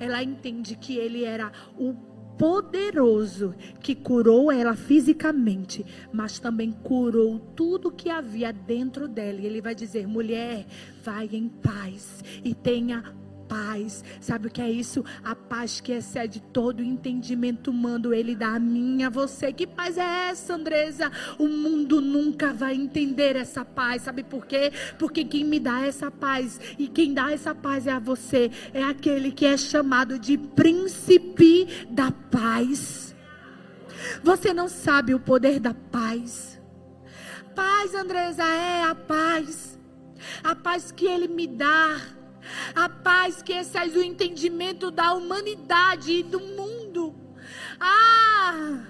ela 0.00 0.22
entende 0.22 0.76
que 0.76 0.96
ele 0.96 1.24
era 1.24 1.52
o 1.76 2.07
poderoso 2.38 3.54
que 3.80 3.94
curou 3.94 4.50
ela 4.50 4.74
fisicamente, 4.76 5.84
mas 6.12 6.38
também 6.38 6.70
curou 6.72 7.38
tudo 7.54 7.90
que 7.90 8.08
havia 8.08 8.52
dentro 8.52 9.08
dela. 9.08 9.40
E 9.40 9.46
ele 9.46 9.60
vai 9.60 9.74
dizer: 9.74 10.06
mulher, 10.06 10.64
vai 11.02 11.28
em 11.32 11.48
paz 11.48 12.22
e 12.44 12.54
tenha 12.54 13.02
paz. 13.48 14.04
Sabe 14.20 14.48
o 14.48 14.50
que 14.50 14.60
é 14.60 14.70
isso? 14.70 15.04
A 15.24 15.34
paz 15.34 15.80
que 15.80 15.92
excede 15.92 16.40
todo 16.40 16.80
o 16.80 16.84
entendimento 16.84 17.70
humano. 17.70 18.12
Ele 18.12 18.34
dá 18.36 18.54
a 18.54 18.58
mim, 18.58 19.02
a 19.02 19.10
você. 19.10 19.52
Que 19.52 19.66
paz 19.66 19.96
é 19.96 20.30
essa, 20.30 20.54
Andresa? 20.54 21.10
O 21.38 21.48
mundo 21.48 22.00
nunca 22.00 22.52
vai 22.52 22.74
entender 22.74 23.36
essa 23.36 23.64
paz. 23.64 24.02
Sabe 24.02 24.22
por 24.22 24.46
quê? 24.46 24.72
Porque 24.98 25.24
quem 25.24 25.44
me 25.44 25.58
dá 25.58 25.80
essa 25.80 26.10
paz 26.10 26.60
e 26.78 26.86
quem 26.86 27.14
dá 27.14 27.32
essa 27.32 27.54
paz 27.54 27.86
é 27.86 27.92
a 27.92 27.98
você. 27.98 28.50
É 28.72 28.82
aquele 28.82 29.32
que 29.32 29.46
é 29.46 29.56
chamado 29.56 30.18
de 30.18 30.36
príncipe 30.36 31.66
da 31.90 32.12
paz. 32.12 33.14
Você 34.22 34.52
não 34.52 34.68
sabe 34.68 35.14
o 35.14 35.20
poder 35.20 35.58
da 35.58 35.74
paz. 35.74 36.60
Paz, 37.54 37.94
Andresa, 37.94 38.44
é 38.44 38.84
a 38.84 38.94
paz. 38.94 39.78
A 40.42 40.54
paz 40.54 40.92
que 40.92 41.06
ele 41.06 41.28
me 41.28 41.46
dá 41.46 42.00
a 42.74 42.88
paz 42.88 43.42
que 43.42 43.52
excede 43.52 43.98
o 43.98 44.02
entendimento 44.02 44.90
da 44.90 45.12
humanidade 45.12 46.12
e 46.12 46.22
do 46.22 46.40
mundo. 46.40 47.14
Ah! 47.80 48.82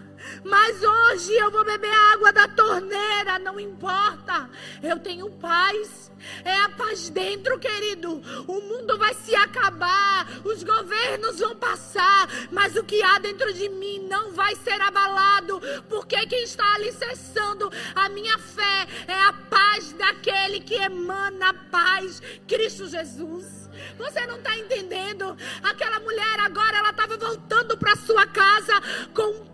Mas 0.44 0.82
hoje 0.82 1.32
eu 1.34 1.50
vou 1.50 1.64
beber 1.64 1.92
água 2.12 2.32
da 2.32 2.48
torneira, 2.48 3.38
não 3.38 3.58
importa. 3.58 4.48
Eu 4.82 4.98
tenho 4.98 5.30
paz. 5.32 6.07
É 6.44 6.54
a 6.62 6.68
paz 6.70 7.10
dentro, 7.10 7.58
querido. 7.58 8.22
O 8.46 8.60
mundo 8.60 8.98
vai 8.98 9.14
se 9.14 9.34
acabar, 9.34 10.26
os 10.44 10.62
governos 10.62 11.38
vão 11.38 11.56
passar, 11.56 12.28
mas 12.50 12.76
o 12.76 12.84
que 12.84 13.02
há 13.02 13.18
dentro 13.18 13.52
de 13.52 13.68
mim 13.68 14.06
não 14.08 14.32
vai 14.32 14.54
ser 14.56 14.80
abalado, 14.80 15.60
porque 15.88 16.26
quem 16.26 16.42
está 16.42 16.74
alicerçando 16.74 17.70
a 17.94 18.08
minha 18.08 18.38
fé 18.38 18.86
é 19.06 19.20
a 19.20 19.32
paz 19.32 19.92
daquele 19.92 20.60
que 20.60 20.74
emana 20.74 21.50
a 21.50 21.54
paz, 21.54 22.22
Cristo 22.46 22.88
Jesus. 22.88 23.68
Você 23.96 24.26
não 24.26 24.36
está 24.36 24.56
entendendo? 24.56 25.36
Aquela 25.62 26.00
mulher 26.00 26.40
agora 26.40 26.78
ela 26.78 26.90
estava 26.90 27.16
voltando 27.16 27.76
para 27.76 27.96
sua 27.96 28.26
casa 28.26 28.72
com, 29.14 29.46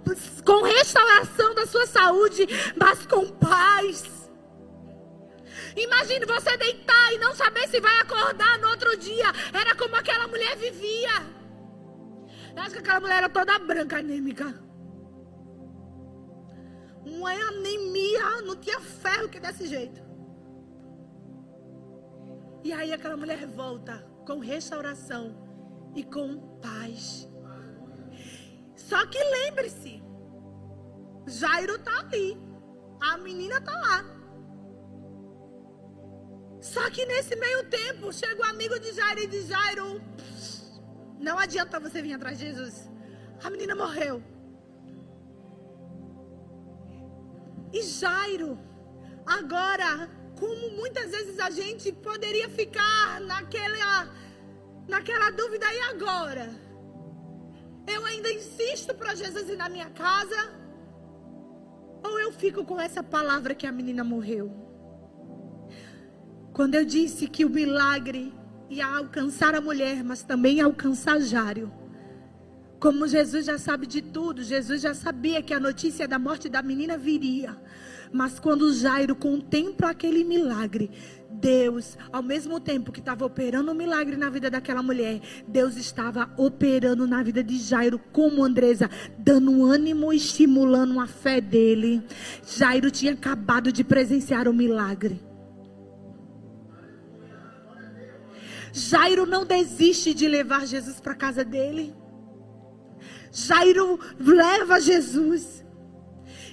com 0.44 0.62
restauração 0.62 1.54
da 1.54 1.66
sua 1.66 1.86
saúde, 1.86 2.46
mas 2.76 3.06
com 3.06 3.28
paz. 3.30 4.13
Imagine 5.76 6.24
você 6.24 6.56
deitar 6.56 7.12
e 7.12 7.18
não 7.18 7.34
saber 7.34 7.68
se 7.68 7.80
vai 7.80 8.00
acordar 8.00 8.58
no 8.58 8.68
outro 8.68 8.96
dia. 8.96 9.26
Era 9.52 9.74
como 9.74 9.96
aquela 9.96 10.28
mulher 10.28 10.56
vivia. 10.56 11.10
Eu 12.56 12.62
acho 12.62 12.72
que 12.72 12.78
aquela 12.78 13.00
mulher 13.00 13.18
era 13.18 13.28
toda 13.28 13.58
branca, 13.58 13.98
anêmica. 13.98 14.62
Uma 17.04 17.32
anemia, 17.32 18.42
não 18.42 18.56
tinha 18.56 18.80
ferro 18.80 19.28
que 19.28 19.40
desse 19.40 19.66
jeito. 19.66 20.02
E 22.62 22.72
aí 22.72 22.92
aquela 22.92 23.16
mulher 23.16 23.44
volta 23.46 23.98
com 24.26 24.38
restauração 24.38 25.36
e 25.94 26.02
com 26.02 26.58
paz. 26.60 27.28
Só 28.76 29.06
que 29.06 29.18
lembre-se, 29.18 30.02
Jairo 31.26 31.74
está 31.74 32.00
ali, 32.00 32.38
a 33.00 33.18
menina 33.18 33.58
está 33.58 33.72
lá. 33.72 34.13
Só 36.72 36.84
que 36.94 37.04
nesse 37.04 37.36
meio 37.36 37.62
tempo 37.68 38.10
chega 38.10 38.40
o 38.40 38.50
amigo 38.52 38.76
de 38.84 38.90
Jairo 38.98 39.20
e 39.20 39.26
diz: 39.26 39.48
Jairo, 39.48 40.00
não 41.20 41.38
adianta 41.38 41.78
você 41.78 42.00
vir 42.00 42.14
atrás 42.14 42.38
de 42.38 42.46
Jesus. 42.46 42.88
A 43.42 43.50
menina 43.50 43.74
morreu. 43.76 44.22
E 47.70 47.82
Jairo, 47.82 48.58
agora 49.26 49.92
como 50.40 50.70
muitas 50.70 51.10
vezes 51.10 51.38
a 51.38 51.50
gente 51.50 51.92
poderia 51.92 52.48
ficar 52.48 53.20
naquela, 53.20 54.08
naquela 54.88 55.30
dúvida, 55.30 55.66
e 55.72 55.80
agora? 55.92 56.48
Eu 57.86 58.04
ainda 58.06 58.32
insisto 58.32 58.94
para 58.94 59.14
Jesus 59.14 59.50
ir 59.50 59.56
na 59.56 59.68
minha 59.68 59.90
casa? 59.90 60.40
Ou 62.02 62.18
eu 62.18 62.32
fico 62.32 62.64
com 62.64 62.80
essa 62.80 63.02
palavra 63.02 63.54
que 63.54 63.66
a 63.66 63.72
menina 63.72 64.02
morreu? 64.02 64.73
Quando 66.54 66.76
eu 66.76 66.84
disse 66.84 67.26
que 67.26 67.44
o 67.44 67.50
milagre 67.50 68.32
ia 68.70 68.86
alcançar 68.86 69.56
a 69.56 69.60
mulher, 69.60 70.04
mas 70.04 70.22
também 70.22 70.60
alcançar 70.60 71.20
Jário. 71.20 71.70
Como 72.78 73.08
Jesus 73.08 73.46
já 73.46 73.58
sabe 73.58 73.88
de 73.88 74.00
tudo, 74.00 74.40
Jesus 74.40 74.80
já 74.80 74.94
sabia 74.94 75.42
que 75.42 75.52
a 75.52 75.58
notícia 75.58 76.06
da 76.06 76.16
morte 76.16 76.48
da 76.48 76.62
menina 76.62 76.96
viria. 76.96 77.56
Mas 78.12 78.38
quando 78.38 78.72
Jairo 78.72 79.16
contempla 79.16 79.90
aquele 79.90 80.22
milagre, 80.22 80.92
Deus, 81.28 81.98
ao 82.12 82.22
mesmo 82.22 82.60
tempo 82.60 82.92
que 82.92 83.00
estava 83.00 83.26
operando 83.26 83.72
um 83.72 83.74
milagre 83.74 84.16
na 84.16 84.30
vida 84.30 84.48
daquela 84.48 84.80
mulher, 84.80 85.20
Deus 85.48 85.76
estava 85.76 86.30
operando 86.36 87.04
na 87.04 87.20
vida 87.20 87.42
de 87.42 87.58
Jairo, 87.58 87.98
como 88.12 88.44
Andresa, 88.44 88.88
dando 89.18 89.66
ânimo, 89.66 90.12
estimulando 90.12 91.00
a 91.00 91.08
fé 91.08 91.40
dele. 91.40 92.00
Jairo 92.46 92.92
tinha 92.92 93.12
acabado 93.12 93.72
de 93.72 93.82
presenciar 93.82 94.46
o 94.46 94.54
milagre. 94.54 95.33
Jairo 98.76 99.24
não 99.24 99.46
desiste 99.46 100.12
de 100.12 100.26
levar 100.26 100.66
Jesus 100.66 101.00
para 101.00 101.14
casa 101.14 101.44
dele. 101.44 101.94
Jairo 103.30 104.00
leva 104.18 104.80
Jesus. 104.80 105.64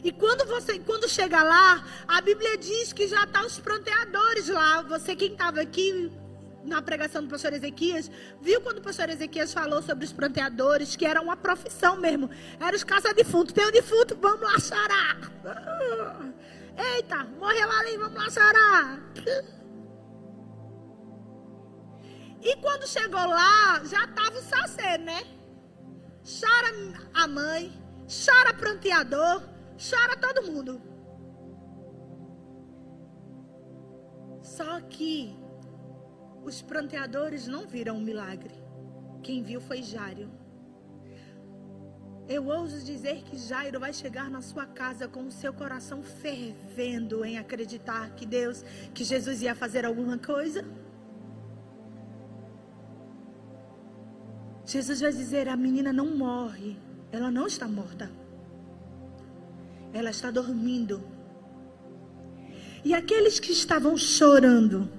E 0.04 0.12
quando 0.12 0.48
você, 0.48 0.78
quando 0.78 1.10
chega 1.10 1.42
lá, 1.42 1.84
a 2.08 2.22
Bíblia 2.22 2.60
diz 2.60 2.94
que 2.94 3.08
já 3.08 3.26
tá 3.26 3.44
os 3.44 3.60
pranteadores 3.60 4.48
lá. 4.50 4.84
Você 4.84 5.16
quem 5.16 5.32
estava 5.32 5.62
aqui 5.62 6.12
na 6.64 6.80
pregação 6.80 7.24
do 7.24 7.28
pastor 7.28 7.54
Ezequias, 7.54 8.12
viu 8.40 8.62
quando 8.62 8.78
o 8.78 8.82
pastor 8.84 9.10
Ezequias 9.10 9.52
falou 9.52 9.82
sobre 9.82 10.06
os 10.06 10.14
pranteadores, 10.14 10.96
que 10.96 11.08
era 11.08 11.20
uma 11.20 11.36
profissão 11.36 11.98
mesmo. 11.98 12.30
Era 12.60 12.76
os 12.76 12.84
caça-defunto. 12.84 13.52
Tem 13.52 13.66
um 13.66 13.72
defunto, 13.72 14.16
vamos 14.22 14.42
lá 14.42 14.60
chorar. 14.60 15.18
Eita, 16.96 17.24
morreu 17.40 17.72
ali, 17.72 17.98
vamos 17.98 18.24
lá 18.24 18.30
chorar. 18.30 19.00
E 22.42 22.56
quando 22.58 22.88
chegou 22.88 23.26
lá, 23.26 23.84
já 23.86 24.06
estava 24.06 24.38
o 24.38 24.42
sacê, 24.42 24.98
né? 24.98 25.24
Chora 26.24 27.00
a 27.14 27.28
mãe, 27.28 27.72
chora 28.08 28.54
pranteador, 28.54 29.44
Chora 29.90 30.16
todo 30.16 30.44
mundo. 30.44 30.80
Só 34.44 34.80
que 34.82 35.36
os 36.44 36.62
pranteadores 36.62 37.48
não 37.48 37.66
viram 37.66 37.98
um 37.98 38.02
milagre. 38.02 38.54
Quem 39.24 39.42
viu 39.42 39.60
foi 39.60 39.82
Jairo. 39.82 40.30
Eu 42.30 42.46
ouso 42.46 42.86
dizer 42.86 43.24
que 43.24 43.38
Jairo 43.38 43.80
vai 43.80 43.92
chegar 43.92 44.30
na 44.30 44.42
sua 44.42 44.68
casa 44.68 45.08
com 45.08 45.26
o 45.26 45.32
seu 45.32 45.52
coração 45.52 46.04
fervendo 46.04 47.26
em 47.26 47.40
acreditar 47.40 48.12
que 48.12 48.26
Deus, 48.26 48.64
que 48.94 49.04
Jesus 49.04 49.42
ia 49.42 49.56
fazer 49.56 49.84
alguma 49.84 50.20
coisa. 50.20 50.64
Jesus 54.66 55.02
vai 55.02 55.12
dizer: 55.12 55.48
a 55.48 55.56
menina 55.56 55.92
não 55.92 56.16
morre, 56.16 56.78
ela 57.12 57.30
não 57.32 57.48
está 57.48 57.68
morta 57.68 58.22
ela 59.94 60.10
está 60.10 60.32
dormindo. 60.32 61.02
E 62.84 62.94
aqueles 62.94 63.40
que 63.40 63.52
estavam 63.52 63.98
chorando, 63.98 64.90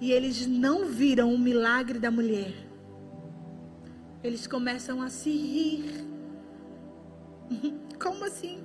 e 0.00 0.12
eles 0.12 0.46
não 0.46 0.86
viram 0.86 1.32
o 1.32 1.38
milagre 1.38 1.98
da 1.98 2.10
mulher, 2.10 2.52
eles 4.22 4.46
começam 4.46 5.00
a 5.02 5.08
se 5.08 5.30
rir. 5.30 6.06
Como 8.00 8.24
assim? 8.24 8.64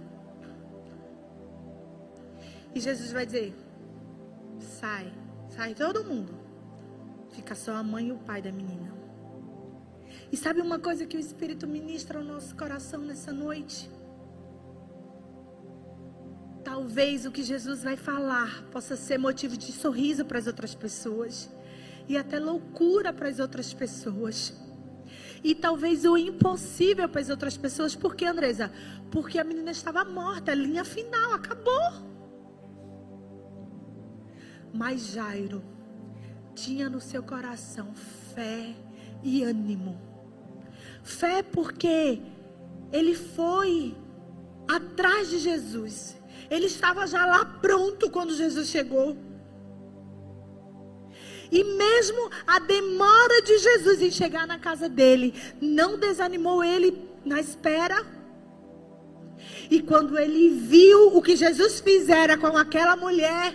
E 2.74 2.80
Jesus 2.80 3.12
vai 3.12 3.26
dizer: 3.26 3.54
sai, 4.60 5.14
sai 5.50 5.76
todo 5.76 6.04
mundo. 6.04 6.34
Fica 7.32 7.56
só 7.56 7.76
a 7.76 7.84
mãe 7.84 8.08
e 8.08 8.12
o 8.12 8.18
pai 8.18 8.42
da 8.42 8.52
menina. 8.52 8.93
E 10.34 10.36
sabe 10.36 10.62
uma 10.62 10.80
coisa 10.80 11.06
que 11.06 11.16
o 11.16 11.20
Espírito 11.20 11.68
ministra 11.68 12.18
ao 12.18 12.26
nosso 12.26 12.56
coração 12.56 13.02
nessa 13.02 13.32
noite? 13.32 13.88
Talvez 16.64 17.28
o 17.28 17.32
que 17.32 17.44
Jesus 17.44 17.84
vai 17.84 17.96
falar 17.96 18.64
possa 18.72 18.96
ser 18.96 19.20
motivo 19.20 19.56
de 19.56 19.72
sorriso 19.72 20.26
para 20.26 20.40
as 20.40 20.48
outras 20.48 20.74
pessoas 20.74 21.52
e 22.10 22.18
até 22.18 22.40
loucura 22.40 23.14
para 23.14 23.30
as 23.30 23.38
outras 23.38 23.76
pessoas. 23.76 24.52
E 25.44 25.54
talvez 25.54 26.04
o 26.04 26.18
impossível 26.18 27.08
para 27.08 27.22
as 27.22 27.30
outras 27.30 27.56
pessoas. 27.56 27.94
Por 27.94 28.16
que, 28.16 28.26
Andresa? 28.26 28.72
Porque 29.12 29.38
a 29.38 29.44
menina 29.44 29.70
estava 29.70 30.04
morta, 30.04 30.52
linha 30.56 30.84
final, 30.84 31.34
acabou. 31.34 31.92
Mas 34.74 35.12
Jairo 35.12 35.64
tinha 36.56 36.90
no 36.90 37.00
seu 37.00 37.22
coração 37.22 37.94
fé 38.34 38.76
e 39.22 39.44
ânimo. 39.44 40.13
Fé 41.04 41.44
porque 41.44 42.20
ele 42.92 43.14
foi 43.14 43.96
atrás 44.68 45.30
de 45.30 45.40
Jesus. 45.40 46.16
Ele 46.50 46.66
estava 46.66 47.06
já 47.06 47.26
lá 47.26 47.46
pronto 47.46 48.10
quando 48.10 48.34
Jesus 48.34 48.70
chegou. 48.70 49.18
E 51.52 51.64
mesmo 51.64 52.32
a 52.48 52.58
demora 52.60 53.42
de 53.44 53.60
Jesus 53.60 54.02
em 54.02 54.10
chegar 54.10 54.48
na 54.48 54.58
casa 54.58 54.90
dele 54.90 55.36
não 55.62 56.00
desanimou 56.00 56.64
ele 56.64 56.98
na 57.24 57.40
espera. 57.40 58.04
E 59.70 59.82
quando 59.82 60.18
ele 60.18 60.50
viu 60.50 61.16
o 61.16 61.22
que 61.22 61.36
Jesus 61.36 61.80
fizera 61.80 62.38
com 62.38 62.58
aquela 62.58 62.96
mulher, 62.96 63.54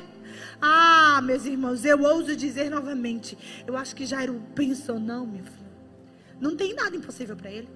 ah, 0.60 1.20
meus 1.22 1.44
irmãos, 1.44 1.84
eu 1.84 2.00
ouso 2.02 2.36
dizer 2.36 2.70
novamente, 2.70 3.38
eu 3.66 3.76
acho 3.76 3.94
que 3.94 4.04
Jairo 4.04 4.42
pensou, 4.54 4.98
não, 4.98 5.26
meu 5.26 5.44
filho, 5.44 5.57
não 6.40 6.56
tem 6.56 6.74
nada 6.74 6.96
impossível 6.96 7.36
para 7.36 7.50
ele. 7.50 7.68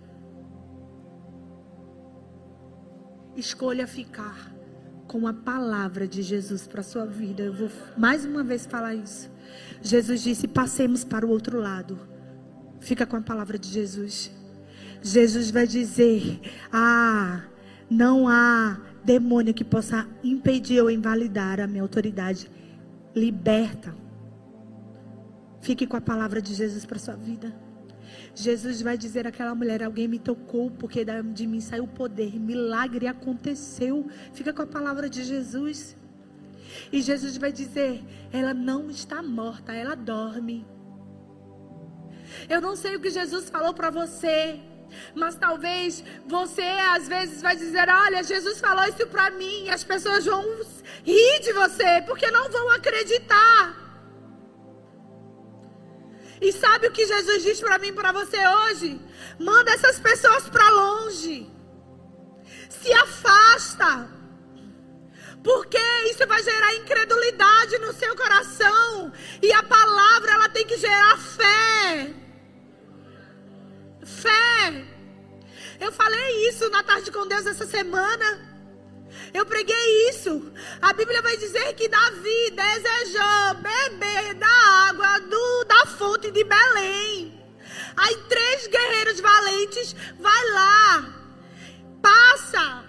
Escolha 3.36 3.86
ficar 3.86 4.52
com 5.06 5.26
a 5.26 5.32
palavra 5.32 6.06
de 6.06 6.22
Jesus 6.22 6.66
para 6.66 6.80
a 6.80 6.84
sua 6.84 7.06
vida. 7.06 7.42
Eu 7.42 7.52
vou 7.52 7.70
mais 7.96 8.24
uma 8.24 8.42
vez 8.42 8.66
falar 8.66 8.94
isso. 8.94 9.30
Jesus 9.82 10.22
disse: 10.22 10.46
passemos 10.46 11.04
para 11.04 11.26
o 11.26 11.30
outro 11.30 11.60
lado. 11.60 11.98
Fica 12.80 13.06
com 13.06 13.16
a 13.16 13.20
palavra 13.22 13.58
de 13.58 13.68
Jesus. 13.68 14.30
Jesus 15.02 15.50
vai 15.50 15.66
dizer: 15.66 16.40
Ah, 16.72 17.42
não 17.90 18.28
há 18.28 18.80
demônio 19.04 19.52
que 19.52 19.64
possa 19.64 20.06
impedir 20.22 20.80
ou 20.80 20.90
invalidar 20.90 21.60
a 21.60 21.66
minha 21.66 21.82
autoridade. 21.82 22.50
Liberta. 23.14 23.94
Fique 25.60 25.86
com 25.86 25.96
a 25.96 26.00
palavra 26.00 26.40
de 26.40 26.54
Jesus 26.54 26.84
para 26.84 26.98
sua 26.98 27.14
vida. 27.14 27.54
Jesus 28.34 28.80
vai 28.80 28.96
dizer 28.96 29.26
àquela 29.26 29.54
mulher: 29.54 29.82
Alguém 29.82 30.08
me 30.08 30.18
tocou, 30.18 30.70
porque 30.70 31.04
de 31.34 31.46
mim 31.46 31.60
saiu 31.60 31.84
o 31.84 31.88
poder. 31.88 32.38
Milagre 32.38 33.06
aconteceu. 33.06 34.06
Fica 34.32 34.52
com 34.52 34.62
a 34.62 34.66
palavra 34.66 35.08
de 35.08 35.22
Jesus. 35.22 35.96
E 36.90 37.02
Jesus 37.02 37.36
vai 37.36 37.52
dizer: 37.52 38.02
Ela 38.32 38.54
não 38.54 38.90
está 38.90 39.22
morta, 39.22 39.72
ela 39.72 39.94
dorme. 39.94 40.66
Eu 42.48 42.60
não 42.60 42.74
sei 42.74 42.96
o 42.96 43.00
que 43.00 43.10
Jesus 43.10 43.50
falou 43.50 43.74
para 43.74 43.90
você. 43.90 44.60
Mas 45.14 45.34
talvez 45.34 46.04
você 46.26 46.62
às 46.62 47.08
vezes 47.08 47.42
vai 47.42 47.56
dizer: 47.56 47.88
Olha, 47.88 48.22
Jesus 48.22 48.60
falou 48.60 48.84
isso 48.84 49.06
para 49.08 49.30
mim. 49.30 49.68
As 49.68 49.84
pessoas 49.84 50.24
vão 50.24 50.42
rir 51.04 51.40
de 51.40 51.52
você 51.52 52.02
porque 52.06 52.30
não 52.30 52.50
vão 52.50 52.70
acreditar. 52.70 53.81
E 56.42 56.52
sabe 56.52 56.88
o 56.88 56.90
que 56.90 57.06
Jesus 57.06 57.44
diz 57.44 57.60
para 57.60 57.78
mim 57.78 57.88
e 57.88 57.92
para 57.92 58.10
você 58.10 58.36
hoje? 58.48 59.00
Manda 59.38 59.70
essas 59.70 60.00
pessoas 60.00 60.48
para 60.48 60.68
longe. 60.70 61.48
Se 62.68 62.92
afasta. 62.92 64.10
Porque 65.44 65.78
isso 66.10 66.26
vai 66.26 66.42
gerar 66.42 66.74
incredulidade 66.74 67.78
no 67.78 67.92
seu 67.92 68.16
coração. 68.16 69.12
E 69.40 69.52
a 69.52 69.62
palavra 69.62 70.32
ela 70.32 70.48
tem 70.48 70.66
que 70.66 70.76
gerar 70.76 71.16
fé. 71.16 72.12
Fé. 74.04 74.84
Eu 75.80 75.92
falei 75.92 76.48
isso 76.48 76.68
na 76.70 76.82
tarde 76.82 77.12
com 77.12 77.24
Deus 77.24 77.46
essa 77.46 77.66
semana. 77.66 78.51
Eu 79.34 79.46
preguei 79.46 80.10
isso. 80.10 80.52
A 80.80 80.92
Bíblia 80.92 81.22
vai 81.22 81.36
dizer 81.36 81.72
que 81.74 81.88
Davi 81.88 82.50
desejou 82.50 83.54
beber 83.62 84.34
da 84.34 84.88
água 84.88 85.18
do, 85.20 85.64
da 85.64 85.86
fonte 85.86 86.30
de 86.30 86.44
Belém. 86.44 87.42
Aí 87.96 88.16
três 88.28 88.66
guerreiros 88.66 89.20
valentes 89.20 89.94
vai 90.18 90.50
lá, 90.50 91.14
passa 92.02 92.84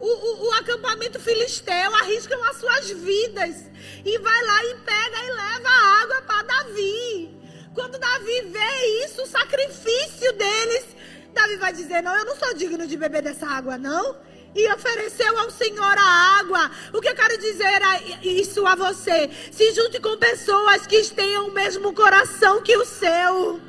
o, 0.00 0.06
o, 0.06 0.48
o 0.48 0.52
acampamento 0.54 1.20
filisteu, 1.20 1.94
arriscam 1.96 2.42
as 2.44 2.56
suas 2.56 2.90
vidas 2.90 3.64
e 4.04 4.18
vai 4.18 4.44
lá 4.44 4.64
e 4.64 4.74
pega 4.76 5.24
e 5.24 5.30
leva 5.30 5.68
a 5.68 6.02
água 6.02 6.22
para 6.22 6.42
Davi. 6.42 7.36
Quando 7.74 7.98
Davi 7.98 8.40
vê 8.42 9.04
isso, 9.04 9.22
o 9.22 9.26
sacrifício 9.26 10.32
deles, 10.32 10.86
Davi 11.32 11.56
vai 11.56 11.72
dizer: 11.72 12.02
Não, 12.02 12.16
eu 12.16 12.24
não 12.24 12.36
sou 12.36 12.54
digno 12.54 12.86
de 12.86 12.96
beber 12.96 13.22
dessa 13.22 13.46
água, 13.46 13.78
não 13.78 14.16
e 14.54 14.72
ofereceu 14.72 15.38
ao 15.38 15.50
Senhor 15.50 15.98
a 15.98 16.38
água. 16.38 16.70
O 16.92 17.00
que 17.00 17.08
eu 17.08 17.14
quero 17.14 17.38
dizer 17.38 17.64
é 17.82 18.26
isso 18.26 18.66
a 18.66 18.74
você? 18.74 19.30
Se 19.50 19.72
junte 19.72 20.00
com 20.00 20.16
pessoas 20.16 20.86
que 20.86 21.02
tenham 21.10 21.48
o 21.48 21.52
mesmo 21.52 21.92
coração 21.92 22.62
que 22.62 22.76
o 22.76 22.84
seu. 22.84 23.60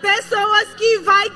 Pessoas 0.00 0.68
que 0.74 0.98
vai 0.98 1.30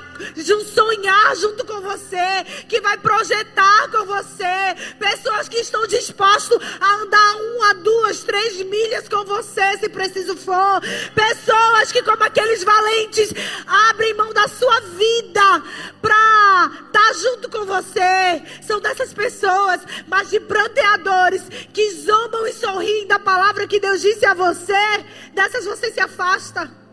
sonhar 0.74 1.36
junto 1.36 1.64
com 1.64 1.80
você, 1.80 2.44
que 2.68 2.80
vai 2.80 2.96
projetar 2.98 3.90
com 3.90 4.04
você, 4.04 4.94
pessoas 4.98 5.48
que 5.48 5.58
estão 5.58 5.86
dispostas 5.86 6.58
a 6.80 6.94
andar 6.96 7.36
uma, 7.36 7.74
duas, 7.74 8.22
três 8.22 8.62
milhas 8.62 9.08
com 9.08 9.24
você, 9.24 9.78
se 9.78 9.88
preciso 9.88 10.36
for, 10.36 10.80
pessoas 11.14 11.92
que 11.92 12.02
como 12.02 12.22
aqueles 12.22 12.64
valentes 12.64 13.32
abrem 13.66 14.14
mão 14.14 14.32
da 14.32 14.48
sua 14.48 14.80
vida 14.80 15.62
para 16.00 16.70
estar 16.86 16.92
tá 16.92 17.12
junto 17.14 17.50
com 17.50 17.64
você, 17.64 18.42
são 18.62 18.80
dessas 18.80 19.12
pessoas, 19.12 19.80
mas 20.06 20.30
de 20.30 20.40
pranteadores 20.40 21.42
que 21.72 21.90
zombam 21.92 22.46
e 22.46 22.52
sorriem 22.52 23.06
da 23.06 23.18
palavra 23.18 23.66
que 23.66 23.80
Deus 23.80 24.00
disse 24.00 24.24
a 24.24 24.34
você, 24.34 25.04
dessas 25.34 25.64
você 25.64 25.90
se 25.90 26.00
afasta. 26.00 26.85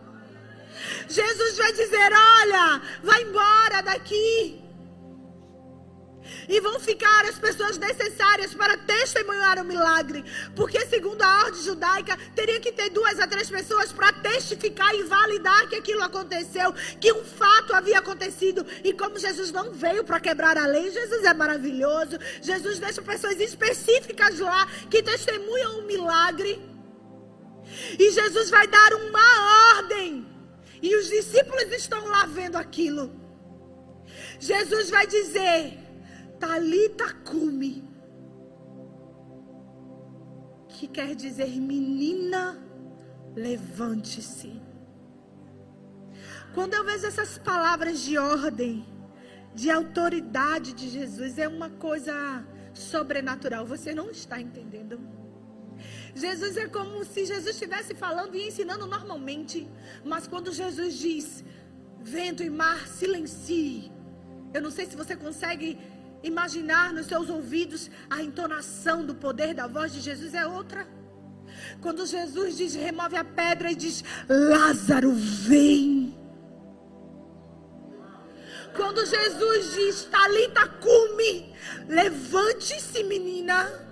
Jesus 1.08 1.56
vai 1.56 1.72
dizer: 1.72 2.12
Olha, 2.12 2.82
vai 3.02 3.22
embora 3.22 3.82
daqui. 3.82 4.64
E 6.48 6.60
vão 6.60 6.78
ficar 6.80 7.24
as 7.26 7.38
pessoas 7.38 7.78
necessárias 7.78 8.54
para 8.54 8.76
testemunhar 8.78 9.58
o 9.58 9.64
milagre. 9.64 10.24
Porque, 10.54 10.84
segundo 10.86 11.22
a 11.22 11.44
ordem 11.44 11.62
judaica, 11.62 12.18
teria 12.34 12.60
que 12.60 12.72
ter 12.72 12.90
duas 12.90 13.18
a 13.18 13.26
três 13.26 13.48
pessoas 13.50 13.92
para 13.92 14.12
testificar 14.12 14.94
e 14.94 15.02
validar 15.04 15.68
que 15.68 15.76
aquilo 15.76 16.02
aconteceu, 16.02 16.72
que 17.00 17.12
um 17.12 17.24
fato 17.24 17.74
havia 17.74 17.98
acontecido. 17.98 18.66
E 18.82 18.92
como 18.92 19.18
Jesus 19.18 19.52
não 19.52 19.72
veio 19.72 20.04
para 20.04 20.20
quebrar 20.20 20.56
a 20.56 20.66
lei, 20.66 20.90
Jesus 20.90 21.24
é 21.24 21.34
maravilhoso. 21.34 22.18
Jesus 22.40 22.78
deixa 22.78 23.02
pessoas 23.02 23.38
específicas 23.40 24.38
lá 24.38 24.66
que 24.90 25.02
testemunham 25.02 25.80
o 25.80 25.86
milagre. 25.86 26.60
E 27.98 28.10
Jesus 28.10 28.50
vai 28.50 28.66
dar 28.66 28.94
uma 28.94 29.76
ordem 29.76 30.33
e 30.82 30.94
os 30.96 31.08
discípulos 31.08 31.72
estão 31.72 32.06
lá 32.06 32.26
vendo 32.26 32.56
aquilo. 32.56 33.10
Jesus 34.38 34.90
vai 34.90 35.06
dizer: 35.06 35.78
Talita 36.38 37.12
cume. 37.24 37.84
Que 40.68 40.88
quer 40.88 41.14
dizer, 41.14 41.60
menina, 41.60 42.60
levante-se. 43.34 44.60
Quando 46.52 46.74
eu 46.74 46.84
vejo 46.84 47.06
essas 47.06 47.38
palavras 47.38 48.00
de 48.00 48.18
ordem, 48.18 48.84
de 49.54 49.70
autoridade 49.70 50.72
de 50.72 50.88
Jesus, 50.88 51.38
é 51.38 51.48
uma 51.48 51.70
coisa 51.70 52.44
sobrenatural. 52.72 53.64
Você 53.64 53.94
não 53.94 54.10
está 54.10 54.40
entendendo. 54.40 55.00
Jesus 56.14 56.56
é 56.56 56.68
como 56.68 57.04
se 57.04 57.24
Jesus 57.24 57.54
estivesse 57.54 57.94
falando 57.94 58.36
e 58.36 58.46
ensinando 58.46 58.86
normalmente. 58.86 59.68
Mas 60.04 60.26
quando 60.26 60.52
Jesus 60.52 60.98
diz: 60.98 61.44
vento 62.00 62.42
e 62.42 62.50
mar, 62.50 62.86
silencie. 62.86 63.90
Eu 64.52 64.62
não 64.62 64.70
sei 64.70 64.86
se 64.86 64.96
você 64.96 65.16
consegue 65.16 65.78
imaginar 66.22 66.92
nos 66.92 67.06
seus 67.06 67.28
ouvidos 67.28 67.90
a 68.08 68.22
entonação 68.22 69.04
do 69.04 69.14
poder 69.14 69.54
da 69.54 69.66
voz 69.66 69.92
de 69.92 70.00
Jesus 70.00 70.34
é 70.34 70.46
outra. 70.46 70.86
Quando 71.80 72.06
Jesus 72.06 72.56
diz: 72.56 72.74
remove 72.74 73.16
a 73.16 73.24
pedra 73.24 73.72
e 73.72 73.74
diz: 73.74 74.04
Lázaro, 74.28 75.12
vem. 75.12 76.14
Quando 78.76 79.04
Jesus 79.04 79.74
diz: 79.74 80.04
Talita, 80.04 80.68
cume, 80.68 81.52
levante-se, 81.88 83.02
menina. 83.04 83.83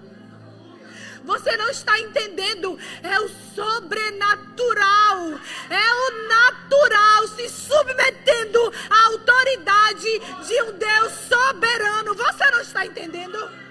Você 1.24 1.56
não 1.56 1.68
está 1.70 1.98
entendendo. 2.00 2.78
É 3.02 3.20
o 3.20 3.28
sobrenatural. 3.54 5.40
É 5.70 5.94
o 5.94 6.28
natural 6.28 7.28
se 7.28 7.48
submetendo 7.48 8.72
à 8.90 9.06
autoridade 9.06 10.18
de 10.46 10.62
um 10.62 10.72
Deus 10.72 11.12
soberano. 11.28 12.14
Você 12.14 12.50
não 12.50 12.60
está 12.60 12.84
entendendo? 12.86 13.62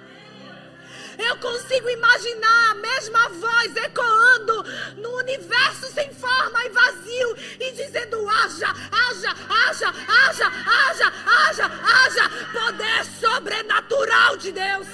Eu 1.17 1.37
consigo 1.37 1.89
imaginar 1.89 2.71
a 2.71 2.75
mesma 2.75 3.29
voz 3.29 3.75
ecoando 3.75 4.65
no 4.97 5.17
universo 5.17 5.91
sem 5.93 6.11
forma 6.13 6.65
e 6.65 6.69
vazio 6.69 7.37
e 7.59 7.71
dizendo: 7.73 8.27
haja, 8.27 8.67
haja, 8.91 9.35
haja, 9.49 9.93
haja, 10.07 10.47
haja, 10.47 11.11
haja, 11.25 11.71
haja, 11.83 12.29
poder 12.51 13.05
sobrenatural 13.19 14.37
de 14.37 14.51
Deus. 14.51 14.87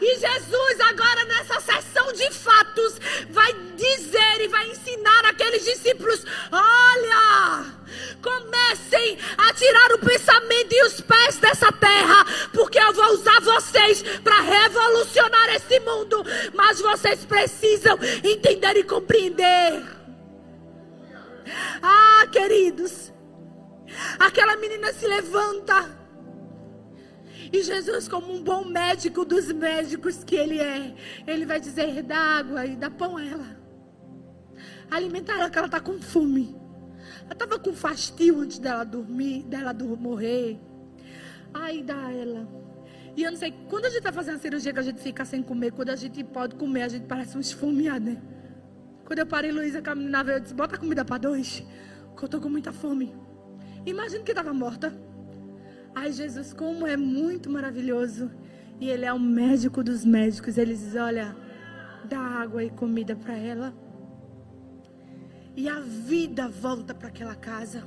E 0.00 0.18
Jesus, 0.18 0.80
agora 0.80 1.24
nessa 1.24 1.60
sessão 1.60 2.12
de 2.12 2.30
fatos, 2.32 2.98
vai 3.30 3.52
dizer 3.76 4.40
e 4.40 4.48
vai 4.48 4.68
ensinar 4.68 5.24
aqueles 5.26 5.64
discípulos: 5.64 6.24
olha, 6.52 7.64
comecem 8.22 9.18
a 9.38 9.52
tirar 9.54 9.92
o 9.92 9.98
pensamento 9.98 10.72
e 10.72 10.82
os 10.84 11.00
pés 11.00 11.38
dessa 11.38 11.72
terra, 11.72 12.24
porque 12.52 12.78
eu 12.78 12.92
vou 12.92 13.12
usar 13.14 13.40
vocês 13.40 14.02
para 14.22 14.40
revolucionar 14.40 15.54
esse 15.54 15.80
mundo. 15.80 16.24
Mas 16.54 16.80
vocês 16.80 17.24
precisam 17.24 17.98
entender 18.22 18.76
e 18.76 18.84
compreender. 18.84 19.82
Ah, 21.82 22.26
queridos, 22.30 23.12
aquela 24.18 24.56
menina 24.56 24.92
se 24.92 25.06
levanta 25.06 26.05
e 27.52 27.62
Jesus, 27.62 28.08
como 28.08 28.32
um 28.32 28.42
bom 28.42 28.64
médico 28.64 29.24
dos 29.24 29.52
médicos 29.52 30.24
que 30.24 30.36
ele 30.36 30.58
é, 30.58 30.94
ele 31.26 31.46
vai 31.46 31.60
dizer: 31.60 32.02
dá 32.02 32.16
água 32.16 32.66
e 32.66 32.76
dá 32.76 32.90
pão 32.90 33.16
a 33.16 33.24
ela. 33.24 33.56
Alimentar 34.90 35.34
ela, 35.34 35.50
que 35.50 35.58
ela 35.58 35.66
está 35.66 35.80
com 35.80 36.00
fome. 36.00 36.56
Ela 37.24 37.32
estava 37.32 37.58
com 37.58 37.72
fastio 37.72 38.40
antes 38.40 38.58
dela 38.58 38.84
dormir, 38.84 39.42
dela 39.44 39.74
morrer. 39.74 40.60
Aí 41.52 41.82
dá 41.82 42.10
ela. 42.12 42.48
E 43.16 43.22
eu 43.22 43.30
não 43.30 43.38
sei, 43.38 43.52
quando 43.68 43.86
a 43.86 43.88
gente 43.88 43.98
está 43.98 44.12
fazendo 44.12 44.38
cirurgia 44.38 44.72
que 44.72 44.78
a 44.78 44.82
gente 44.82 45.00
fica 45.00 45.24
sem 45.24 45.42
comer, 45.42 45.72
quando 45.72 45.88
a 45.88 45.96
gente 45.96 46.22
pode 46.22 46.54
comer, 46.54 46.82
a 46.82 46.88
gente 46.88 47.06
parece 47.06 47.36
um 47.36 47.40
esfomeado, 47.40 48.04
né? 48.04 48.22
Quando 49.06 49.20
eu 49.20 49.26
parei, 49.26 49.50
Luísa 49.50 49.80
caminhava, 49.80 50.32
eu 50.32 50.40
disse: 50.40 50.54
bota 50.54 50.76
comida 50.76 51.04
para 51.04 51.18
dois, 51.18 51.60
que 52.16 52.22
eu 52.22 52.26
estou 52.26 52.40
com 52.40 52.48
muita 52.48 52.72
fome. 52.72 53.14
Imagina 53.86 54.22
que 54.22 54.32
estava 54.32 54.52
morta. 54.52 55.05
Ai, 55.98 56.12
Jesus, 56.12 56.52
como 56.52 56.86
é 56.86 56.94
muito 56.94 57.48
maravilhoso. 57.48 58.30
E 58.78 58.90
Ele 58.90 59.06
é 59.06 59.12
o 59.14 59.18
médico 59.18 59.82
dos 59.82 60.04
médicos. 60.04 60.58
Ele 60.58 60.74
diz: 60.74 60.94
Olha, 60.94 61.34
dá 62.04 62.18
água 62.18 62.62
e 62.62 62.68
comida 62.68 63.16
para 63.16 63.34
ela. 63.34 63.72
E 65.56 65.70
a 65.70 65.80
vida 65.80 66.50
volta 66.50 66.94
para 66.94 67.08
aquela 67.08 67.34
casa. 67.34 67.82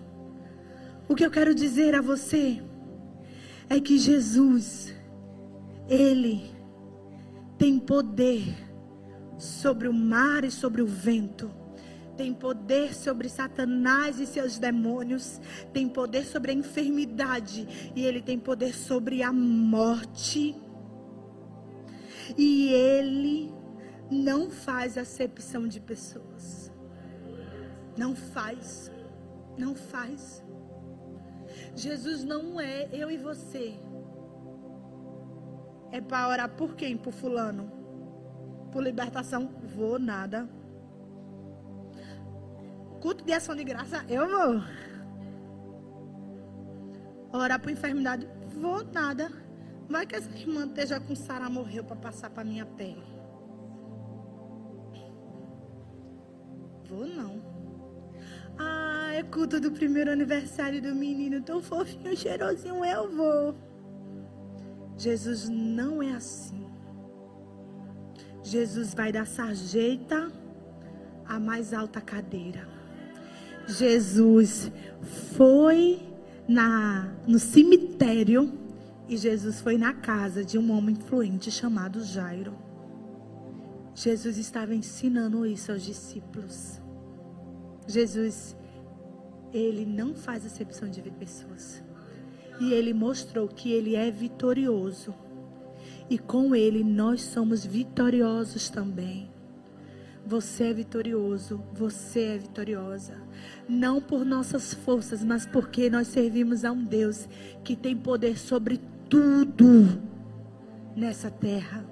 O 1.08 1.14
que 1.14 1.24
eu 1.24 1.30
quero 1.30 1.54
dizer 1.54 1.94
a 1.94 2.02
você 2.02 2.60
é 3.70 3.80
que 3.80 3.96
Jesus, 4.00 4.92
Ele 5.88 6.50
tem 7.60 7.78
poder 7.78 8.56
sobre 9.38 9.88
o 9.88 9.94
mar 9.94 10.44
e 10.44 10.50
sobre 10.50 10.82
o 10.82 10.88
vento 10.88 11.59
tem 12.20 12.34
poder 12.34 12.94
sobre 12.94 13.30
Satanás 13.30 14.20
e 14.20 14.26
seus 14.26 14.60
demônios, 14.60 15.40
tem 15.72 15.88
poder 15.88 16.26
sobre 16.26 16.52
a 16.52 16.54
enfermidade 16.54 17.66
e 17.96 18.06
ele 18.06 18.22
tem 18.22 18.38
poder 18.38 18.76
sobre 18.76 19.24
a 19.24 19.32
morte. 19.32 20.54
E 22.38 22.74
ele 22.74 23.54
não 24.12 24.52
faz 24.52 24.98
acepção 24.98 25.66
de 25.66 25.80
pessoas. 25.80 26.70
Não 27.98 28.14
faz. 28.14 28.92
Não 29.58 29.74
faz. 29.74 30.44
Jesus 31.74 32.26
não 32.26 32.60
é 32.60 32.90
eu 32.92 33.10
e 33.10 33.16
você. 33.16 33.80
É 35.90 36.02
para 36.02 36.28
orar 36.28 36.50
por 36.50 36.76
quem? 36.76 36.98
Por 36.98 37.14
fulano? 37.14 37.72
Por 38.74 38.84
libertação? 38.84 39.56
Vou 39.74 39.98
nada. 39.98 40.59
Culto 43.02 43.24
de 43.24 43.34
ação 43.34 43.56
de 43.56 43.64
graça, 43.64 44.04
eu 44.10 44.28
vou. 44.28 44.62
Orar 47.32 47.60
por 47.60 47.72
enfermidade, 47.72 48.28
vou 48.60 48.84
nada. 48.84 49.32
Vai 49.90 50.06
que 50.06 50.16
essa 50.16 50.30
irmã 50.38 50.66
esteja 50.66 51.00
com 51.00 51.16
Sara 51.16 51.50
morreu 51.50 51.84
para 51.84 51.96
passar 51.96 52.30
para 52.30 52.44
minha 52.44 52.66
pele. 52.66 53.04
Vou 56.88 57.08
não. 57.08 57.42
Ah, 58.58 59.14
é 59.14 59.24
culto 59.24 59.60
do 59.60 59.72
primeiro 59.72 60.12
aniversário 60.12 60.82
do 60.82 60.94
menino, 60.94 61.42
tão 61.42 61.62
fofinho, 61.62 62.16
cheirosinho, 62.16 62.84
eu 62.84 63.10
vou. 63.10 63.56
Jesus 64.98 65.48
não 65.48 66.04
é 66.04 66.12
assim. 66.12 66.68
Jesus 68.44 68.94
vai 68.94 69.12
dar 69.12 69.26
sarjeta 69.26 70.32
à 71.26 71.40
mais 71.40 71.74
alta 71.74 72.02
cadeira. 72.02 72.68
Jesus 73.70 74.72
foi 75.36 76.02
na, 76.48 77.14
no 77.28 77.38
cemitério 77.38 78.52
e 79.08 79.16
Jesus 79.16 79.62
foi 79.62 79.78
na 79.78 79.94
casa 79.94 80.44
de 80.44 80.58
um 80.58 80.72
homem 80.72 80.96
influente 80.96 81.52
chamado 81.52 82.04
Jairo. 82.04 82.56
Jesus 83.94 84.38
estava 84.38 84.74
ensinando 84.74 85.46
isso 85.46 85.72
aos 85.72 85.84
discípulos. 85.84 86.82
Jesus, 87.88 88.56
ele 89.54 89.86
não 89.86 90.16
faz 90.16 90.46
acepção 90.46 90.90
de 90.90 91.02
pessoas. 91.02 91.84
E 92.60 92.74
ele 92.74 92.94
mostrou 92.94 93.48
que 93.48 93.72
ele 93.72 93.96
é 93.96 94.10
vitorioso. 94.10 95.14
E 96.10 96.18
com 96.18 96.56
ele 96.56 96.84
nós 96.84 97.22
somos 97.22 97.66
vitoriosos 97.66 98.70
também. 98.70 99.30
Você 100.30 100.66
é 100.66 100.74
vitorioso, 100.74 101.62
você 101.74 102.22
é 102.22 102.38
vitoriosa 102.38 103.30
não 103.68 104.02
por 104.02 104.26
nossas 104.26 104.74
forças, 104.74 105.24
mas 105.24 105.46
porque 105.46 105.90
nós 105.90 106.08
servimos 106.08 106.66
a 106.66 106.72
um 106.72 106.84
Deus 106.84 107.28
que 107.64 107.76
tem 107.76 107.96
poder 107.96 108.38
sobre 108.38 108.80
tudo 109.08 110.02
nessa 110.96 111.30
terra. 111.30 111.86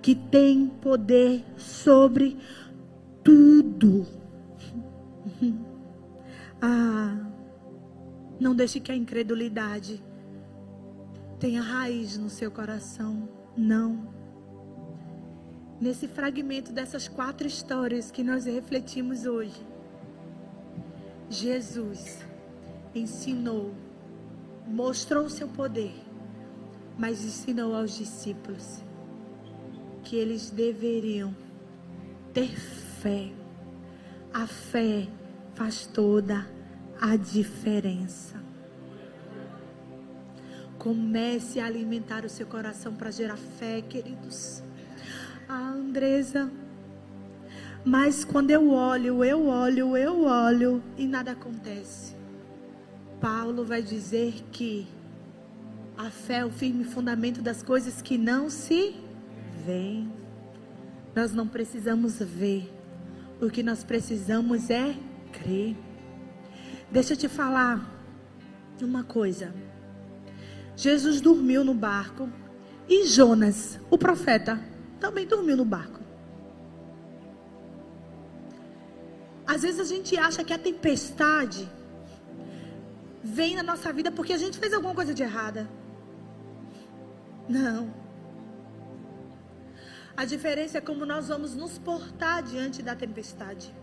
Que 0.00 0.14
tem 0.14 0.68
poder 0.68 1.44
sobre 1.56 2.38
tudo. 3.22 4.06
Ah, 6.64 7.18
não 8.38 8.54
deixe 8.54 8.78
que 8.78 8.92
a 8.92 8.94
incredulidade 8.94 10.00
tenha 11.40 11.60
raiz 11.60 12.16
no 12.16 12.30
seu 12.30 12.52
coração. 12.52 13.28
Não. 13.56 14.11
Nesse 15.82 16.06
fragmento 16.06 16.72
dessas 16.72 17.08
quatro 17.08 17.44
histórias 17.44 18.08
que 18.08 18.22
nós 18.22 18.44
refletimos 18.44 19.26
hoje, 19.26 19.66
Jesus 21.28 22.20
ensinou, 22.94 23.74
mostrou 24.64 25.24
o 25.24 25.28
seu 25.28 25.48
poder, 25.48 25.92
mas 26.96 27.24
ensinou 27.24 27.74
aos 27.74 27.96
discípulos 27.96 28.80
que 30.04 30.14
eles 30.14 30.50
deveriam 30.50 31.34
ter 32.32 32.54
fé. 33.00 33.32
A 34.32 34.46
fé 34.46 35.08
faz 35.56 35.84
toda 35.84 36.48
a 37.00 37.16
diferença. 37.16 38.40
Comece 40.78 41.58
a 41.58 41.66
alimentar 41.66 42.24
o 42.24 42.28
seu 42.28 42.46
coração 42.46 42.94
para 42.94 43.10
gerar 43.10 43.36
fé, 43.36 43.82
queridos. 43.82 44.62
A 45.52 45.68
Andresa 45.68 46.50
mas 47.84 48.24
quando 48.24 48.50
eu 48.50 48.70
olho, 48.70 49.24
eu 49.24 49.46
olho, 49.46 49.96
eu 49.96 50.24
olho 50.24 50.82
e 50.96 51.04
nada 51.06 51.32
acontece. 51.32 52.14
Paulo 53.20 53.64
vai 53.64 53.82
dizer 53.82 54.34
que 54.52 54.86
a 55.96 56.08
fé 56.08 56.38
é 56.38 56.44
o 56.44 56.50
firme 56.50 56.84
fundamento 56.84 57.42
das 57.42 57.60
coisas 57.60 58.00
que 58.00 58.16
não 58.16 58.48
se 58.48 58.94
veem. 59.66 60.12
Nós 61.14 61.34
não 61.34 61.46
precisamos 61.46 62.20
ver. 62.20 62.72
O 63.40 63.50
que 63.50 63.64
nós 63.64 63.82
precisamos 63.82 64.70
é 64.70 64.94
crer. 65.32 65.76
Deixa 66.90 67.14
eu 67.14 67.16
te 67.16 67.28
falar 67.28 67.84
uma 68.80 69.02
coisa. 69.02 69.52
Jesus 70.76 71.20
dormiu 71.20 71.64
no 71.64 71.74
barco 71.74 72.28
e 72.88 73.06
Jonas, 73.06 73.78
o 73.90 73.98
profeta, 73.98 74.60
também 75.04 75.26
dormiu 75.26 75.56
no 75.56 75.64
barco. 75.64 76.00
Às 79.52 79.62
vezes 79.62 79.80
a 79.80 79.88
gente 79.92 80.16
acha 80.16 80.44
que 80.44 80.54
a 80.58 80.58
tempestade 80.68 81.68
vem 83.38 83.56
na 83.56 83.64
nossa 83.70 83.92
vida 83.92 84.10
porque 84.12 84.32
a 84.32 84.38
gente 84.44 84.56
fez 84.62 84.72
alguma 84.72 84.94
coisa 84.94 85.12
de 85.12 85.22
errada. 85.28 85.68
Não. 87.48 87.92
A 90.16 90.24
diferença 90.24 90.78
é 90.78 90.80
como 90.80 91.04
nós 91.04 91.28
vamos 91.32 91.54
nos 91.62 91.78
portar 91.78 92.42
diante 92.42 92.80
da 92.88 92.94
tempestade. 92.94 93.74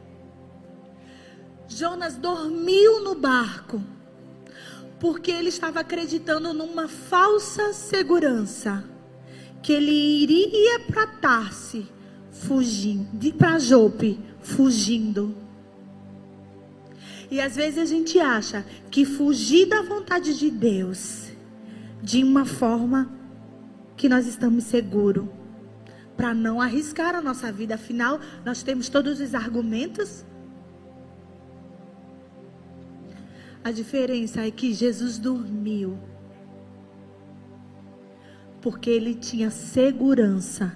Jonas 1.67 2.15
dormiu 2.15 3.03
no 3.03 3.13
barco 3.13 3.81
porque 4.99 5.31
ele 5.31 5.49
estava 5.49 5.81
acreditando 5.81 6.53
numa 6.53 6.87
falsa 6.87 7.73
segurança 7.73 8.73
que 9.61 9.73
ele 9.73 9.91
iria 9.91 10.79
para 10.81 11.07
Tarse 11.07 11.87
fugindo, 12.31 13.33
para 13.33 13.59
Jope 13.59 14.19
fugindo. 14.41 15.35
E 17.29 17.39
às 17.39 17.55
vezes 17.55 17.77
a 17.77 17.85
gente 17.85 18.19
acha 18.19 18.65
que 18.89 19.05
fugir 19.05 19.67
da 19.67 19.81
vontade 19.81 20.37
de 20.37 20.49
Deus 20.49 21.29
de 22.01 22.23
uma 22.23 22.45
forma 22.45 23.11
que 23.95 24.09
nós 24.09 24.25
estamos 24.25 24.63
seguros 24.63 25.27
para 26.15 26.33
não 26.33 26.59
arriscar 26.59 27.15
a 27.15 27.21
nossa 27.21 27.51
vida. 27.51 27.75
Afinal, 27.75 28.19
nós 28.43 28.63
temos 28.63 28.89
todos 28.89 29.19
os 29.19 29.35
argumentos. 29.35 30.25
A 33.63 33.71
diferença 33.71 34.41
é 34.41 34.49
que 34.49 34.73
Jesus 34.73 35.17
dormiu 35.17 35.99
porque 38.61 38.89
ele 38.89 39.13
tinha 39.13 39.49
segurança 39.49 40.75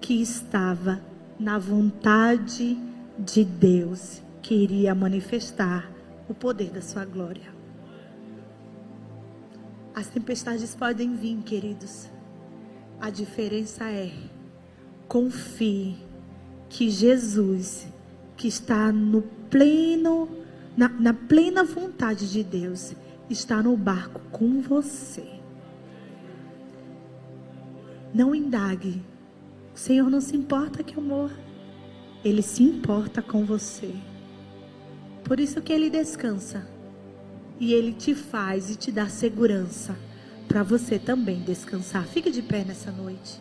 que 0.00 0.20
estava 0.20 1.00
na 1.38 1.58
vontade 1.58 2.78
de 3.18 3.44
Deus, 3.44 4.22
que 4.42 4.54
iria 4.54 4.94
manifestar 4.94 5.90
o 6.28 6.34
poder 6.34 6.70
da 6.70 6.82
sua 6.82 7.04
glória. 7.04 7.52
As 9.94 10.06
tempestades 10.08 10.74
podem 10.74 11.14
vir, 11.14 11.36
queridos. 11.42 12.08
A 13.00 13.10
diferença 13.10 13.84
é 13.90 14.12
confie 15.06 15.96
que 16.70 16.88
Jesus, 16.88 17.86
que 18.36 18.48
está 18.48 18.90
no 18.90 19.22
pleno, 19.50 20.28
na, 20.74 20.88
na 20.88 21.12
plena 21.12 21.62
vontade 21.64 22.30
de 22.32 22.42
Deus, 22.42 22.94
está 23.28 23.62
no 23.62 23.76
barco 23.76 24.20
com 24.30 24.62
você. 24.62 25.41
Não 28.14 28.34
indague. 28.34 29.02
O 29.74 29.78
Senhor 29.78 30.10
não 30.10 30.20
se 30.20 30.36
importa 30.36 30.82
que 30.82 30.96
eu 30.96 31.02
morra. 31.02 31.38
Ele 32.24 32.42
se 32.42 32.62
importa 32.62 33.22
com 33.22 33.44
você. 33.44 33.94
Por 35.24 35.40
isso 35.40 35.62
que 35.62 35.72
ele 35.72 35.88
descansa. 35.88 36.66
E 37.58 37.72
ele 37.72 37.92
te 37.92 38.14
faz 38.14 38.70
e 38.70 38.76
te 38.76 38.92
dá 38.92 39.08
segurança 39.08 39.96
para 40.46 40.62
você 40.62 40.98
também 40.98 41.42
descansar. 41.42 42.04
Fique 42.06 42.30
de 42.30 42.42
pé 42.42 42.64
nessa 42.64 42.90
noite. 42.90 43.40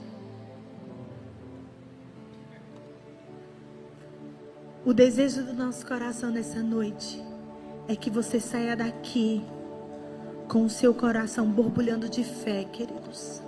O 4.85 4.93
desejo 4.93 5.43
do 5.43 5.53
nosso 5.53 5.85
coração 5.85 6.31
nessa 6.31 6.63
noite 6.63 7.21
é 7.87 7.95
que 7.95 8.09
você 8.09 8.39
saia 8.39 8.75
daqui 8.75 9.43
com 10.47 10.63
o 10.63 10.69
seu 10.69 10.93
coração 10.93 11.51
borbulhando 11.51 12.09
de 12.09 12.23
fé, 12.23 12.63
queridos. 12.63 13.43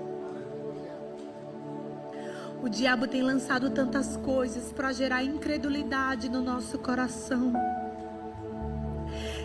O 2.64 2.70
diabo 2.70 3.05
tem 3.05 3.22
lançado 3.22 3.70
tantas 3.72 4.16
coisas 4.16 4.72
para 4.72 4.93
gerar 4.93 5.22
incredulidade 5.22 6.30
no 6.30 6.41
nosso 6.41 6.80
coração 6.80 7.51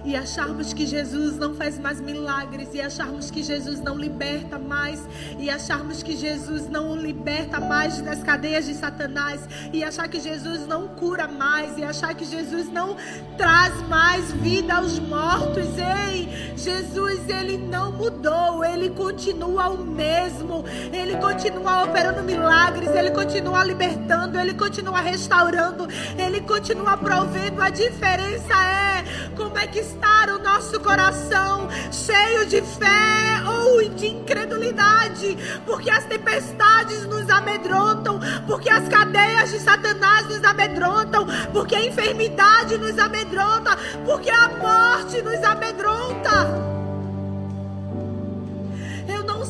e 0.05 0.17
acharmos 0.17 0.73
que 0.73 0.87
Jesus 0.87 1.37
não 1.37 1.55
faz 1.55 1.79
mais 1.79 2.01
milagres, 2.01 2.71
e 2.73 2.81
acharmos 2.81 3.31
que 3.31 3.43
Jesus 3.43 3.81
não 3.81 3.97
liberta 3.97 4.59
mais, 4.59 5.07
e 5.39 5.51
acharmos 5.51 6.03
que 6.03 6.17
Jesus 6.17 6.69
não 6.69 6.97
liberta 6.97 7.61
mais 7.61 8.01
das 8.01 8.23
cadeias 8.23 8.67
de 8.67 8.75
Satanás, 8.75 9.41
e 9.73 9.83
achar 9.83 10.09
que 10.09 10.21
Jesus 10.21 10.67
não 10.67 10.89
cura 10.89 11.27
mais, 11.27 11.77
e 11.77 11.85
achar 11.85 12.15
que 12.15 12.25
Jesus 12.25 12.71
não 12.71 12.97
traz 13.37 13.75
mais 13.89 14.33
vida 14.33 14.75
aos 14.75 14.99
mortos. 14.99 15.67
Ei, 15.77 16.55
Jesus, 16.57 17.08
ele 17.29 17.59
não 17.59 17.93
mudou, 17.93 18.65
ele 18.65 18.91
continua 18.91 19.69
o 19.69 19.79
mesmo, 19.85 20.65
ele 20.93 21.17
continua 21.17 21.85
operando 21.85 22.23
milagres, 22.23 22.91
ele 22.91 23.11
continua 23.11 23.65
libertando, 23.65 24.39
ele 24.39 24.55
continua 24.55 25.01
restaurando, 25.01 25.89
ele 26.17 26.41
continua 26.41 26.97
provendo. 26.97 27.61
A 27.61 27.71
diferença 27.71 28.55
é 28.55 29.05
como 29.37 29.57
é 29.59 29.67
que 29.67 29.79
está 29.79 30.27
o 30.35 30.43
nosso 30.43 30.79
coração 30.81 31.69
cheio 31.91 32.47
de 32.47 32.61
fé 32.63 33.43
ou 33.47 33.89
de 33.89 34.09
incredulidade, 34.09 35.37
porque 35.67 35.91
as 35.91 36.05
tempestades 36.05 37.07
nos 37.07 37.29
amedrontam, 37.29 38.21
porque 38.47 38.71
as 38.71 38.89
cadeias 38.89 39.51
de 39.51 39.59
Satanás 39.59 40.27
nos 40.29 40.43
amedrontam, 40.45 41.27
porque 41.53 41.75
a 41.75 41.85
enfermidade 41.85 42.79
nos 42.79 42.99
amedronta, 42.99 43.77
porque 44.05 44.31
a 44.31 44.49
morte 44.49 45.23
nos 45.23 45.43
amedronta. 45.43 46.68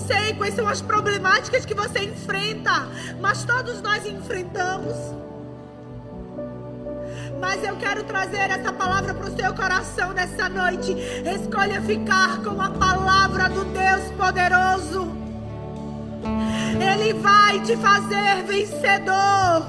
Sei 0.09 0.33
quais 0.33 0.55
são 0.55 0.67
as 0.67 0.81
problemáticas 0.81 1.67
que 1.67 1.75
você 1.75 2.05
enfrenta, 2.05 2.89
mas 3.21 3.45
todos 3.45 3.83
nós 3.83 4.07
enfrentamos. 4.07 4.97
Mas 7.39 7.63
eu 7.63 7.77
quero 7.77 8.03
trazer 8.05 8.51
essa 8.51 8.73
palavra 8.73 9.13
para 9.13 9.29
o 9.29 9.37
seu 9.37 9.53
coração 9.53 10.15
nessa 10.15 10.49
noite. 10.49 10.97
Escolha 11.27 11.83
ficar 11.83 12.43
com 12.43 12.59
a 12.59 12.71
palavra 12.71 13.51
do 13.51 13.67
Deus 13.67 14.11
poderoso. 14.17 15.13
Ele 16.81 17.13
vai 17.13 17.61
te 17.61 17.77
fazer 17.77 18.45
vencedor. 18.47 19.67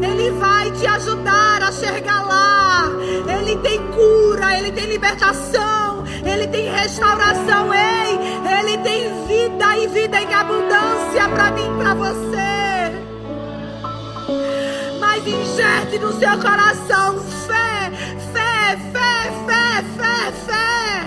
Ele 0.00 0.30
vai 0.38 0.70
te 0.70 0.86
ajudar 0.86 1.64
a 1.64 1.72
chegar 1.72 2.24
lá. 2.24 2.84
Ele 3.36 3.56
tem 3.56 3.84
cura, 3.88 4.56
ele 4.56 4.70
tem 4.70 4.86
libertação, 4.86 5.99
ele 6.24 6.46
tem 6.48 6.70
restauração. 6.70 7.72
Ei, 7.72 8.18
ele 8.60 8.78
tem 8.78 9.26
vida 9.26 9.76
e 9.78 9.86
vida 9.88 10.20
em 10.20 10.34
abundância 10.34 11.28
para 11.28 11.50
mim, 11.52 11.76
para 11.78 11.94
você 11.94 12.70
mas 15.10 15.26
enxerte 15.26 15.98
no 15.98 16.12
seu 16.12 16.38
coração 16.38 17.20
fé, 17.46 17.90
fé, 18.32 18.78
fé, 18.92 19.32
fé, 19.46 19.84
fé, 19.96 20.32
fé. 20.46 21.04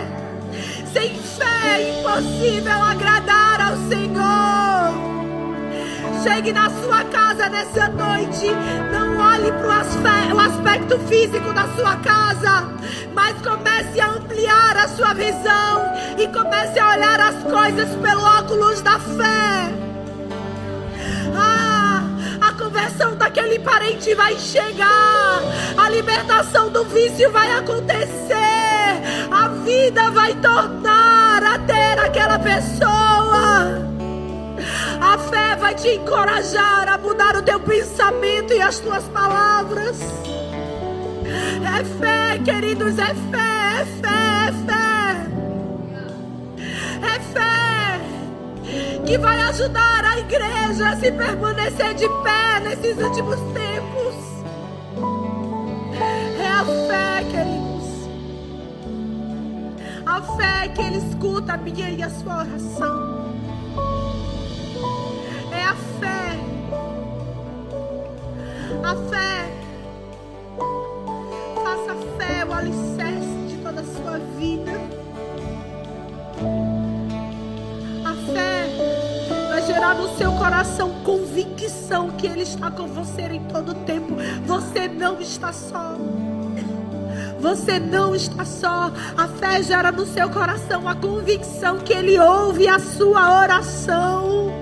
Sem 0.92 1.16
fé 1.16 1.80
é 1.80 2.00
impossível 2.00 2.84
agradar 2.84 3.62
ao 3.62 3.78
Senhor. 3.88 5.13
Chegue 6.24 6.54
na 6.54 6.70
sua 6.70 7.04
casa 7.06 7.50
nessa 7.50 7.90
noite. 7.90 8.48
Não 8.92 9.18
olhe 9.18 9.52
para 9.52 9.68
o 10.34 10.40
aspecto 10.40 10.98
físico 11.08 11.54
da 11.54 11.68
sua 11.76 11.98
casa, 11.98 12.70
mas 13.14 13.36
comece 13.42 14.00
a 14.00 14.12
ampliar 14.12 14.78
a 14.78 14.88
sua 14.88 15.14
visão 15.14 15.94
e 16.18 16.28
comece 16.28 16.80
a 16.80 16.92
olhar 16.92 17.20
as 17.20 17.44
coisas 17.44 17.90
pelo 17.98 18.24
óculos 18.24 18.82
da 18.82 19.00
fé. 19.00 19.74
Ah, 21.36 21.74
conversão 22.58 23.16
daquele 23.16 23.60
parente 23.60 24.16
vai 24.16 24.38
chegar, 24.38 25.42
a 25.78 25.90
libertação 25.90 26.70
do 26.70 26.86
vício 26.86 27.32
vai 27.32 27.52
acontecer, 27.52 29.02
a 29.32 29.48
vida 29.64 30.10
vai 30.12 30.34
tornar 30.36 31.44
a 31.44 31.60
ter 31.60 32.00
aquela 32.00 32.40
pessoa. 32.40 33.93
A 35.02 35.18
fé 35.18 35.56
vai 35.56 35.76
te 35.76 35.90
encorajar 35.90 36.88
a 36.88 36.98
mudar 36.98 37.36
o 37.36 37.42
teu 37.42 37.60
pensamento 37.60 38.54
e 38.54 38.62
as 38.62 38.80
tuas 38.80 39.04
palavras. 39.06 40.00
É 41.26 41.84
fé, 42.00 42.40
queridos, 42.44 42.98
é 43.00 43.14
fé, 43.32 43.82
é 43.82 43.86
fé, 44.02 44.48
é 44.48 44.52
fé. 44.66 44.84
É 47.02 47.20
fé 47.34 47.44
que 49.06 49.18
vai 49.18 49.42
ajudar 49.42 50.06
a 50.06 50.20
igreja 50.20 50.90
a 50.90 50.96
se 50.96 51.12
permanecer 51.12 51.94
de 51.96 52.08
pé 52.24 52.60
nesses 52.62 52.98
últimos 52.98 53.40
tempos. 53.54 54.16
É 56.40 56.48
a 56.48 56.66
fé, 56.66 57.24
queridos. 57.32 58.10
A 60.06 60.22
fé 60.38 60.68
que 60.70 60.82
Ele 60.82 60.98
escuta 60.98 61.54
a 61.54 61.58
minha 61.58 61.90
e 61.90 62.04
a 62.04 62.10
sua 62.10 62.40
oração. 62.40 63.13
A 68.84 68.96
fé. 69.10 69.52
Faça 71.56 71.96
fé 72.18 72.46
o 72.46 72.54
alicerce 72.54 73.48
de 73.48 73.58
toda 73.64 73.82
a 73.82 73.84
sua 73.84 74.20
vida. 74.38 75.04
gerar 79.66 79.96
no 79.96 80.16
seu 80.18 80.32
coração 80.34 80.92
convicção 81.04 82.12
que 82.12 82.28
Ele 82.28 82.42
está 82.42 82.70
com 82.70 82.88
você 82.88 83.22
em 83.24 83.44
todo 83.46 83.74
tempo. 83.74 84.16
Você 84.46 84.88
não 84.88 85.20
está 85.20 85.52
só. 85.52 85.96
Você 87.40 87.80
não 87.80 88.16
está 88.16 88.46
só. 88.46 88.92
A 89.18 89.28
fé 89.28 89.62
gera 89.64 89.92
no 89.92 90.06
seu 90.06 90.30
coração 90.30 90.88
a 90.88 90.96
convicção 90.96 91.80
que 91.80 91.94
Ele 91.94 92.20
ouve 92.20 92.68
a 92.68 92.80
sua 92.80 93.42
oração. 93.42 94.53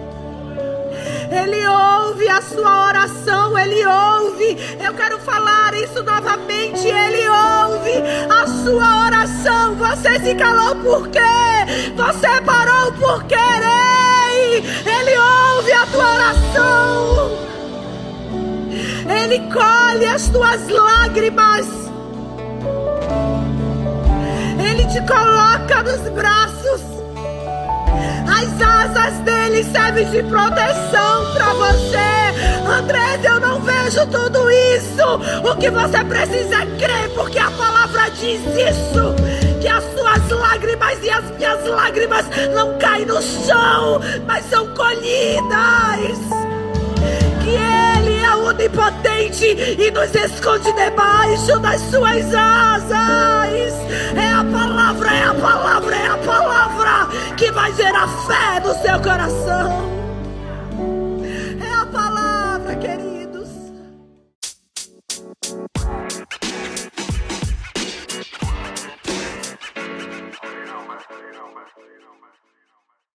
Ele 1.31 1.65
ouve 1.65 2.27
a 2.27 2.41
sua 2.41 2.87
oração, 2.87 3.57
Ele 3.57 3.85
ouve. 3.85 4.57
Eu 4.83 4.93
quero 4.93 5.17
falar 5.19 5.73
isso 5.73 6.03
novamente. 6.03 6.85
Ele 6.85 7.29
ouve 7.29 7.93
a 8.29 8.47
sua 8.47 9.05
oração. 9.05 9.75
Você 9.75 10.19
se 10.19 10.35
calou 10.35 10.75
por 10.75 11.07
quê? 11.07 11.19
Você 11.95 12.41
parou 12.41 12.91
por 12.93 13.23
querer. 13.23 14.61
Ele 14.85 15.17
ouve 15.55 15.71
a 15.71 15.85
tua 15.85 16.13
oração. 16.15 17.31
Ele 19.09 19.39
colhe 19.53 20.05
as 20.05 20.27
tuas 20.27 20.67
lágrimas. 20.67 21.67
Ele 24.59 24.85
te 24.85 24.99
coloca 25.07 25.81
nos 25.83 26.09
braços. 26.09 26.90
As 28.41 28.61
asas 28.61 29.19
dele 29.19 29.41
que 29.61 29.71
serve 29.71 30.05
de 30.05 30.23
proteção 30.23 31.33
para 31.33 31.53
você. 31.53 31.97
Andrés, 32.67 33.23
eu 33.23 33.39
não 33.39 33.61
vejo 33.61 34.05
tudo 34.07 34.49
isso. 34.49 35.03
O 35.47 35.55
que 35.55 35.69
você 35.69 36.03
precisa 36.03 36.65
crer, 36.79 37.09
porque 37.13 37.37
a 37.37 37.51
palavra 37.51 38.09
diz 38.09 38.41
isso. 38.41 39.13
Que 39.61 39.67
as 39.67 39.83
suas 39.83 40.29
lágrimas 40.29 40.97
e 41.03 41.09
as 41.11 41.23
minhas 41.37 41.63
lágrimas 41.67 42.25
não 42.55 42.77
caem 42.79 43.05
no 43.05 43.21
chão, 43.21 44.01
mas 44.25 44.49
são 44.49 44.67
colhidas. 44.73 46.17
Que 47.43 47.55
é 47.55 47.70
onipotente 48.61 49.45
e 49.45 49.91
nos 49.91 50.13
esconde 50.13 50.71
debaixo 50.73 51.59
das 51.59 51.81
suas 51.81 52.33
asas. 52.33 53.73
É 54.15 54.33
a 54.33 54.45
palavra, 54.51 55.11
é 55.11 55.23
a 55.23 55.33
palavra, 55.33 55.95
é 55.95 56.07
a 56.07 56.17
palavra 56.17 57.07
que 57.35 57.51
vai 57.51 57.73
gerar 57.73 58.07
fé 58.07 58.59
no 58.59 58.73
seu 58.81 58.99
coração. 59.01 60.00